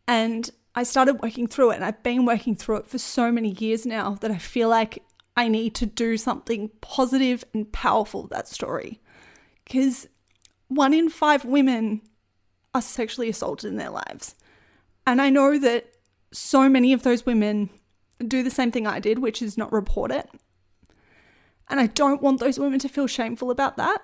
And 0.07 0.49
I 0.75 0.83
started 0.83 1.21
working 1.21 1.47
through 1.47 1.71
it 1.71 1.75
and 1.75 1.85
I've 1.85 2.03
been 2.03 2.25
working 2.25 2.55
through 2.55 2.77
it 2.77 2.87
for 2.87 2.97
so 2.97 3.31
many 3.31 3.49
years 3.49 3.85
now 3.85 4.17
that 4.21 4.29
I 4.29 4.37
feel 4.37 4.67
like 4.67 5.01
I 5.37 5.47
need 5.47 5.73
to 5.75 5.85
do 5.85 6.17
something 6.17 6.69
positive 6.81 7.45
and 7.53 7.71
powerful 7.71 8.23
with 8.23 8.31
that 8.31 8.47
story. 8.47 9.01
Because 9.63 10.07
one 10.67 10.93
in 10.93 11.09
five 11.09 11.45
women 11.45 12.01
are 12.73 12.81
sexually 12.81 13.29
assaulted 13.29 13.71
in 13.71 13.77
their 13.77 13.89
lives. 13.89 14.35
And 15.07 15.21
I 15.21 15.29
know 15.29 15.57
that 15.57 15.93
so 16.33 16.67
many 16.67 16.91
of 16.91 17.03
those 17.03 17.25
women 17.25 17.69
do 18.25 18.43
the 18.43 18.51
same 18.51 18.71
thing 18.71 18.85
I 18.85 18.99
did, 18.99 19.19
which 19.19 19.41
is 19.41 19.57
not 19.57 19.71
report 19.71 20.11
it. 20.11 20.29
And 21.69 21.79
I 21.79 21.87
don't 21.87 22.21
want 22.21 22.39
those 22.39 22.59
women 22.59 22.79
to 22.79 22.89
feel 22.89 23.07
shameful 23.07 23.49
about 23.49 23.77
that. 23.77 24.01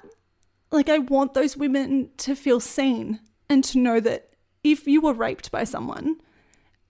Like, 0.72 0.90
I 0.90 1.00
want 1.00 1.34
those 1.34 1.58
women 1.58 2.12
to 2.18 2.36
feel 2.36 2.60
seen 2.62 3.20
and 3.50 3.64
to 3.66 3.78
know 3.78 4.00
that 4.00 4.30
if 4.64 4.88
you 4.88 5.02
were 5.02 5.14
raped 5.14 5.52
by 5.52 5.66
someone 5.66 6.22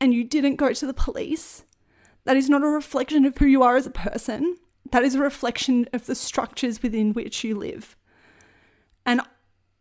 and 0.02 0.14
you 0.16 0.24
didn't 0.24 0.56
go 0.56 0.74
to 0.74 0.88
the 0.88 0.94
police, 0.94 1.64
that 2.26 2.36
is 2.36 2.50
not 2.50 2.64
a 2.64 2.68
reflection 2.68 3.24
of 3.24 3.38
who 3.38 3.46
you 3.46 3.62
are 3.62 3.78
as 3.78 3.86
a 3.86 3.92
person. 3.92 4.58
That 4.92 5.04
is 5.04 5.16
a 5.16 5.20
reflection 5.20 5.88
of 5.94 6.08
the 6.08 6.16
structures 6.16 6.82
within 6.82 7.14
which 7.14 7.44
you 7.44 7.56
live. 7.56 7.96
And 9.06 9.22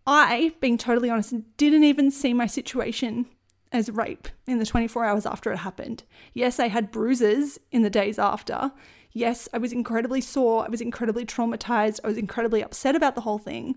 I, 0.07 0.53
being 0.61 0.77
totally 0.77 1.09
honest, 1.11 1.35
didn't 1.57 1.85
even 1.85 2.11
see 2.11 2.35
my 2.35 2.47
situation 2.47 3.27
as 3.73 3.91
rape 3.91 4.29
in 4.47 4.59
the 4.59 4.67
24 4.67 5.05
hours 5.05 5.25
after 5.25 5.53
it 5.53 5.59
happened. 5.59 6.05
Yes, 6.35 6.61
I 6.61 6.69
had 6.69 6.91
bruises 6.91 7.59
in 7.73 7.83
the 7.83 7.91
days 7.91 8.19
after. 8.19 8.73
Yes, 9.13 9.49
I 9.55 9.59
was 9.59 9.73
incredibly 9.73 10.21
sore. 10.21 10.65
I 10.65 10.69
was 10.69 10.81
incredibly 10.81 11.25
traumatized. 11.25 12.01
I 12.05 12.09
was 12.09 12.19
incredibly 12.19 12.63
upset 12.63 12.95
about 12.95 13.15
the 13.15 13.23
whole 13.23 13.39
thing. 13.39 13.77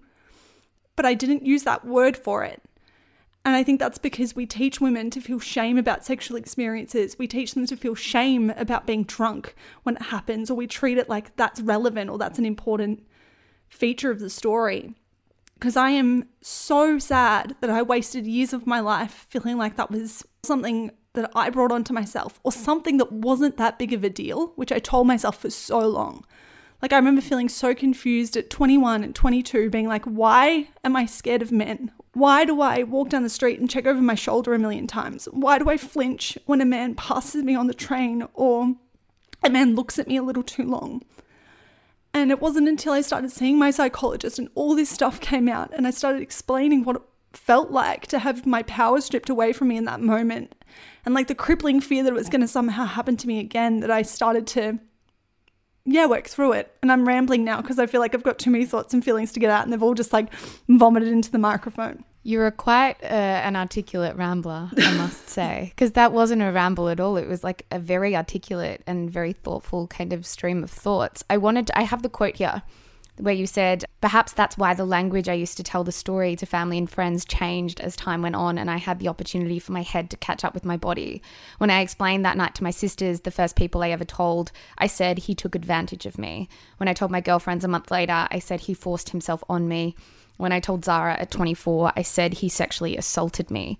But 0.95 1.05
I 1.05 1.13
didn't 1.13 1.45
use 1.45 1.63
that 1.63 1.85
word 1.85 2.17
for 2.17 2.43
it. 2.43 2.61
And 3.45 3.55
I 3.55 3.63
think 3.63 3.79
that's 3.79 3.97
because 3.97 4.35
we 4.35 4.45
teach 4.45 4.79
women 4.79 5.09
to 5.09 5.19
feel 5.19 5.39
shame 5.39 5.77
about 5.77 6.05
sexual 6.05 6.37
experiences. 6.37 7.17
We 7.19 7.27
teach 7.27 7.53
them 7.53 7.65
to 7.65 7.75
feel 7.75 7.93
shame 7.93 8.51
about 8.51 8.87
being 8.87 9.03
drunk 9.03 9.53
when 9.83 9.97
it 9.97 10.03
happens, 10.03 10.49
or 10.49 10.55
we 10.55 10.65
treat 10.65 10.97
it 10.97 11.09
like 11.09 11.35
that's 11.35 11.59
relevant 11.59 12.09
or 12.09 12.17
that's 12.17 12.39
an 12.39 12.45
important 12.45 13.05
feature 13.67 14.11
of 14.11 14.19
the 14.19 14.29
story. 14.29 14.95
Because 15.55 15.75
I 15.75 15.89
am 15.89 16.25
so 16.41 16.99
sad 16.99 17.55
that 17.59 17.69
I 17.69 17.81
wasted 17.81 18.25
years 18.25 18.53
of 18.53 18.67
my 18.67 18.79
life 18.79 19.27
feeling 19.29 19.57
like 19.57 19.75
that 19.75 19.91
was 19.91 20.25
something 20.43 20.91
that 21.13 21.31
I 21.35 21.49
brought 21.49 21.71
onto 21.71 21.93
myself 21.93 22.39
or 22.43 22.51
something 22.51 22.97
that 22.97 23.11
wasn't 23.11 23.57
that 23.57 23.77
big 23.77 23.93
of 23.93 24.03
a 24.03 24.09
deal, 24.09 24.53
which 24.55 24.71
I 24.71 24.79
told 24.79 25.05
myself 25.07 25.39
for 25.39 25.49
so 25.49 25.79
long. 25.79 26.25
Like, 26.81 26.91
I 26.91 26.97
remember 26.97 27.21
feeling 27.21 27.47
so 27.49 27.73
confused 27.73 28.35
at 28.35 28.49
21 28.49 29.03
and 29.03 29.15
22, 29.15 29.69
being 29.69 29.87
like, 29.87 30.03
why 30.05 30.67
am 30.83 30.95
I 30.97 31.05
scared 31.05 31.41
of 31.41 31.51
men? 31.51 31.91
Why 32.13 32.45
do 32.45 32.61
I 32.61 32.83
walk 32.83 33.09
down 33.09 33.23
the 33.23 33.29
street 33.29 33.59
and 33.59 33.69
check 33.69 33.87
over 33.87 34.01
my 34.01 34.15
shoulder 34.15 34.53
a 34.53 34.59
million 34.59 34.85
times? 34.85 35.25
Why 35.31 35.57
do 35.57 35.69
I 35.69 35.77
flinch 35.77 36.37
when 36.45 36.61
a 36.61 36.65
man 36.65 36.93
passes 36.93 37.43
me 37.43 37.55
on 37.55 37.67
the 37.67 37.73
train 37.73 38.27
or 38.35 38.75
a 39.43 39.49
man 39.49 39.75
looks 39.75 39.97
at 39.97 40.07
me 40.07 40.17
a 40.17 40.23
little 40.23 40.43
too 40.43 40.63
long? 40.63 41.01
And 42.13 42.29
it 42.29 42.39
wasn't 42.39 42.69
until 42.69 42.93
I 42.93 43.01
started 43.01 43.31
seeing 43.31 43.57
my 43.57 43.71
psychologist 43.71 44.37
and 44.37 44.49
all 44.53 44.75
this 44.75 44.91
stuff 44.91 45.19
came 45.19 45.49
out 45.49 45.73
and 45.73 45.87
I 45.87 45.91
started 45.91 46.21
explaining 46.21 46.83
what 46.83 46.97
it 46.97 47.01
felt 47.33 47.71
like 47.71 48.05
to 48.07 48.19
have 48.19 48.45
my 48.45 48.61
power 48.63 49.01
stripped 49.01 49.29
away 49.29 49.51
from 49.51 49.69
me 49.69 49.77
in 49.77 49.85
that 49.85 49.99
moment 49.99 50.53
and 51.05 51.15
like 51.15 51.27
the 51.27 51.33
crippling 51.33 51.81
fear 51.81 52.03
that 52.03 52.13
it 52.13 52.15
was 52.15 52.29
going 52.29 52.41
to 52.41 52.47
somehow 52.47 52.85
happen 52.85 53.17
to 53.17 53.27
me 53.27 53.39
again 53.39 53.79
that 53.79 53.89
I 53.89 54.03
started 54.03 54.45
to 54.47 54.77
yeah, 55.85 56.05
work 56.05 56.27
through 56.27 56.53
it. 56.53 56.73
And 56.81 56.91
I'm 56.91 57.07
rambling 57.07 57.43
now 57.43 57.61
because 57.61 57.79
I 57.79 57.87
feel 57.87 57.99
like 57.99 58.15
I've 58.15 58.23
got 58.23 58.39
too 58.39 58.51
many 58.51 58.65
thoughts 58.65 58.93
and 58.93 59.03
feelings 59.03 59.31
to 59.33 59.39
get 59.39 59.49
out 59.49 59.63
and 59.63 59.73
they've 59.73 59.83
all 59.83 59.93
just 59.93 60.13
like 60.13 60.33
vomited 60.69 61.09
into 61.09 61.31
the 61.31 61.39
microphone. 61.39 62.03
You're 62.25 62.51
quite 62.51 63.03
uh, 63.03 63.07
an 63.07 63.57
articulate 63.57 64.15
rambler, 64.15 64.69
I 64.77 64.95
must 64.95 65.27
say, 65.29 65.73
because 65.75 65.91
that 65.91 66.13
wasn't 66.13 66.41
a 66.41 66.53
ramble 66.53 66.87
at 66.87 67.01
all. 67.01 67.17
It 67.17 67.27
was 67.27 67.43
like 67.43 67.65
a 67.69 67.79
very 67.79 68.15
articulate 68.15 68.81
and 68.87 69.11
very 69.11 69.33
thoughtful 69.33 69.87
kind 69.87 70.13
of 70.13 70.25
stream 70.25 70.63
of 70.63 70.71
thoughts. 70.71 71.25
I 71.29 71.35
wanted, 71.35 71.67
to, 71.67 71.77
I 71.77 71.81
have 71.81 72.01
the 72.01 72.07
quote 72.07 72.37
here 72.37 72.61
where 73.17 73.33
you 73.33 73.45
said, 73.45 73.85
perhaps 74.01 74.33
that's 74.33 74.57
why 74.57 74.73
the 74.73 74.85
language 74.85 75.29
I 75.29 75.33
used 75.33 75.57
to 75.57 75.63
tell 75.63 75.83
the 75.83 75.91
story 75.91 76.35
to 76.35 76.45
family 76.45 76.77
and 76.77 76.89
friends 76.89 77.25
changed 77.25 77.79
as 77.79 77.95
time 77.95 78.21
went 78.21 78.35
on, 78.35 78.57
and 78.57 78.71
I 78.71 78.77
had 78.77 78.99
the 78.99 79.07
opportunity 79.07 79.59
for 79.59 79.71
my 79.71 79.83
head 79.83 80.09
to 80.09 80.17
catch 80.17 80.43
up 80.43 80.53
with 80.53 80.65
my 80.65 80.77
body. 80.77 81.21
When 81.59 81.69
I 81.69 81.81
explained 81.81 82.25
that 82.25 82.37
night 82.37 82.55
to 82.55 82.63
my 82.63 82.71
sisters, 82.71 83.21
the 83.21 83.31
first 83.31 83.55
people 83.55 83.83
I 83.83 83.91
ever 83.91 84.05
told, 84.05 84.51
I 84.77 84.87
said 84.87 85.19
he 85.19 85.35
took 85.35 85.53
advantage 85.53 86.05
of 86.05 86.17
me. 86.17 86.49
When 86.77 86.89
I 86.89 86.93
told 86.93 87.11
my 87.11 87.21
girlfriends 87.21 87.63
a 87.63 87.67
month 87.67 87.91
later, 87.91 88.27
I 88.31 88.39
said 88.39 88.61
he 88.61 88.73
forced 88.73 89.09
himself 89.09 89.43
on 89.47 89.67
me. 89.67 89.95
When 90.37 90.51
I 90.51 90.59
told 90.59 90.83
Zara 90.83 91.13
at 91.13 91.29
24, 91.29 91.93
I 91.95 92.01
said 92.01 92.35
he 92.35 92.49
sexually 92.49 92.97
assaulted 92.97 93.51
me. 93.51 93.77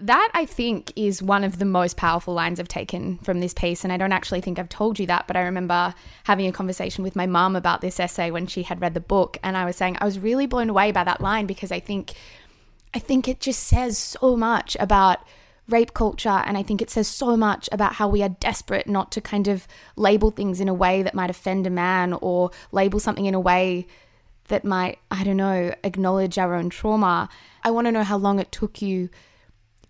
That, 0.00 0.28
I 0.34 0.44
think, 0.44 0.92
is 0.96 1.22
one 1.22 1.44
of 1.44 1.60
the 1.60 1.64
most 1.64 1.96
powerful 1.96 2.34
lines 2.34 2.58
I've 2.58 2.66
taken 2.66 3.18
from 3.18 3.38
this 3.40 3.54
piece. 3.54 3.84
And 3.84 3.92
I 3.92 3.96
don't 3.96 4.12
actually 4.12 4.40
think 4.40 4.58
I've 4.58 4.68
told 4.68 4.98
you 4.98 5.06
that, 5.06 5.28
but 5.28 5.36
I 5.36 5.42
remember 5.42 5.94
having 6.24 6.48
a 6.48 6.52
conversation 6.52 7.04
with 7.04 7.14
my 7.14 7.26
mum 7.26 7.54
about 7.54 7.80
this 7.80 8.00
essay 8.00 8.32
when 8.32 8.48
she 8.48 8.64
had 8.64 8.80
read 8.80 8.94
the 8.94 9.00
book. 9.00 9.38
And 9.44 9.56
I 9.56 9.64
was 9.64 9.76
saying 9.76 9.96
I 10.00 10.04
was 10.04 10.18
really 10.18 10.46
blown 10.46 10.68
away 10.68 10.90
by 10.90 11.04
that 11.04 11.20
line 11.20 11.46
because 11.46 11.70
I 11.70 11.78
think, 11.78 12.12
I 12.92 12.98
think 12.98 13.28
it 13.28 13.38
just 13.38 13.62
says 13.62 13.96
so 13.96 14.36
much 14.36 14.76
about 14.80 15.20
rape 15.68 15.94
culture. 15.94 16.28
And 16.28 16.58
I 16.58 16.64
think 16.64 16.82
it 16.82 16.90
says 16.90 17.06
so 17.06 17.36
much 17.36 17.68
about 17.70 17.94
how 17.94 18.08
we 18.08 18.22
are 18.22 18.28
desperate 18.28 18.88
not 18.88 19.12
to 19.12 19.20
kind 19.20 19.46
of 19.46 19.68
label 19.94 20.32
things 20.32 20.60
in 20.60 20.68
a 20.68 20.74
way 20.74 21.04
that 21.04 21.14
might 21.14 21.30
offend 21.30 21.68
a 21.68 21.70
man 21.70 22.14
or 22.14 22.50
label 22.72 22.98
something 22.98 23.26
in 23.26 23.34
a 23.34 23.40
way 23.40 23.86
that 24.48 24.64
might, 24.64 24.98
I 25.10 25.22
don't 25.22 25.36
know, 25.36 25.72
acknowledge 25.84 26.36
our 26.36 26.54
own 26.54 26.68
trauma. 26.68 27.28
I 27.62 27.70
want 27.70 27.86
to 27.86 27.92
know 27.92 28.02
how 28.02 28.18
long 28.18 28.40
it 28.40 28.50
took 28.50 28.82
you 28.82 29.08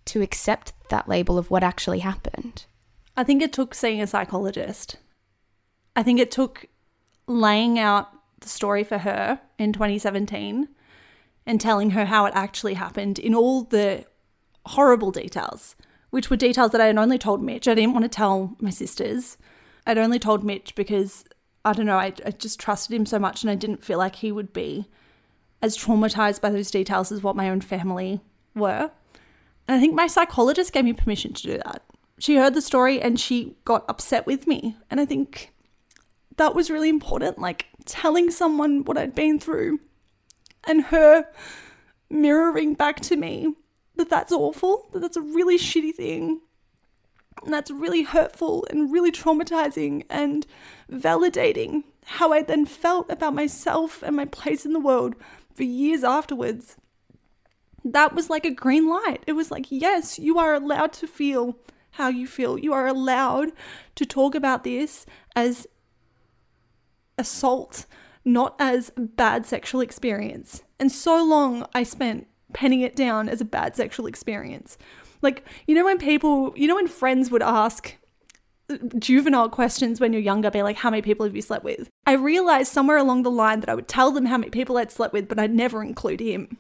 to 0.07 0.23
accept 0.23 0.73
that 0.91 1.09
label 1.09 1.39
of 1.39 1.51
what 1.51 1.63
actually 1.63 2.01
happened? 2.01 2.67
I 3.17 3.25
think 3.25 3.43
it 3.43 3.53
took 3.53 3.75
seeing 3.75 4.01
a 4.01 4.07
psychologist. 4.07 4.97
I 5.97 6.03
think 6.03 6.19
it 6.19 6.31
took 6.31 6.67
laying 7.27 7.79
out 7.79 8.11
the 8.41 8.49
story 8.49 8.85
for 8.85 8.99
her 8.99 9.41
in 9.59 9.73
2017 9.73 10.69
and 11.47 11.61
telling 11.61 11.91
her 11.91 12.07
how 12.07 12.27
it 12.27 12.33
actually 12.35 12.75
happened 12.75 13.19
in 13.19 13.35
all 13.35 13.65
the 13.65 14.05
horrible 14.67 15.11
details, 15.11 15.77
which 16.11 16.31
were 16.31 16.37
details 16.37 16.73
that 16.73 16.81
I 16.81 16.87
had 16.87 16.99
only 16.99 17.19
told 17.19 17.43
Mitch. 17.43 17.69
I 17.69 17.75
didn't 17.75 17.93
want 17.93 18.05
to 18.05 18.09
tell 18.09 18.57
my 18.61 18.71
sisters. 18.71 19.37
I'd 19.87 19.99
only 19.99 20.19
told 20.19 20.45
Mitch 20.45 20.75
because 20.75 21.25
I 21.65 21.73
don't 21.73 21.87
know, 21.87 21.99
I, 21.99 22.13
I 22.27 22.31
just 22.31 22.61
trusted 22.61 22.95
him 22.95 23.07
so 23.07 23.19
much 23.19 23.43
and 23.43 23.51
I 23.51 23.55
didn't 23.55 23.85
feel 23.85 23.99
like 23.99 24.17
he 24.17 24.33
would 24.33 24.53
be 24.53 24.87
as 25.63 25.79
traumatized 25.79 26.41
by 26.41 26.51
those 26.51 26.71
details 26.71 27.11
as 27.11 27.23
what 27.23 27.37
my 27.37 27.49
own 27.49 27.61
family 27.61 28.21
were. 28.55 28.91
And 29.67 29.77
I 29.77 29.81
think 29.81 29.95
my 29.95 30.07
psychologist 30.07 30.73
gave 30.73 30.85
me 30.85 30.93
permission 30.93 31.33
to 31.35 31.43
do 31.43 31.57
that. 31.59 31.83
She 32.19 32.37
heard 32.37 32.55
the 32.55 32.63
story 32.63 33.01
and 33.01 33.19
she 33.19 33.57
got 33.65 33.85
upset 33.89 34.27
with 34.27 34.47
me. 34.47 34.77
And 34.91 35.01
I 35.01 35.05
think 35.05 35.53
that 36.37 36.55
was 36.55 36.71
really 36.71 36.89
important. 36.89 37.39
Like 37.39 37.67
telling 37.85 38.31
someone 38.31 38.85
what 38.85 38.99
I'd 38.99 39.15
been 39.15 39.39
through 39.39 39.81
and 40.65 40.85
her 40.87 41.27
mirroring 42.11 42.75
back 42.75 43.01
to 43.01 43.17
me 43.17 43.55
that 43.97 44.11
that's 44.11 44.33
awful, 44.33 44.89
that 44.93 45.01
that's 45.01 45.17
a 45.17 45.23
really 45.23 45.59
shitty 45.59 45.95
thing. 45.95 46.41
And 47.45 47.53
that's 47.53 47.71
really 47.71 48.03
hurtful 48.03 48.67
and 48.71 48.93
really 48.93 49.11
traumatizing 49.11 50.05
and 50.09 50.47
validating 50.91 51.83
how 52.05 52.33
I 52.33 52.43
then 52.43 52.65
felt 52.65 53.11
about 53.11 53.35
myself 53.35 54.03
and 54.03 54.15
my 54.15 54.25
place 54.25 54.65
in 54.65 54.73
the 54.73 54.81
world 54.81 55.15
for 55.55 55.65
years 55.65 56.05
afterwards. 56.05 56.77
That 57.85 58.15
was 58.15 58.31
like 58.31 58.47
a 58.47 58.51
green 58.51 58.89
light. 58.89 59.23
It 59.27 59.33
was 59.33 59.51
like, 59.51 59.67
yes, 59.69 60.19
you 60.19 60.39
are 60.39 60.55
allowed 60.55 60.93
to 60.95 61.07
feel 61.07 61.59
how 61.93 62.09
you 62.09 62.27
feel. 62.27 62.59
You 62.59 62.73
are 62.73 62.87
allowed 62.87 63.53
to 63.95 64.07
talk 64.07 64.35
about 64.35 64.65
this 64.65 65.07
as 65.37 65.67
assault, 67.19 67.87
not 68.25 68.57
as 68.59 68.91
bad 68.97 69.47
sexual 69.47 69.81
experience. 69.81 70.63
And 70.81 70.91
so 70.91 71.23
long 71.23 71.67
I 71.75 71.83
spent 71.83 72.27
penning 72.53 72.81
it 72.81 72.97
down 72.97 73.29
as 73.29 73.41
a 73.41 73.45
bad 73.45 73.77
sexual 73.77 74.07
experience. 74.07 74.79
Like, 75.23 75.47
you 75.67 75.75
know, 75.75 75.85
when 75.85 75.99
people, 75.99 76.53
you 76.57 76.67
know, 76.67 76.77
when 76.77 76.89
friends 76.89 77.31
would 77.31 77.43
ask 77.43 77.97
uh, 78.71 78.77
juvenile 78.99 79.49
questions 79.49 80.01
when 80.01 80.13
you're 80.13 80.23
younger, 80.23 80.51
be 80.51 80.63
like, 80.63 80.77
how 80.77 80.91
many 80.91 81.03
people 81.03 81.25
have 81.27 81.37
you 81.37 81.43
slept 81.43 81.65
with? 81.65 81.89
I 82.07 82.13
realized 82.15 82.73
somewhere 82.73 82.99
along 82.99 83.23
the 83.23 83.31
line 83.31 83.61
that 83.61 83.69
I 83.69 83.75
would 83.75 83.89
tell 83.89 84.11
them 84.11 84.27
how 84.27 84.39
many 84.39 84.51
people 84.51 84.77
I'd 84.77 84.91
slept 84.93 85.13
with, 85.13 85.29
but 85.29 85.39
I'd 85.39 85.55
never 85.55 85.83
include 85.83 86.21
him. 86.21 86.59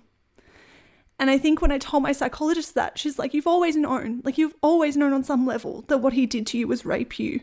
And 1.18 1.30
I 1.30 1.38
think 1.38 1.62
when 1.62 1.70
I 1.70 1.78
told 1.78 2.02
my 2.02 2.12
psychologist 2.12 2.74
that, 2.74 2.98
she's 2.98 3.18
like, 3.18 3.34
you've 3.34 3.46
always 3.46 3.76
known, 3.76 4.20
like, 4.24 4.36
you've 4.36 4.54
always 4.62 4.96
known 4.96 5.12
on 5.12 5.22
some 5.22 5.46
level 5.46 5.84
that 5.88 5.98
what 5.98 6.12
he 6.12 6.26
did 6.26 6.46
to 6.48 6.58
you 6.58 6.66
was 6.66 6.84
rape 6.84 7.18
you. 7.18 7.40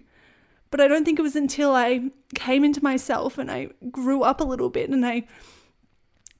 But 0.72 0.82
I 0.82 0.88
don't 0.88 1.06
think 1.06 1.20
it 1.20 1.24
was 1.24 1.36
until 1.36 1.74
I 1.74 2.12
came 2.36 2.64
into 2.64 2.84
myself 2.84 3.38
and 3.38 3.52
I 3.52 3.70
grew 3.90 4.24
up 4.24 4.42
a 4.42 4.46
little 4.46 4.70
bit 4.70 4.90
and 4.90 5.06
I 5.06 5.24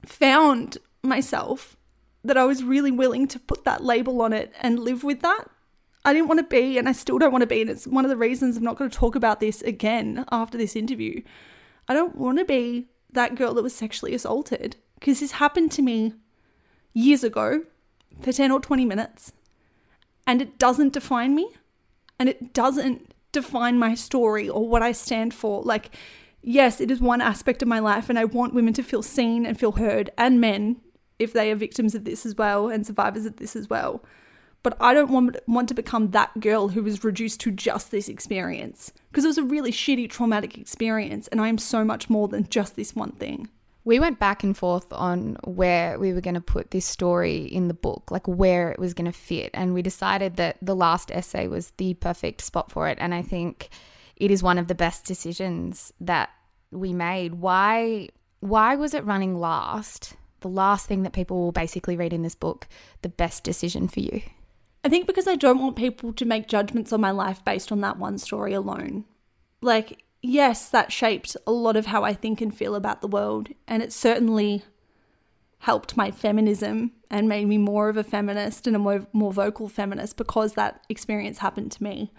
found 0.06 0.78
myself 1.04 1.78
that 2.24 2.38
I 2.38 2.46
was 2.46 2.64
really 2.64 2.92
willing 2.92 3.28
to 3.30 3.40
put 3.40 3.64
that 3.66 3.84
label 3.84 4.22
on 4.22 4.34
it 4.34 4.54
and 4.62 4.80
live 4.80 5.04
with 5.04 5.22
that. 5.22 5.46
I 6.04 6.14
didn't 6.14 6.28
want 6.28 6.40
to 6.40 6.46
be, 6.46 6.78
and 6.78 6.90
I 6.90 6.94
still 6.94 7.20
don't 7.20 7.32
want 7.32 7.44
to 7.44 7.48
be, 7.48 7.62
and 7.62 7.70
it's 7.70 7.86
one 7.86 8.06
of 8.06 8.10
the 8.10 8.18
reasons 8.18 8.58
I'm 8.58 8.64
not 8.64 8.78
going 8.78 8.90
to 8.90 8.98
talk 8.98 9.16
about 9.16 9.40
this 9.40 9.62
again 9.62 10.26
after 10.32 10.58
this 10.58 10.76
interview. 10.76 11.22
I 11.88 11.94
don't 11.94 12.16
want 12.16 12.40
to 12.40 12.46
be 12.46 12.88
that 13.12 13.36
girl 13.36 13.54
that 13.54 13.64
was 13.64 13.76
sexually 13.76 14.16
assaulted 14.16 14.78
because 15.00 15.20
this 15.20 15.34
happened 15.34 15.72
to 15.74 15.82
me 15.82 16.14
years 16.94 17.24
ago 17.24 17.64
for 18.22 18.32
10 18.32 18.52
or 18.52 18.60
20 18.60 18.86
minutes, 18.86 19.34
and 20.28 20.42
it 20.42 20.58
doesn't 20.58 20.94
define 20.94 21.36
me, 21.36 21.50
and 22.20 22.30
it 22.30 22.54
doesn't 22.54 23.14
define 23.32 23.80
my 23.80 23.96
story 23.96 24.50
or 24.50 24.68
what 24.68 24.84
I 24.84 24.92
stand 24.92 25.34
for. 25.34 25.62
Like, 25.64 25.92
yes, 26.42 26.82
it 26.82 26.92
is 26.92 27.00
one 27.00 27.22
aspect 27.22 27.62
of 27.62 27.68
my 27.68 27.80
life, 27.80 28.10
and 28.10 28.20
I 28.20 28.26
want 28.26 28.54
women 28.54 28.74
to 28.74 28.84
feel 28.84 29.04
seen 29.04 29.46
and 29.46 29.60
feel 29.60 29.74
heard, 29.74 30.12
and 30.18 30.42
men 30.42 30.78
if 31.22 31.34
they 31.34 31.52
are 31.52 31.56
victims 31.56 31.94
of 31.94 32.04
this 32.04 32.26
as 32.26 32.36
well 32.36 32.68
and 32.68 32.86
survivors 32.86 33.28
of 33.28 33.36
this 33.36 33.56
as 33.56 33.70
well. 33.70 34.04
But 34.64 34.76
I 34.80 34.94
don't 34.94 35.12
want, 35.12 35.38
want 35.48 35.68
to 35.70 35.76
become 35.76 36.12
that 36.12 36.40
girl 36.40 36.70
who 36.70 36.84
was 36.84 37.04
reduced 37.04 37.40
to 37.42 37.52
just 37.52 37.92
this 37.92 38.10
experience 38.10 38.92
because 39.10 39.24
it 39.24 39.30
was 39.30 39.38
a 39.38 39.44
really 39.44 39.72
shitty, 39.72 40.10
traumatic 40.10 40.58
experience, 40.58 41.28
and 41.28 41.40
I 41.40 41.48
am 41.48 41.58
so 41.58 41.84
much 41.84 42.10
more 42.10 42.28
than 42.28 42.48
just 42.50 42.76
this 42.76 42.96
one 42.96 43.12
thing. 43.12 43.50
We 43.84 44.00
went 44.00 44.20
back 44.20 44.44
and 44.44 44.56
forth 44.56 44.92
on 44.94 45.38
where 45.44 45.98
we 45.98 46.14
were 46.14 46.22
going 46.22 46.36
to 46.36 46.42
put 46.42 46.72
this 46.72 46.86
story 46.86 47.46
in 47.46 47.68
the 47.68 47.74
book, 47.74 48.12
like 48.12 48.28
where 48.28 48.72
it 48.72 48.80
was 48.80 48.94
going 48.94 49.12
to 49.12 49.18
fit. 49.18 49.50
And 49.54 49.74
we 49.74 49.82
decided 49.82 50.36
that 50.36 50.58
the 50.62 50.76
last 50.76 51.10
essay 51.12 51.48
was 51.48 51.72
the 51.78 51.96
perfect 51.96 52.42
spot 52.42 52.72
for 52.72 52.88
it. 52.88 52.98
And 53.02 53.14
I 53.14 53.22
think 53.24 53.70
it 54.16 54.30
is 54.30 54.44
one 54.44 54.60
of 54.60 54.68
the 54.68 54.76
best 54.76 55.06
decisions 55.06 55.92
that 56.00 56.30
we 56.70 56.94
made. 56.94 57.36
Why 57.36 58.10
why 58.40 58.76
was 58.76 58.94
it 58.94 59.06
running 59.06 59.40
last? 59.40 60.16
the 60.42 60.50
last 60.50 60.88
thing 60.88 61.04
that 61.04 61.14
people 61.14 61.38
will 61.40 61.52
basically 61.52 61.96
read 61.96 62.14
in 62.14 62.24
this 62.24 62.36
book, 62.36 62.68
the 63.02 63.10
best 63.10 63.44
decision 63.44 63.88
for 63.88 64.02
you? 64.02 64.22
I 64.84 64.90
think 64.90 65.08
because 65.08 65.28
I 65.28 65.36
don't 65.36 65.62
want 65.62 65.76
people 65.76 66.12
to 66.14 66.26
make 66.26 66.48
judgments 66.48 66.92
on 66.92 67.00
my 67.00 67.12
life 67.12 67.46
based 67.46 67.72
on 67.72 67.82
that 67.82 67.98
one 67.98 68.18
story 68.18 68.54
alone. 68.54 69.06
Like, 69.62 70.04
yes, 70.22 70.70
that 70.70 70.92
shaped 70.92 71.36
a 71.46 71.52
lot 71.52 71.76
of 71.76 71.88
how 71.88 72.04
I 72.04 72.14
think 72.14 72.42
and 72.42 72.56
feel 72.56 72.76
about 72.76 73.02
the 73.02 73.08
world, 73.08 73.50
and 73.68 73.82
it 73.82 73.94
certainly 73.94 74.64
helped 75.60 75.96
my 75.96 76.10
feminism 76.10 76.92
and 77.10 77.30
made 77.30 77.48
me 77.48 77.58
more 77.58 77.90
of 77.90 77.98
a 77.98 78.04
feminist 78.04 78.66
and 78.66 78.76
a 78.76 78.80
more, 78.80 79.06
more 79.14 79.32
vocal 79.32 79.70
feminist 79.70 80.18
because 80.18 80.54
that 80.54 80.84
experience 80.90 81.38
happened 81.38 81.72
to 81.72 81.84
me. 81.84 82.12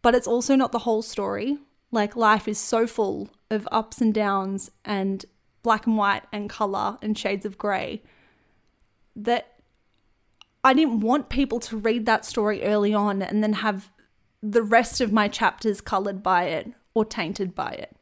But 0.00 0.14
it's 0.14 0.28
also 0.28 0.54
not 0.54 0.70
the 0.70 0.80
whole 0.80 1.02
story. 1.02 1.58
Like, 1.90 2.14
life 2.14 2.46
is 2.46 2.58
so 2.58 2.86
full 2.86 3.30
of 3.50 3.66
ups 3.72 4.00
and 4.00 4.14
downs 4.14 4.70
and 4.84 5.24
black 5.62 5.86
and 5.86 5.96
white 5.96 6.22
and 6.32 6.48
color 6.48 6.98
and 7.02 7.18
shades 7.18 7.44
of 7.44 7.58
grey 7.58 8.02
that 9.16 9.58
I 10.62 10.72
didn't 10.72 11.00
want 11.00 11.28
people 11.28 11.58
to 11.60 11.76
read 11.76 12.06
that 12.06 12.24
story 12.24 12.62
early 12.62 12.94
on 12.94 13.22
and 13.22 13.42
then 13.42 13.54
have 13.54 13.90
the 14.42 14.62
rest 14.62 15.00
of 15.00 15.12
my 15.12 15.26
chapters 15.26 15.80
colored 15.80 16.22
by 16.22 16.44
it 16.44 16.72
or 16.94 17.04
tainted 17.04 17.54
by 17.54 17.70
it. 17.70 17.94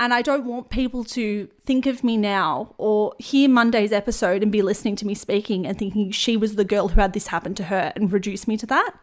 And 0.00 0.12
I 0.12 0.22
don't 0.22 0.46
want 0.46 0.70
people 0.70 1.04
to 1.04 1.48
think 1.64 1.86
of 1.86 2.02
me 2.02 2.16
now 2.16 2.74
or 2.78 3.14
hear 3.18 3.48
Monday's 3.48 3.92
episode 3.92 4.42
and 4.42 4.50
be 4.50 4.62
listening 4.62 4.96
to 4.96 5.06
me 5.06 5.14
speaking 5.14 5.66
and 5.66 5.78
thinking 5.78 6.10
she 6.10 6.36
was 6.36 6.56
the 6.56 6.64
girl 6.64 6.88
who 6.88 7.00
had 7.00 7.12
this 7.12 7.28
happen 7.28 7.54
to 7.54 7.64
her 7.64 7.92
and 7.94 8.12
reduce 8.12 8.48
me 8.48 8.56
to 8.56 8.66
that 8.66 8.94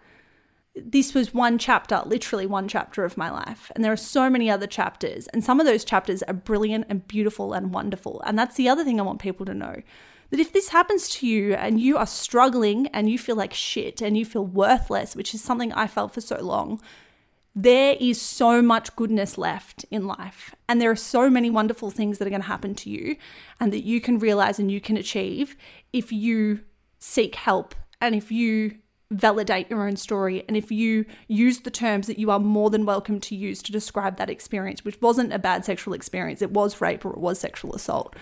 this 0.85 1.13
was 1.13 1.33
one 1.33 1.57
chapter, 1.57 2.01
literally 2.05 2.45
one 2.45 2.67
chapter 2.67 3.03
of 3.03 3.17
my 3.17 3.29
life. 3.29 3.71
And 3.75 3.83
there 3.83 3.91
are 3.91 3.97
so 3.97 4.29
many 4.29 4.49
other 4.49 4.67
chapters. 4.67 5.27
And 5.27 5.43
some 5.43 5.59
of 5.59 5.65
those 5.65 5.83
chapters 5.83 6.23
are 6.23 6.33
brilliant 6.33 6.85
and 6.89 7.07
beautiful 7.07 7.53
and 7.53 7.73
wonderful. 7.73 8.21
And 8.25 8.37
that's 8.37 8.55
the 8.55 8.69
other 8.69 8.83
thing 8.83 8.99
I 8.99 9.03
want 9.03 9.19
people 9.19 9.45
to 9.45 9.53
know 9.53 9.81
that 10.31 10.39
if 10.39 10.53
this 10.53 10.69
happens 10.69 11.09
to 11.09 11.27
you 11.27 11.55
and 11.55 11.79
you 11.79 11.97
are 11.97 12.05
struggling 12.05 12.87
and 12.87 13.09
you 13.09 13.17
feel 13.17 13.35
like 13.35 13.53
shit 13.53 14.01
and 14.01 14.17
you 14.17 14.25
feel 14.25 14.45
worthless, 14.45 15.15
which 15.15 15.33
is 15.33 15.41
something 15.41 15.73
I 15.73 15.87
felt 15.87 16.13
for 16.13 16.21
so 16.21 16.39
long, 16.41 16.79
there 17.63 17.97
is 17.99 18.21
so 18.21 18.61
much 18.61 18.95
goodness 18.95 19.37
left 19.37 19.83
in 19.91 20.07
life. 20.07 20.55
And 20.69 20.79
there 20.79 20.91
are 20.91 20.95
so 20.95 21.29
many 21.29 21.49
wonderful 21.49 21.91
things 21.91 22.17
that 22.17 22.25
are 22.25 22.29
going 22.29 22.41
to 22.41 22.47
happen 22.47 22.73
to 22.75 22.89
you 22.89 23.17
and 23.59 23.73
that 23.73 23.83
you 23.83 23.99
can 23.99 24.17
realize 24.17 24.59
and 24.59 24.71
you 24.71 24.79
can 24.79 24.95
achieve 24.95 25.57
if 25.91 26.11
you 26.11 26.61
seek 26.99 27.35
help 27.35 27.75
and 27.99 28.15
if 28.15 28.31
you 28.31 28.75
validate 29.11 29.69
your 29.69 29.85
own 29.85 29.97
story 29.97 30.45
and 30.47 30.55
if 30.55 30.71
you 30.71 31.05
use 31.27 31.61
the 31.61 31.71
terms 31.71 32.07
that 32.07 32.19
you 32.19 32.31
are 32.31 32.39
more 32.39 32.69
than 32.69 32.85
welcome 32.85 33.19
to 33.19 33.35
use 33.35 33.61
to 33.63 33.73
describe 33.73 34.15
that 34.17 34.29
experience, 34.29 34.85
which 34.85 35.01
wasn't 35.01 35.33
a 35.33 35.39
bad 35.39 35.65
sexual 35.65 35.93
experience, 35.93 36.41
it 36.41 36.51
was 36.51 36.79
rape 36.79 37.03
or 37.03 37.11
it 37.11 37.19
was 37.19 37.39
sexual 37.39 37.75
assault. 37.75 38.15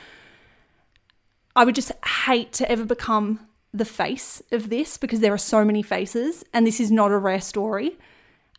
I 1.55 1.63
would 1.63 1.75
just 1.75 1.91
hate 2.25 2.53
to 2.53 2.71
ever 2.71 2.85
become 2.85 3.41
the 3.71 3.85
face 3.85 4.41
of 4.51 4.69
this 4.69 4.97
because 4.97 5.19
there 5.19 5.33
are 5.33 5.37
so 5.37 5.63
many 5.63 5.83
faces 5.83 6.43
and 6.53 6.65
this 6.65 6.79
is 6.79 6.89
not 6.89 7.11
a 7.11 7.17
rare 7.19 7.41
story. 7.41 7.97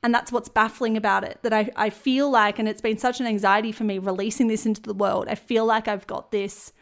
And 0.02 0.14
that's 0.14 0.30
what's 0.30 0.48
baffling 0.48 0.96
about 0.96 1.24
it 1.24 1.38
that 1.42 1.52
I, 1.52 1.70
I 1.74 1.90
feel 1.90 2.30
like, 2.30 2.58
and 2.58 2.68
it's 2.68 2.80
been 2.80 2.98
such 2.98 3.20
an 3.20 3.26
anxiety 3.26 3.72
for 3.72 3.84
me 3.84 3.98
releasing 3.98 4.46
this 4.46 4.64
into 4.64 4.80
the 4.80 4.94
world. 4.94 5.26
I 5.28 5.34
feel 5.34 5.64
like 5.64 5.88
I've 5.88 6.06
got 6.06 6.30
this 6.30 6.72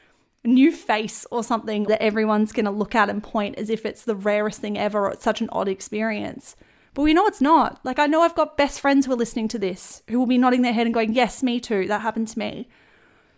new 0.45 0.71
face 0.71 1.27
or 1.31 1.43
something 1.43 1.85
that 1.85 2.03
everyone's 2.03 2.53
going 2.53 2.67
to 2.67 2.71
look 2.71 2.95
at 2.95 3.11
and 3.11 3.23
point 3.23 3.57
as 3.59 3.71
if 3.71 3.85
it's 3.85 4.05
the 4.05 4.15
rarest 4.15 4.61
thing 4.61 4.79
ever 4.79 5.07
or 5.07 5.11
it's 5.11 5.25
such 5.25 5.41
an 5.41 5.49
odd 5.51 5.69
experience. 5.69 6.57
But 6.95 7.03
we 7.03 7.15
know 7.15 7.27
it's 7.27 7.43
not. 7.43 7.81
Like, 7.85 7.99
I 7.99 8.07
know 8.07 8.23
I've 8.23 8.35
got 8.35 8.57
best 8.57 8.81
friends 8.81 9.05
who 9.05 9.13
are 9.13 9.17
listening 9.17 9.49
to 9.49 9.59
this 9.59 10.03
who 10.09 10.19
will 10.19 10.27
be 10.27 10.39
nodding 10.39 10.63
their 10.63 10.73
head 10.73 10.87
and 10.87 10.95
going, 10.95 11.13
Yes, 11.13 11.43
me 11.43 11.61
too. 11.61 11.87
That 11.89 12.01
happened 12.01 12.29
to 12.29 12.39
me. 12.39 12.69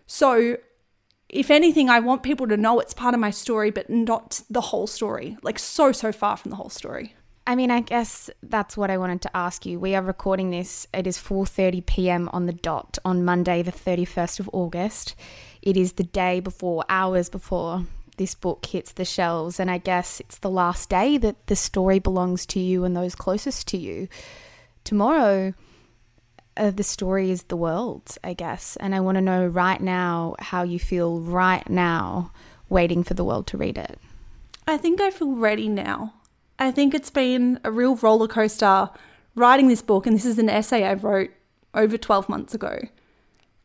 So, 0.07 0.59
if 1.29 1.51
anything, 1.51 1.91
I 1.91 2.01
want 2.01 2.23
people 2.23 2.47
to 2.47 2.57
know 2.57 2.79
it's 2.81 2.95
part 2.95 3.15
of 3.15 3.21
my 3.21 3.31
story, 3.31 3.71
but 3.71 3.91
not 3.91 4.43
the 4.49 4.61
whole 4.61 4.87
story. 4.87 5.37
Like, 5.43 5.59
so, 5.59 5.93
so 5.93 6.13
far 6.13 6.37
from 6.37 6.51
the 6.51 6.57
whole 6.57 6.71
story. 6.71 7.15
I 7.49 7.57
mean, 7.57 7.71
I 7.71 7.81
guess 7.81 8.29
that's 8.43 8.77
what 8.77 8.91
I 8.91 8.99
wanted 8.99 9.23
to 9.23 9.35
ask 9.35 9.65
you. 9.65 9.81
We 9.81 9.95
are 9.95 10.03
recording 10.03 10.51
this. 10.51 10.87
It 10.93 11.07
is 11.07 11.17
4:30 11.17 11.87
p.m. 11.87 12.29
on 12.31 12.45
the 12.45 12.53
dot 12.53 12.99
on 13.07 13.25
Monday, 13.25 13.63
the 13.63 13.73
31st 13.73 14.41
of 14.41 14.51
August. 14.53 15.15
It 15.63 15.75
is 15.75 15.95
the 15.95 16.03
day 16.03 16.41
before, 16.41 16.85
hours 16.91 17.31
before 17.31 17.87
this 18.19 18.35
book 18.35 18.67
hits 18.67 18.93
the 18.93 19.07
shelves, 19.07 19.59
and 19.59 19.71
I 19.71 19.79
guess 19.79 20.21
it's 20.21 20.37
the 20.41 20.51
last 20.51 20.91
day 20.91 21.17
that 21.17 21.47
the 21.47 21.57
story 21.57 21.99
belongs 21.99 22.45
to 22.49 22.61
you 22.61 22.85
and 22.85 22.95
those 22.95 23.15
closest 23.15 23.67
to 23.69 23.79
you. 23.79 24.09
Tomorrow, 24.85 25.55
uh, 26.55 26.71
the 26.71 26.85
story 26.85 27.31
is 27.31 27.45
the 27.45 27.57
world, 27.57 28.19
I 28.23 28.35
guess. 28.35 28.77
And 28.77 28.95
I 28.95 29.01
want 29.01 29.17
to 29.17 29.23
know 29.23 29.47
right 29.47 29.81
now 29.81 30.37
how 30.39 30.65
you 30.65 30.79
feel 30.79 31.21
right 31.21 31.67
now, 31.71 32.31
waiting 32.69 33.03
for 33.05 33.15
the 33.15 33.25
world 33.25 33.47
to 33.47 33.57
read 33.57 33.79
it. 33.79 33.99
I 34.67 34.77
think 34.77 35.01
I 35.01 35.11
feel 35.11 35.35
ready 35.35 35.71
now. 35.71 36.13
I 36.59 36.71
think 36.71 36.95
it's 36.95 37.11
been 37.11 37.61
a 37.65 37.71
real 37.71 37.97
roller 37.97 38.29
coaster 38.29 38.91
writing 39.35 39.69
this 39.69 39.83
book, 39.83 40.07
and 40.07 40.15
this 40.15 40.25
is 40.25 40.39
an 40.39 40.49
essay 40.49 40.85
I 40.85 40.95
wrote 40.95 41.31
over 41.75 41.97
12 41.97 42.29
months 42.29 42.55
ago. 42.55 42.79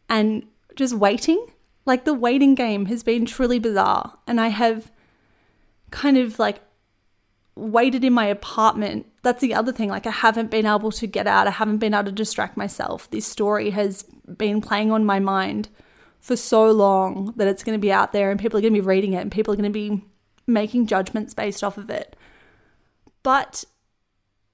And 0.10 0.46
just 0.76 0.94
waiting, 0.94 1.46
like 1.86 2.06
the 2.06 2.14
waiting 2.14 2.56
game 2.56 2.86
has 2.86 3.04
been 3.04 3.26
truly 3.26 3.60
bizarre. 3.60 4.18
And 4.28 4.40
I 4.40 4.50
have 4.50 4.92
kind 5.92 6.18
of 6.18 6.40
like 6.40 6.60
waited 7.56 8.04
in 8.04 8.14
my 8.14 8.26
apartment. 8.26 9.08
That's 9.22 9.42
the 9.42 9.54
other 9.54 9.72
thing. 9.72 9.90
Like, 9.90 10.08
I 10.08 10.12
haven't 10.12 10.52
been 10.52 10.66
able 10.66 10.92
to 10.92 11.08
get 11.08 11.28
out, 11.28 11.48
I 11.48 11.52
haven't 11.52 11.78
been 11.78 11.94
able 11.94 12.06
to 12.06 12.12
distract 12.12 12.58
myself. 12.58 13.10
This 13.10 13.26
story 13.26 13.72
has 13.72 14.04
been 14.38 14.62
playing 14.62 14.92
on 14.92 15.06
my 15.06 15.20
mind 15.20 15.70
for 16.20 16.36
so 16.36 16.72
long 16.72 17.34
that 17.36 17.48
it's 17.48 17.64
going 17.64 17.78
to 17.78 17.82
be 17.82 17.92
out 17.92 18.14
there 18.14 18.32
and 18.32 18.40
people 18.40 18.58
are 18.58 18.62
going 18.62 18.74
to 18.74 18.82
be 18.82 18.86
reading 18.86 19.14
it 19.14 19.18
and 19.18 19.32
people 19.32 19.54
are 19.54 19.58
going 19.58 19.66
to 19.66 19.70
be 19.70 20.02
making 20.48 20.88
judgments 20.88 21.34
based 21.34 21.64
off 21.64 21.78
of 21.78 21.90
it. 21.90 22.16
But 23.24 23.64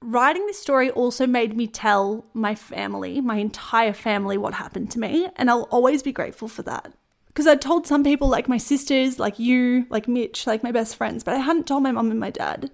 writing 0.01 0.45
this 0.45 0.59
story 0.59 0.89
also 0.91 1.27
made 1.27 1.57
me 1.57 1.67
tell 1.67 2.25
my 2.33 2.55
family, 2.55 3.19
my 3.19 3.35
entire 3.35 3.93
family, 3.93 4.37
what 4.37 4.53
happened 4.53 4.91
to 4.91 4.99
me. 4.99 5.27
And 5.35 5.49
I'll 5.49 5.63
always 5.63 6.03
be 6.03 6.11
grateful 6.11 6.47
for 6.47 6.61
that. 6.63 6.93
Because 7.27 7.47
I 7.47 7.55
told 7.55 7.87
some 7.87 8.03
people, 8.03 8.27
like 8.27 8.47
my 8.47 8.57
sisters, 8.57 9.19
like 9.19 9.39
you, 9.39 9.85
like 9.89 10.07
Mitch, 10.07 10.47
like 10.47 10.63
my 10.63 10.71
best 10.71 10.95
friends, 10.95 11.23
but 11.23 11.35
I 11.35 11.39
hadn't 11.39 11.67
told 11.67 11.83
my 11.83 11.91
mum 11.91 12.11
and 12.11 12.19
my 12.19 12.31
dad. 12.31 12.71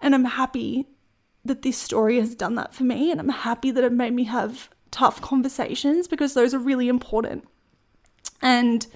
And 0.00 0.14
I'm 0.14 0.24
happy 0.24 0.86
that 1.44 1.62
this 1.62 1.78
story 1.78 2.18
has 2.18 2.34
done 2.34 2.54
that 2.56 2.74
for 2.74 2.84
me. 2.84 3.10
And 3.10 3.20
I'm 3.20 3.28
happy 3.28 3.70
that 3.70 3.84
it 3.84 3.92
made 3.92 4.12
me 4.12 4.24
have 4.24 4.70
tough 4.90 5.20
conversations 5.20 6.08
because 6.08 6.34
those 6.34 6.54
are 6.54 6.58
really 6.58 6.88
important. 6.88 7.46
And 8.40 8.86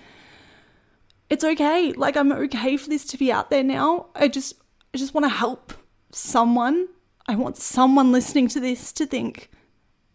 it's 1.28 1.44
okay. 1.44 1.92
Like 1.92 2.16
I'm 2.16 2.32
okay 2.32 2.76
for 2.76 2.88
this 2.88 3.04
to 3.06 3.18
be 3.18 3.32
out 3.32 3.50
there 3.50 3.64
now. 3.64 4.06
I 4.14 4.28
just 4.28 4.54
I 4.94 4.98
just 4.98 5.14
want 5.14 5.24
to 5.24 5.30
help 5.30 5.72
someone. 6.14 6.88
I 7.26 7.34
want 7.34 7.56
someone 7.56 8.12
listening 8.12 8.48
to 8.48 8.60
this 8.60 8.92
to 8.92 9.06
think 9.06 9.50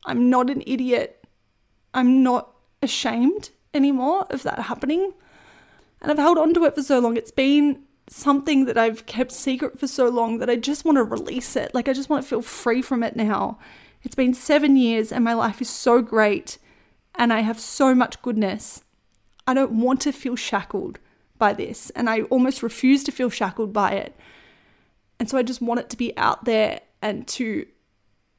I'm 0.06 0.30
not 0.30 0.50
an 0.50 0.64
idiot. 0.66 1.26
I'm 1.94 2.24
not 2.24 2.54
ashamed 2.82 3.50
anymore 3.74 4.26
of 4.30 4.44
that 4.44 4.60
happening. 4.60 5.14
And 6.02 6.12
I've 6.12 6.18
held 6.18 6.38
on 6.38 6.54
to 6.54 6.64
it 6.66 6.76
for 6.76 6.84
so 6.84 7.00
long. 7.00 7.18
It's 7.18 7.32
been 7.32 7.84
something 8.10 8.66
that 8.66 8.78
I've 8.78 9.06
kept 9.06 9.32
secret 9.32 9.80
for 9.80 9.88
so 9.88 10.08
long 10.08 10.38
that 10.40 10.50
I 10.50 10.56
just 10.56 10.86
want 10.86 10.98
to 10.98 11.04
release 11.04 11.56
it. 11.56 11.74
Like, 11.74 11.90
I 11.90 11.94
just 11.94 12.10
want 12.10 12.24
to 12.24 12.30
feel 12.30 12.42
free 12.42 12.82
from 12.82 13.04
it 13.04 13.16
now. 13.16 13.60
It's 14.04 14.16
been 14.16 14.34
seven 14.34 14.78
years 14.78 15.12
and 15.12 15.24
my 15.24 15.34
life 15.34 15.62
is 15.62 15.70
so 15.70 16.02
great 16.02 16.58
and 17.16 17.34
I 17.34 17.42
have 17.42 17.60
so 17.60 17.94
much 17.94 18.22
goodness. 18.22 18.84
I 19.46 19.54
don't 19.54 19.74
want 19.74 20.02
to 20.02 20.12
feel 20.12 20.36
shackled 20.36 21.00
by 21.38 21.54
this 21.54 21.90
and 21.92 22.10
I 22.10 22.22
almost 22.24 22.64
refuse 22.64 23.04
to 23.06 23.12
feel 23.12 23.30
shackled 23.30 23.74
by 23.74 23.94
it. 23.94 24.16
And 25.20 25.30
so 25.30 25.38
I 25.38 25.44
just 25.44 25.62
want 25.62 25.80
it 25.80 25.90
to 25.90 25.98
be 25.98 26.16
out 26.18 26.46
there 26.46 26.82
and 27.02 27.28
to 27.30 27.66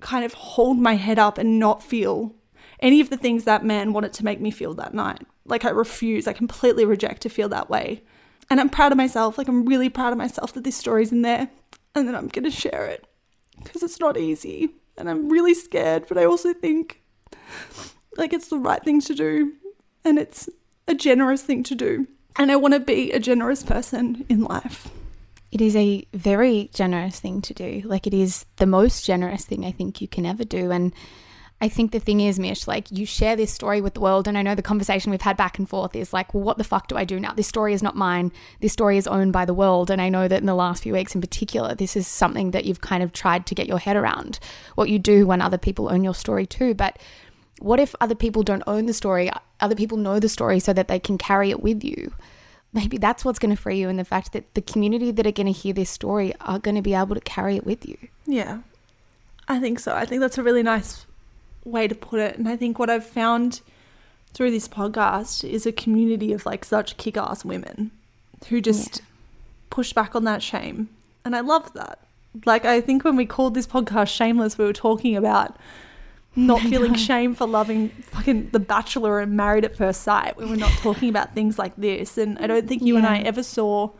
kind 0.00 0.24
of 0.24 0.34
hold 0.34 0.78
my 0.78 0.94
head 0.94 1.18
up 1.18 1.38
and 1.38 1.58
not 1.58 1.82
feel 1.82 2.34
any 2.80 3.00
of 3.00 3.10
the 3.10 3.16
things 3.16 3.44
that 3.44 3.64
man 3.64 3.92
wanted 3.92 4.12
to 4.14 4.24
make 4.24 4.40
me 4.40 4.50
feel 4.50 4.74
that 4.74 4.94
night. 4.94 5.26
Like 5.44 5.64
I 5.64 5.70
refuse, 5.70 6.28
I 6.28 6.32
completely 6.32 6.84
reject 6.84 7.22
to 7.22 7.28
feel 7.28 7.48
that 7.48 7.68
way. 7.68 8.02
And 8.50 8.60
I'm 8.60 8.68
proud 8.68 8.92
of 8.92 8.98
myself. 8.98 9.36
Like 9.36 9.48
I'm 9.48 9.64
really 9.64 9.88
proud 9.88 10.12
of 10.12 10.18
myself 10.18 10.52
that 10.52 10.64
this 10.64 10.76
story's 10.76 11.12
in 11.12 11.22
there 11.22 11.48
and 11.94 12.06
that 12.06 12.14
I'm 12.14 12.28
going 12.28 12.44
to 12.44 12.50
share 12.50 12.86
it 12.86 13.06
because 13.62 13.82
it's 13.82 14.00
not 14.00 14.16
easy 14.16 14.70
and 14.96 15.10
I'm 15.10 15.28
really 15.28 15.54
scared, 15.54 16.06
but 16.08 16.18
I 16.18 16.24
also 16.24 16.52
think 16.52 17.02
like 18.16 18.32
it's 18.32 18.48
the 18.48 18.58
right 18.58 18.82
thing 18.82 19.00
to 19.02 19.14
do 19.14 19.52
and 20.04 20.18
it's 20.18 20.48
a 20.86 20.94
generous 20.94 21.42
thing 21.42 21.62
to 21.64 21.74
do. 21.74 22.06
And 22.36 22.52
I 22.52 22.56
want 22.56 22.74
to 22.74 22.80
be 22.80 23.10
a 23.12 23.18
generous 23.18 23.64
person 23.64 24.24
in 24.28 24.44
life. 24.44 24.88
It 25.50 25.60
is 25.60 25.74
a 25.76 26.06
very 26.12 26.70
generous 26.74 27.20
thing 27.20 27.40
to 27.42 27.54
do. 27.54 27.82
Like 27.84 28.06
it 28.06 28.14
is 28.14 28.44
the 28.56 28.66
most 28.66 29.04
generous 29.04 29.44
thing 29.44 29.64
I 29.64 29.72
think 29.72 30.00
you 30.00 30.08
can 30.08 30.26
ever 30.26 30.44
do 30.44 30.70
and 30.70 30.92
I 31.60 31.68
think 31.68 31.90
the 31.90 31.98
thing 31.98 32.20
is, 32.20 32.38
Mish, 32.38 32.68
like 32.68 32.86
you 32.92 33.04
share 33.04 33.34
this 33.34 33.52
story 33.52 33.80
with 33.80 33.94
the 33.94 34.00
world, 34.00 34.28
and 34.28 34.38
I 34.38 34.42
know 34.42 34.54
the 34.54 34.62
conversation 34.62 35.10
we've 35.10 35.20
had 35.20 35.36
back 35.36 35.58
and 35.58 35.68
forth 35.68 35.96
is 35.96 36.12
like, 36.12 36.32
well, 36.32 36.44
what 36.44 36.56
the 36.56 36.62
fuck 36.62 36.86
do 36.86 36.96
I 36.96 37.04
do 37.04 37.18
now? 37.18 37.32
This 37.32 37.48
story 37.48 37.74
is 37.74 37.82
not 37.82 37.96
mine. 37.96 38.30
This 38.60 38.72
story 38.72 38.96
is 38.96 39.08
owned 39.08 39.32
by 39.32 39.44
the 39.44 39.54
world. 39.54 39.90
And 39.90 40.00
I 40.00 40.08
know 40.08 40.28
that 40.28 40.40
in 40.40 40.46
the 40.46 40.54
last 40.54 40.84
few 40.84 40.92
weeks 40.92 41.16
in 41.16 41.20
particular, 41.20 41.74
this 41.74 41.96
is 41.96 42.06
something 42.06 42.52
that 42.52 42.64
you've 42.64 42.80
kind 42.80 43.02
of 43.02 43.12
tried 43.12 43.44
to 43.46 43.56
get 43.56 43.66
your 43.66 43.78
head 43.78 43.96
around 43.96 44.38
what 44.76 44.88
you 44.88 45.00
do 45.00 45.26
when 45.26 45.42
other 45.42 45.58
people 45.58 45.90
own 45.90 46.04
your 46.04 46.14
story 46.14 46.46
too. 46.46 46.74
But 46.74 46.96
what 47.58 47.80
if 47.80 47.92
other 48.00 48.14
people 48.14 48.44
don't 48.44 48.62
own 48.68 48.86
the 48.86 48.94
story? 48.94 49.28
Other 49.58 49.74
people 49.74 49.98
know 49.98 50.20
the 50.20 50.28
story 50.28 50.60
so 50.60 50.72
that 50.72 50.86
they 50.86 51.00
can 51.00 51.18
carry 51.18 51.50
it 51.50 51.60
with 51.60 51.82
you. 51.82 52.12
Maybe 52.72 52.98
that's 52.98 53.24
what's 53.24 53.38
going 53.38 53.54
to 53.54 53.60
free 53.60 53.78
you 53.78 53.88
in 53.88 53.96
the 53.96 54.04
fact 54.04 54.32
that 54.32 54.52
the 54.54 54.60
community 54.60 55.10
that 55.10 55.26
are 55.26 55.32
going 55.32 55.46
to 55.46 55.52
hear 55.52 55.72
this 55.72 55.90
story 55.90 56.34
are 56.40 56.58
going 56.58 56.74
to 56.74 56.82
be 56.82 56.94
able 56.94 57.14
to 57.14 57.20
carry 57.20 57.56
it 57.56 57.64
with 57.64 57.88
you. 57.88 57.96
Yeah, 58.26 58.60
I 59.48 59.58
think 59.58 59.78
so. 59.78 59.94
I 59.94 60.04
think 60.04 60.20
that's 60.20 60.38
a 60.38 60.42
really 60.42 60.62
nice 60.62 61.06
way 61.64 61.88
to 61.88 61.94
put 61.94 62.20
it. 62.20 62.36
And 62.36 62.48
I 62.48 62.56
think 62.56 62.78
what 62.78 62.90
I've 62.90 63.06
found 63.06 63.62
through 64.34 64.50
this 64.50 64.68
podcast 64.68 65.48
is 65.48 65.66
a 65.66 65.72
community 65.72 66.32
of 66.32 66.44
like 66.44 66.64
such 66.64 66.96
kick 66.98 67.16
ass 67.16 67.44
women 67.44 67.90
who 68.48 68.60
just 68.60 68.98
yeah. 68.98 69.04
push 69.70 69.92
back 69.92 70.14
on 70.14 70.24
that 70.24 70.42
shame. 70.42 70.88
And 71.24 71.34
I 71.34 71.40
love 71.40 71.72
that. 71.72 71.98
Like, 72.44 72.64
I 72.64 72.80
think 72.80 73.04
when 73.04 73.16
we 73.16 73.26
called 73.26 73.54
this 73.54 73.66
podcast 73.66 74.08
Shameless, 74.08 74.58
we 74.58 74.64
were 74.64 74.72
talking 74.72 75.16
about 75.16 75.56
not 76.36 76.60
feeling 76.60 76.94
shame 76.94 77.34
for 77.34 77.46
loving 77.46 77.88
fucking 77.88 78.50
The 78.52 78.60
Bachelor 78.60 79.20
and 79.20 79.36
Married 79.36 79.64
at 79.64 79.76
First 79.76 80.02
Sight. 80.02 80.36
We 80.36 80.46
were 80.46 80.56
not 80.56 80.70
talking 80.78 81.08
about 81.08 81.34
things 81.34 81.58
like 81.58 81.76
this. 81.76 82.16
And 82.16 82.38
I 82.38 82.46
don't 82.46 82.68
think 82.68 82.82
you 82.82 82.94
yeah. 82.94 82.98
and 82.98 83.06
I 83.06 83.18
ever 83.20 83.42
saw 83.42 83.90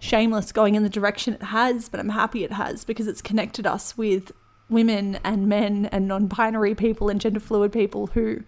Shameless 0.00 0.52
going 0.52 0.76
in 0.76 0.84
the 0.84 0.88
direction 0.88 1.34
it 1.34 1.42
has, 1.42 1.88
but 1.88 1.98
I'm 1.98 2.10
happy 2.10 2.44
it 2.44 2.52
has 2.52 2.84
because 2.84 3.08
it's 3.08 3.20
connected 3.20 3.66
us 3.66 3.98
with 3.98 4.30
women 4.70 5.18
and 5.24 5.48
men 5.48 5.86
and 5.86 6.06
non 6.06 6.28
binary 6.28 6.76
people 6.76 7.08
and 7.08 7.20
gender 7.20 7.40
fluid 7.40 7.72
people 7.72 8.06
who 8.08 8.44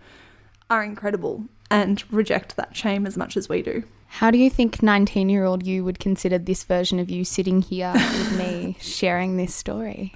are 0.68 0.84
incredible 0.84 1.45
and 1.68 2.05
reject 2.12 2.55
that 2.55 2.76
shame 2.76 3.05
as 3.05 3.16
much 3.16 3.36
as 3.36 3.49
we 3.49 3.62
do. 3.62 3.82
How 4.07 4.30
do 4.30 4.38
you 4.38 4.49
think 4.49 4.80
19 4.80 5.28
year 5.28 5.45
old 5.45 5.66
you 5.66 5.84
would 5.84 5.99
consider 5.99 6.38
this 6.38 6.62
version 6.62 7.01
of 7.01 7.11
you 7.11 7.24
sitting 7.24 7.62
here 7.62 7.93
with 7.95 8.38
me 8.38 8.76
sharing 8.80 9.36
this 9.36 9.53
story? 9.53 10.12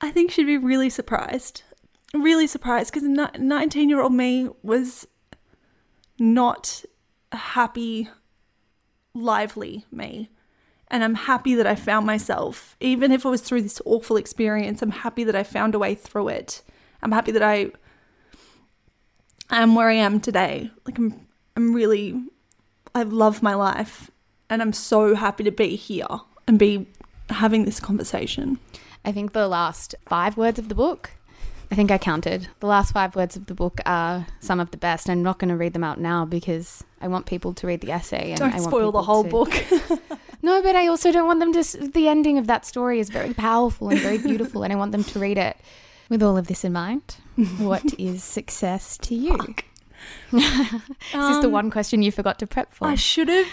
I 0.00 0.10
think 0.10 0.30
she'd 0.30 0.44
be 0.44 0.56
really 0.58 0.90
surprised. 0.90 1.62
Really 2.14 2.46
surprised 2.46 2.92
because 2.92 3.08
19 3.38 3.88
year 3.88 4.00
old 4.00 4.12
me 4.12 4.48
was 4.62 5.06
not 6.18 6.84
a 7.32 7.36
happy, 7.36 8.08
lively 9.14 9.84
me. 9.90 10.30
And 10.90 11.04
I'm 11.04 11.14
happy 11.14 11.54
that 11.54 11.66
I 11.66 11.74
found 11.74 12.06
myself, 12.06 12.74
even 12.80 13.12
if 13.12 13.24
it 13.24 13.28
was 13.28 13.42
through 13.42 13.60
this 13.60 13.82
awful 13.84 14.16
experience, 14.16 14.80
I'm 14.80 14.90
happy 14.90 15.22
that 15.24 15.36
I 15.36 15.42
found 15.42 15.74
a 15.74 15.78
way 15.78 15.94
through 15.94 16.28
it. 16.28 16.62
I'm 17.02 17.12
happy 17.12 17.32
that 17.32 17.42
I 17.42 17.72
am 19.50 19.74
where 19.74 19.90
I 19.90 19.94
am 19.94 20.20
today. 20.20 20.70
Like 20.86 20.98
I'm 20.98 21.26
I'm 21.56 21.74
really 21.74 22.22
I 22.94 23.02
love 23.02 23.42
my 23.42 23.54
life 23.54 24.10
and 24.48 24.62
I'm 24.62 24.72
so 24.72 25.14
happy 25.14 25.44
to 25.44 25.50
be 25.50 25.76
here 25.76 26.06
and 26.46 26.58
be 26.58 26.86
having 27.28 27.64
this 27.64 27.80
conversation. 27.80 28.58
I 29.04 29.12
think 29.12 29.32
the 29.32 29.48
last 29.48 29.94
5 30.06 30.36
words 30.36 30.58
of 30.58 30.68
the 30.68 30.74
book 30.74 31.12
I 31.70 31.74
think 31.74 31.90
I 31.90 31.98
counted. 31.98 32.48
The 32.60 32.66
last 32.66 32.92
five 32.92 33.14
words 33.14 33.36
of 33.36 33.46
the 33.46 33.54
book 33.54 33.80
are 33.84 34.26
some 34.40 34.58
of 34.58 34.70
the 34.70 34.78
best. 34.78 35.10
I'm 35.10 35.22
not 35.22 35.38
going 35.38 35.50
to 35.50 35.56
read 35.56 35.74
them 35.74 35.84
out 35.84 36.00
now 36.00 36.24
because 36.24 36.82
I 37.00 37.08
want 37.08 37.26
people 37.26 37.52
to 37.54 37.66
read 37.66 37.82
the 37.82 37.92
essay. 37.92 38.30
And 38.30 38.38
Don't 38.38 38.54
I 38.54 38.58
spoil 38.58 38.90
the 38.90 39.02
whole 39.02 39.24
to... 39.24 39.28
book. 39.28 39.52
no, 40.42 40.62
but 40.62 40.76
I 40.76 40.86
also 40.86 41.12
don't 41.12 41.26
want 41.26 41.40
them 41.40 41.52
to. 41.52 41.90
The 41.90 42.08
ending 42.08 42.38
of 42.38 42.46
that 42.46 42.64
story 42.64 43.00
is 43.00 43.10
very 43.10 43.34
powerful 43.34 43.90
and 43.90 44.00
very 44.00 44.18
beautiful, 44.18 44.62
and 44.62 44.72
I 44.72 44.76
want 44.76 44.92
them 44.92 45.04
to 45.04 45.18
read 45.18 45.36
it. 45.36 45.56
With 46.08 46.22
all 46.22 46.38
of 46.38 46.46
this 46.46 46.64
in 46.64 46.72
mind, 46.72 47.16
what 47.58 47.84
is 47.98 48.24
success 48.24 48.96
to 48.98 49.14
you? 49.14 49.34
is 50.32 50.44
um, 51.12 51.32
this 51.32 51.42
the 51.42 51.50
one 51.50 51.70
question 51.70 52.00
you 52.00 52.10
forgot 52.10 52.38
to 52.38 52.46
prep 52.46 52.72
for? 52.72 52.86
I 52.86 52.94
should 52.94 53.28
have 53.28 53.46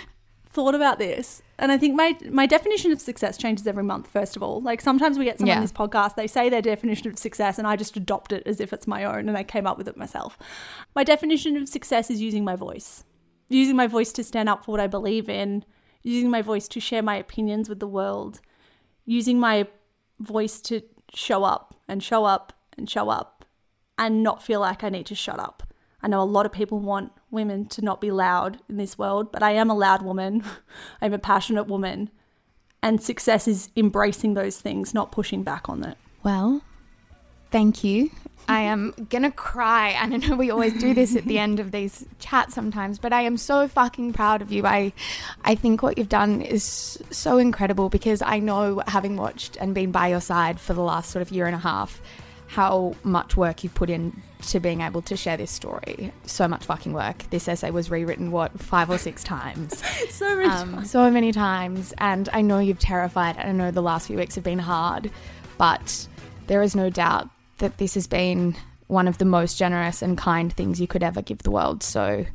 thought 0.51 0.73
about 0.73 0.99
this 0.99 1.41
and 1.57 1.71
I 1.71 1.77
think 1.77 1.95
my 1.95 2.17
my 2.29 2.45
definition 2.45 2.91
of 2.91 2.99
success 2.99 3.37
changes 3.37 3.65
every 3.67 3.83
month. 3.83 4.07
First 4.07 4.35
of 4.35 4.43
all, 4.43 4.61
like 4.61 4.81
sometimes 4.81 5.17
we 5.17 5.25
get 5.25 5.39
someone 5.39 5.53
yeah. 5.53 5.57
on 5.57 5.63
this 5.63 5.71
podcast, 5.71 6.15
they 6.15 6.27
say 6.27 6.49
their 6.49 6.61
definition 6.61 7.09
of 7.09 7.17
success, 7.17 7.57
and 7.57 7.67
I 7.67 7.75
just 7.75 7.95
adopt 7.95 8.31
it 8.31 8.43
as 8.45 8.59
if 8.59 8.73
it's 8.73 8.87
my 8.87 9.05
own, 9.05 9.29
and 9.29 9.37
I 9.37 9.43
came 9.43 9.65
up 9.65 9.77
with 9.77 9.87
it 9.87 9.97
myself. 9.97 10.37
My 10.95 11.03
definition 11.03 11.55
of 11.57 11.69
success 11.69 12.09
is 12.09 12.21
using 12.21 12.43
my 12.43 12.55
voice, 12.55 13.03
using 13.49 13.75
my 13.75 13.87
voice 13.87 14.11
to 14.13 14.23
stand 14.23 14.49
up 14.49 14.65
for 14.65 14.71
what 14.71 14.81
I 14.81 14.87
believe 14.87 15.29
in, 15.29 15.63
using 16.03 16.29
my 16.29 16.41
voice 16.41 16.67
to 16.69 16.79
share 16.79 17.01
my 17.01 17.15
opinions 17.15 17.69
with 17.69 17.79
the 17.79 17.87
world, 17.87 18.41
using 19.05 19.39
my 19.39 19.67
voice 20.19 20.59
to 20.61 20.81
show 21.13 21.43
up 21.43 21.75
and 21.87 22.03
show 22.03 22.25
up 22.25 22.53
and 22.77 22.89
show 22.89 23.09
up, 23.09 23.45
and 23.97 24.21
not 24.21 24.43
feel 24.43 24.59
like 24.59 24.83
I 24.83 24.89
need 24.89 25.05
to 25.05 25.15
shut 25.15 25.39
up. 25.39 25.63
I 26.05 26.07
know 26.07 26.21
a 26.21 26.23
lot 26.23 26.45
of 26.45 26.51
people 26.51 26.77
want 26.77 27.11
women 27.31 27.65
to 27.69 27.81
not 27.81 27.99
be 27.99 28.11
loud 28.11 28.59
in 28.69 28.77
this 28.77 28.95
world, 28.95 29.31
but 29.31 29.41
I 29.41 29.53
am 29.53 29.71
a 29.71 29.73
loud 29.73 30.03
woman. 30.03 30.43
I'm 31.01 31.13
a 31.13 31.17
passionate 31.17 31.63
woman. 31.63 32.11
And 32.83 33.01
success 33.01 33.47
is 33.47 33.69
embracing 33.75 34.35
those 34.35 34.61
things, 34.61 34.93
not 34.93 35.11
pushing 35.11 35.41
back 35.41 35.67
on 35.67 35.83
it. 35.83 35.97
Well, 36.21 36.61
thank 37.49 37.83
you. 37.83 38.11
I 38.47 38.61
am 38.61 38.93
gonna 39.09 39.31
cry, 39.31 39.89
and 39.99 40.13
I 40.13 40.17
know 40.17 40.35
we 40.35 40.51
always 40.51 40.79
do 40.79 40.93
this 40.93 41.15
at 41.15 41.25
the 41.25 41.39
end 41.39 41.59
of 41.59 41.71
these 41.71 42.05
chats 42.19 42.53
sometimes, 42.53 42.99
but 42.99 43.11
I 43.11 43.23
am 43.23 43.35
so 43.35 43.67
fucking 43.67 44.13
proud 44.13 44.43
of 44.43 44.51
you. 44.51 44.67
I, 44.67 44.93
I 45.43 45.55
think 45.55 45.81
what 45.81 45.97
you've 45.97 46.09
done 46.09 46.43
is 46.43 47.01
so 47.09 47.39
incredible 47.39 47.89
because 47.89 48.21
I 48.21 48.37
know, 48.37 48.83
having 48.85 49.17
watched 49.17 49.57
and 49.59 49.73
been 49.73 49.91
by 49.91 50.09
your 50.09 50.21
side 50.21 50.59
for 50.59 50.75
the 50.75 50.83
last 50.83 51.09
sort 51.09 51.23
of 51.23 51.31
year 51.31 51.47
and 51.47 51.55
a 51.55 51.59
half, 51.59 51.99
how 52.47 52.95
much 53.03 53.35
work 53.35 53.63
you've 53.63 53.73
put 53.73 53.89
in 53.89 54.21
to 54.43 54.59
being 54.59 54.81
able 54.81 55.01
to 55.01 55.17
share 55.17 55.37
this 55.37 55.51
story. 55.51 56.11
So 56.25 56.47
much 56.47 56.65
fucking 56.65 56.93
work. 56.93 57.23
This 57.29 57.47
essay 57.47 57.71
was 57.71 57.89
rewritten 57.89 58.31
what 58.31 58.59
five 58.59 58.89
or 58.89 58.97
six 58.97 59.23
times. 59.23 59.83
so 60.09 60.35
many 60.35 60.49
um, 60.49 60.73
times. 60.73 60.91
so 60.91 61.09
many 61.09 61.31
times, 61.31 61.93
and 61.97 62.29
I 62.31 62.41
know 62.41 62.59
you've 62.59 62.79
terrified. 62.79 63.37
And 63.37 63.49
I 63.49 63.51
know 63.51 63.71
the 63.71 63.81
last 63.81 64.07
few 64.07 64.17
weeks 64.17 64.35
have 64.35 64.43
been 64.43 64.59
hard, 64.59 65.09
but 65.57 66.07
there 66.47 66.61
is 66.61 66.75
no 66.75 66.89
doubt 66.89 67.29
that 67.57 67.77
this 67.77 67.95
has 67.95 68.07
been 68.07 68.55
one 68.87 69.07
of 69.07 69.17
the 69.17 69.25
most 69.25 69.57
generous 69.57 70.01
and 70.01 70.17
kind 70.17 70.53
things 70.53 70.79
you 70.79 70.87
could 70.87 71.03
ever 71.03 71.21
give 71.21 71.39
the 71.39 71.51
world. 71.51 71.81
So 71.81 72.25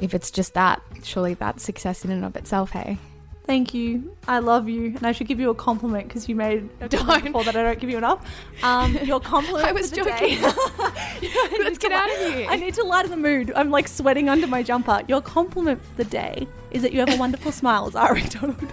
if 0.00 0.14
it's 0.14 0.30
just 0.30 0.54
that, 0.54 0.82
surely 1.02 1.34
that's 1.34 1.62
success 1.62 2.04
in 2.04 2.10
and 2.10 2.24
of 2.24 2.36
itself, 2.36 2.70
hey? 2.70 2.98
Thank 3.46 3.74
you. 3.74 4.16
I 4.26 4.40
love 4.40 4.68
you. 4.68 4.86
And 4.86 5.06
I 5.06 5.12
should 5.12 5.28
give 5.28 5.38
you 5.38 5.50
a 5.50 5.54
compliment 5.54 6.08
because 6.08 6.28
you 6.28 6.34
made 6.34 6.68
a 6.80 6.88
comment 6.88 7.26
before 7.26 7.44
that 7.44 7.56
I 7.56 7.62
don't 7.62 7.78
give 7.78 7.88
you 7.88 7.98
enough. 7.98 8.28
Um, 8.62 8.96
your 8.98 9.20
compliment 9.34 9.64
I 9.64 9.72
was 9.72 9.90
joking. 9.90 10.38
I 10.42 11.58
Let's 11.62 11.78
get 11.78 11.92
out 11.92 12.10
of 12.10 12.34
here. 12.34 12.48
I 12.50 12.56
need 12.56 12.74
to 12.74 12.82
lighten 12.82 13.12
the 13.12 13.16
mood. 13.16 13.52
I'm 13.54 13.70
like 13.70 13.86
sweating 13.86 14.28
under 14.28 14.48
my 14.48 14.64
jumper. 14.64 15.02
Your 15.06 15.20
compliment 15.20 15.80
for 15.82 15.94
the 15.94 16.04
day 16.04 16.48
is 16.72 16.82
that 16.82 16.92
you 16.92 16.98
have 17.00 17.10
a 17.10 17.16
wonderful 17.16 17.52
smile, 17.52 17.88
Zara 17.90 18.14
McDonald. 18.14 18.68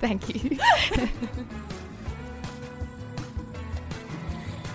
Thank 0.00 0.34
you. 0.34 0.58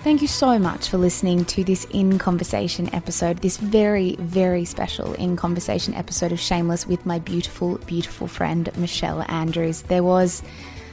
Thank 0.06 0.22
you 0.22 0.28
so 0.28 0.56
much 0.56 0.88
for 0.88 0.98
listening 0.98 1.44
to 1.46 1.64
this 1.64 1.84
In 1.90 2.16
Conversation 2.16 2.88
episode, 2.94 3.38
this 3.38 3.56
very, 3.56 4.14
very 4.20 4.64
special 4.64 5.14
In 5.14 5.34
Conversation 5.34 5.94
episode 5.94 6.30
of 6.30 6.38
Shameless 6.38 6.86
with 6.86 7.04
my 7.04 7.18
beautiful, 7.18 7.78
beautiful 7.78 8.28
friend 8.28 8.70
Michelle 8.76 9.22
Andrews. 9.22 9.82
There 9.82 10.04
was 10.04 10.44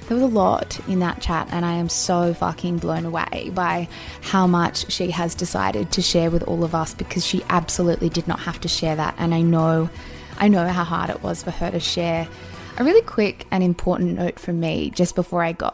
there 0.07 0.18
was 0.18 0.24
a 0.24 0.36
lot 0.36 0.80
in 0.89 0.97
that 1.01 1.22
chat, 1.22 1.47
and 1.51 1.64
I 1.64 1.74
am 1.74 1.89
so 1.89 2.34
fucking 2.34 2.80
blown 2.80 3.05
away 3.05 3.51
by 3.53 3.88
how 4.22 4.47
much 4.47 4.91
she 4.91 5.11
has 5.11 5.36
decided 5.36 5.91
to 5.91 6.01
share 6.01 6.32
with 6.32 6.41
all 6.47 6.64
of 6.64 6.74
us 6.74 6.95
because 6.95 7.24
she 7.24 7.43
absolutely 7.49 8.09
did 8.09 8.28
not 8.28 8.39
have 8.39 8.59
to 8.61 8.68
share 8.68 8.95
that. 8.95 9.14
And 9.20 9.36
I 9.36 9.41
know, 9.41 9.91
I 10.39 10.47
know 10.47 10.68
how 10.70 10.86
hard 10.86 11.11
it 11.11 11.22
was 11.22 11.43
for 11.43 11.51
her 11.51 11.70
to 11.70 11.80
share. 11.80 12.28
A 12.80 12.84
really 12.84 13.03
quick 13.03 13.45
and 13.51 13.64
important 13.64 14.18
note 14.18 14.39
from 14.39 14.59
me 14.59 14.89
just 14.89 15.14
before 15.14 15.43
I 15.43 15.51
go. 15.51 15.70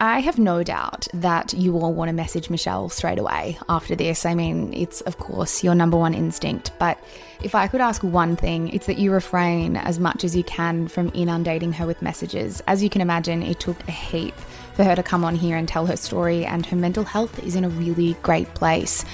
I 0.00 0.20
have 0.20 0.38
no 0.38 0.62
doubt 0.62 1.08
that 1.12 1.52
you 1.54 1.76
all 1.76 1.92
want 1.92 2.08
to 2.08 2.12
message 2.12 2.50
Michelle 2.50 2.88
straight 2.88 3.18
away 3.18 3.58
after 3.68 3.96
this. 3.96 4.24
I 4.24 4.32
mean, 4.34 4.72
it's 4.72 5.00
of 5.00 5.18
course 5.18 5.64
your 5.64 5.74
number 5.74 5.96
one 5.96 6.14
instinct, 6.14 6.70
but 6.78 7.02
if 7.42 7.56
I 7.56 7.66
could 7.66 7.80
ask 7.80 8.04
one 8.04 8.36
thing, 8.36 8.68
it's 8.68 8.86
that 8.86 8.98
you 8.98 9.10
refrain 9.10 9.76
as 9.76 9.98
much 9.98 10.22
as 10.22 10.36
you 10.36 10.44
can 10.44 10.86
from 10.86 11.10
inundating 11.14 11.72
her 11.72 11.86
with 11.86 12.00
messages. 12.00 12.62
As 12.68 12.80
you 12.80 12.88
can 12.88 13.00
imagine, 13.00 13.42
it 13.42 13.58
took 13.58 13.76
a 13.88 13.92
heap 13.92 14.36
for 14.74 14.84
her 14.84 14.94
to 14.94 15.02
come 15.02 15.24
on 15.24 15.34
here 15.34 15.56
and 15.56 15.66
tell 15.66 15.86
her 15.86 15.96
story, 15.96 16.44
and 16.44 16.64
her 16.66 16.76
mental 16.76 17.02
health 17.02 17.42
is 17.42 17.56
in 17.56 17.64
a 17.64 17.68
really 17.68 18.14
great 18.22 18.54
place. 18.54 19.04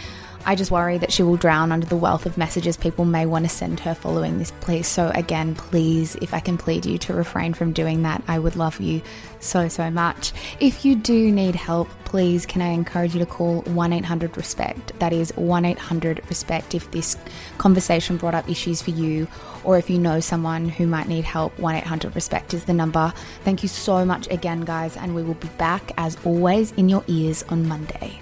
I 0.47 0.55
just 0.55 0.71
worry 0.71 0.99
that 0.99 1.11
she 1.11 1.23
will 1.23 1.37
drown 1.37 1.73
under 1.73 1.87
the 1.87 1.97
wealth 1.97 2.27
of 2.27 2.37
messages 2.37 2.77
people 2.77 3.07
may 3.07 3.25
want 3.25 3.47
to 3.47 3.49
send 3.49 3.81
her 3.81 3.95
following 3.95 4.39
this, 4.39 4.51
please. 4.61 4.87
So, 4.87 5.11
again, 5.15 5.55
please, 5.55 6.17
if 6.17 6.35
I 6.35 6.41
can 6.41 6.59
plead 6.59 6.85
you 6.85 6.99
to 6.99 7.15
refrain 7.15 7.55
from 7.55 7.73
doing 7.73 8.03
that, 8.03 8.23
I 8.29 8.39
would 8.39 8.55
love 8.55 8.79
you 8.79 9.01
so, 9.41 9.69
so 9.69 9.91
much. 9.91 10.33
If 10.61 10.85
you 10.85 10.97
do 10.97 11.33
need 11.33 11.55
help, 11.55 11.89
please, 12.05 12.45
can 12.45 12.61
I 12.61 12.69
encourage 12.69 13.15
you 13.15 13.21
to 13.21 13.27
call 13.27 13.63
1 13.63 13.93
800 13.93 14.37
RESPECT? 14.37 14.99
That 15.01 15.13
is 15.15 15.35
1 15.37 15.65
800 15.65 16.23
RESPECT 16.29 16.75
if 16.75 16.91
this 16.91 17.17
conversation 17.57 18.19
brought 18.19 18.35
up 18.35 18.49
issues 18.49 18.83
for 18.83 18.91
you 18.91 19.27
or 19.65 19.79
if 19.79 19.89
you 19.89 19.99
know 19.99 20.21
someone 20.21 20.69
who 20.69 20.87
might 20.87 21.09
need 21.09 21.25
help. 21.25 21.59
1 21.59 21.75
800 21.75 22.15
RESPECT 22.15 22.53
is 22.53 22.65
the 22.65 22.75
number. 22.75 23.13
Thank 23.45 23.63
you 23.63 23.69
so 23.69 24.05
much 24.05 24.31
again, 24.31 24.61
guys, 24.61 24.97
and 24.97 25.15
we 25.15 25.23
will 25.23 25.35
be 25.35 25.49
back 25.57 25.93
as 25.97 26.19
always 26.25 26.73
in 26.73 26.91
your 26.91 27.03
ears 27.09 27.45
on 27.49 27.67
Monday. 27.67 28.21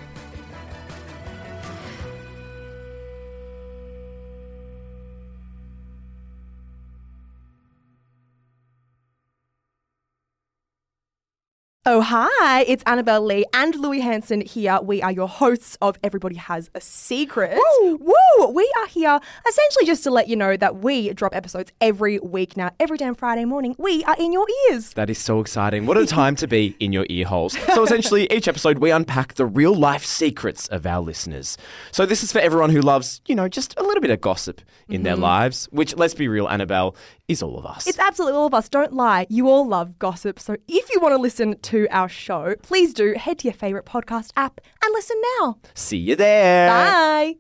Oh, 11.85 12.01
hi, 12.01 12.63
it's 12.63 12.85
Annabelle 12.87 13.23
Lee 13.23 13.45
and 13.53 13.75
Louis 13.75 13.99
Hanson 13.99 14.41
here. 14.41 14.79
We 14.81 15.03
are 15.03 15.11
your 15.11 15.27
hosts 15.27 15.77
of 15.83 15.99
Everybody 16.05 16.37
Has 16.37 16.71
a 16.77 16.81
Secret. 16.81 17.59
Woo! 17.81 17.97
Woo! 17.97 18.47
We 18.51 18.73
are 18.79 18.87
here 18.87 19.19
essentially 19.49 19.85
just 19.85 20.05
to 20.05 20.13
let 20.13 20.29
you 20.29 20.37
know 20.37 20.57
that 20.57 20.77
we 20.77 21.13
drop 21.13 21.35
episodes 21.35 21.73
every 21.81 22.21
week 22.21 22.57
now. 22.57 22.71
Every 22.79 22.99
damn 22.99 23.17
Friday 23.17 23.47
morning, 23.47 23.75
we 23.81 24.05
are 24.05 24.15
in 24.17 24.33
your 24.33 24.47
ears. 24.71 24.93
That 24.93 25.11
is 25.11 25.19
so 25.19 25.41
exciting. 25.41 25.87
What 25.87 25.99
a 25.99 26.07
time 26.07 26.37
to 26.37 26.47
be 26.47 26.77
in 26.79 26.93
your 26.93 27.05
ear 27.11 27.27
holes. 27.27 27.59
So, 27.75 27.83
essentially, 27.83 28.31
each 28.31 28.47
episode 28.47 28.79
we 28.79 28.93
unpack 28.93 29.35
the 29.35 29.45
real 29.45 29.75
life 29.75 30.05
secrets 30.05 30.69
of 30.69 30.87
our 30.87 31.01
listeners. 31.01 31.59
So, 31.91 32.07
this 32.07 32.23
is 32.23 32.31
for 32.31 32.39
everyone 32.39 32.71
who 32.71 32.81
loves, 32.81 33.21
you 33.27 33.35
know, 33.35 33.49
just 33.49 33.77
a 33.77 33.83
little 33.83 34.01
bit 34.01 34.13
of 34.13 34.21
gossip 34.21 34.61
in 34.89 35.03
their 35.03 35.15
mm-hmm. 35.15 35.23
lives, 35.23 35.69
which, 35.73 35.97
let's 35.97 36.15
be 36.15 36.29
real, 36.29 36.49
Annabelle, 36.49 36.95
is 37.29 37.43
all 37.43 37.59
of 37.59 37.67
us. 37.67 37.87
It's 37.87 37.99
absolutely 37.99 38.37
all 38.37 38.47
of 38.47 38.55
us. 38.55 38.69
Don't 38.69 38.93
lie. 38.93 39.27
You 39.29 39.49
all 39.49 39.67
love 39.67 39.99
gossip. 39.99 40.39
So 40.39 40.57
if 40.69 40.93
you 40.93 41.01
want 41.01 41.13
to 41.13 41.19
listen 41.21 41.59
to 41.61 41.87
our 41.91 42.09
show, 42.09 42.55
please 42.63 42.93
do 42.93 43.15
head 43.15 43.39
to 43.41 43.49
your 43.49 43.55
favorite 43.55 43.87
podcast 43.87 44.31
app 44.37 44.61
and 44.85 44.93
listen 44.93 45.21
now. 45.41 45.59
See 45.75 45.99
you 45.99 46.17
there. 46.17 46.69
Bye. 46.69 47.37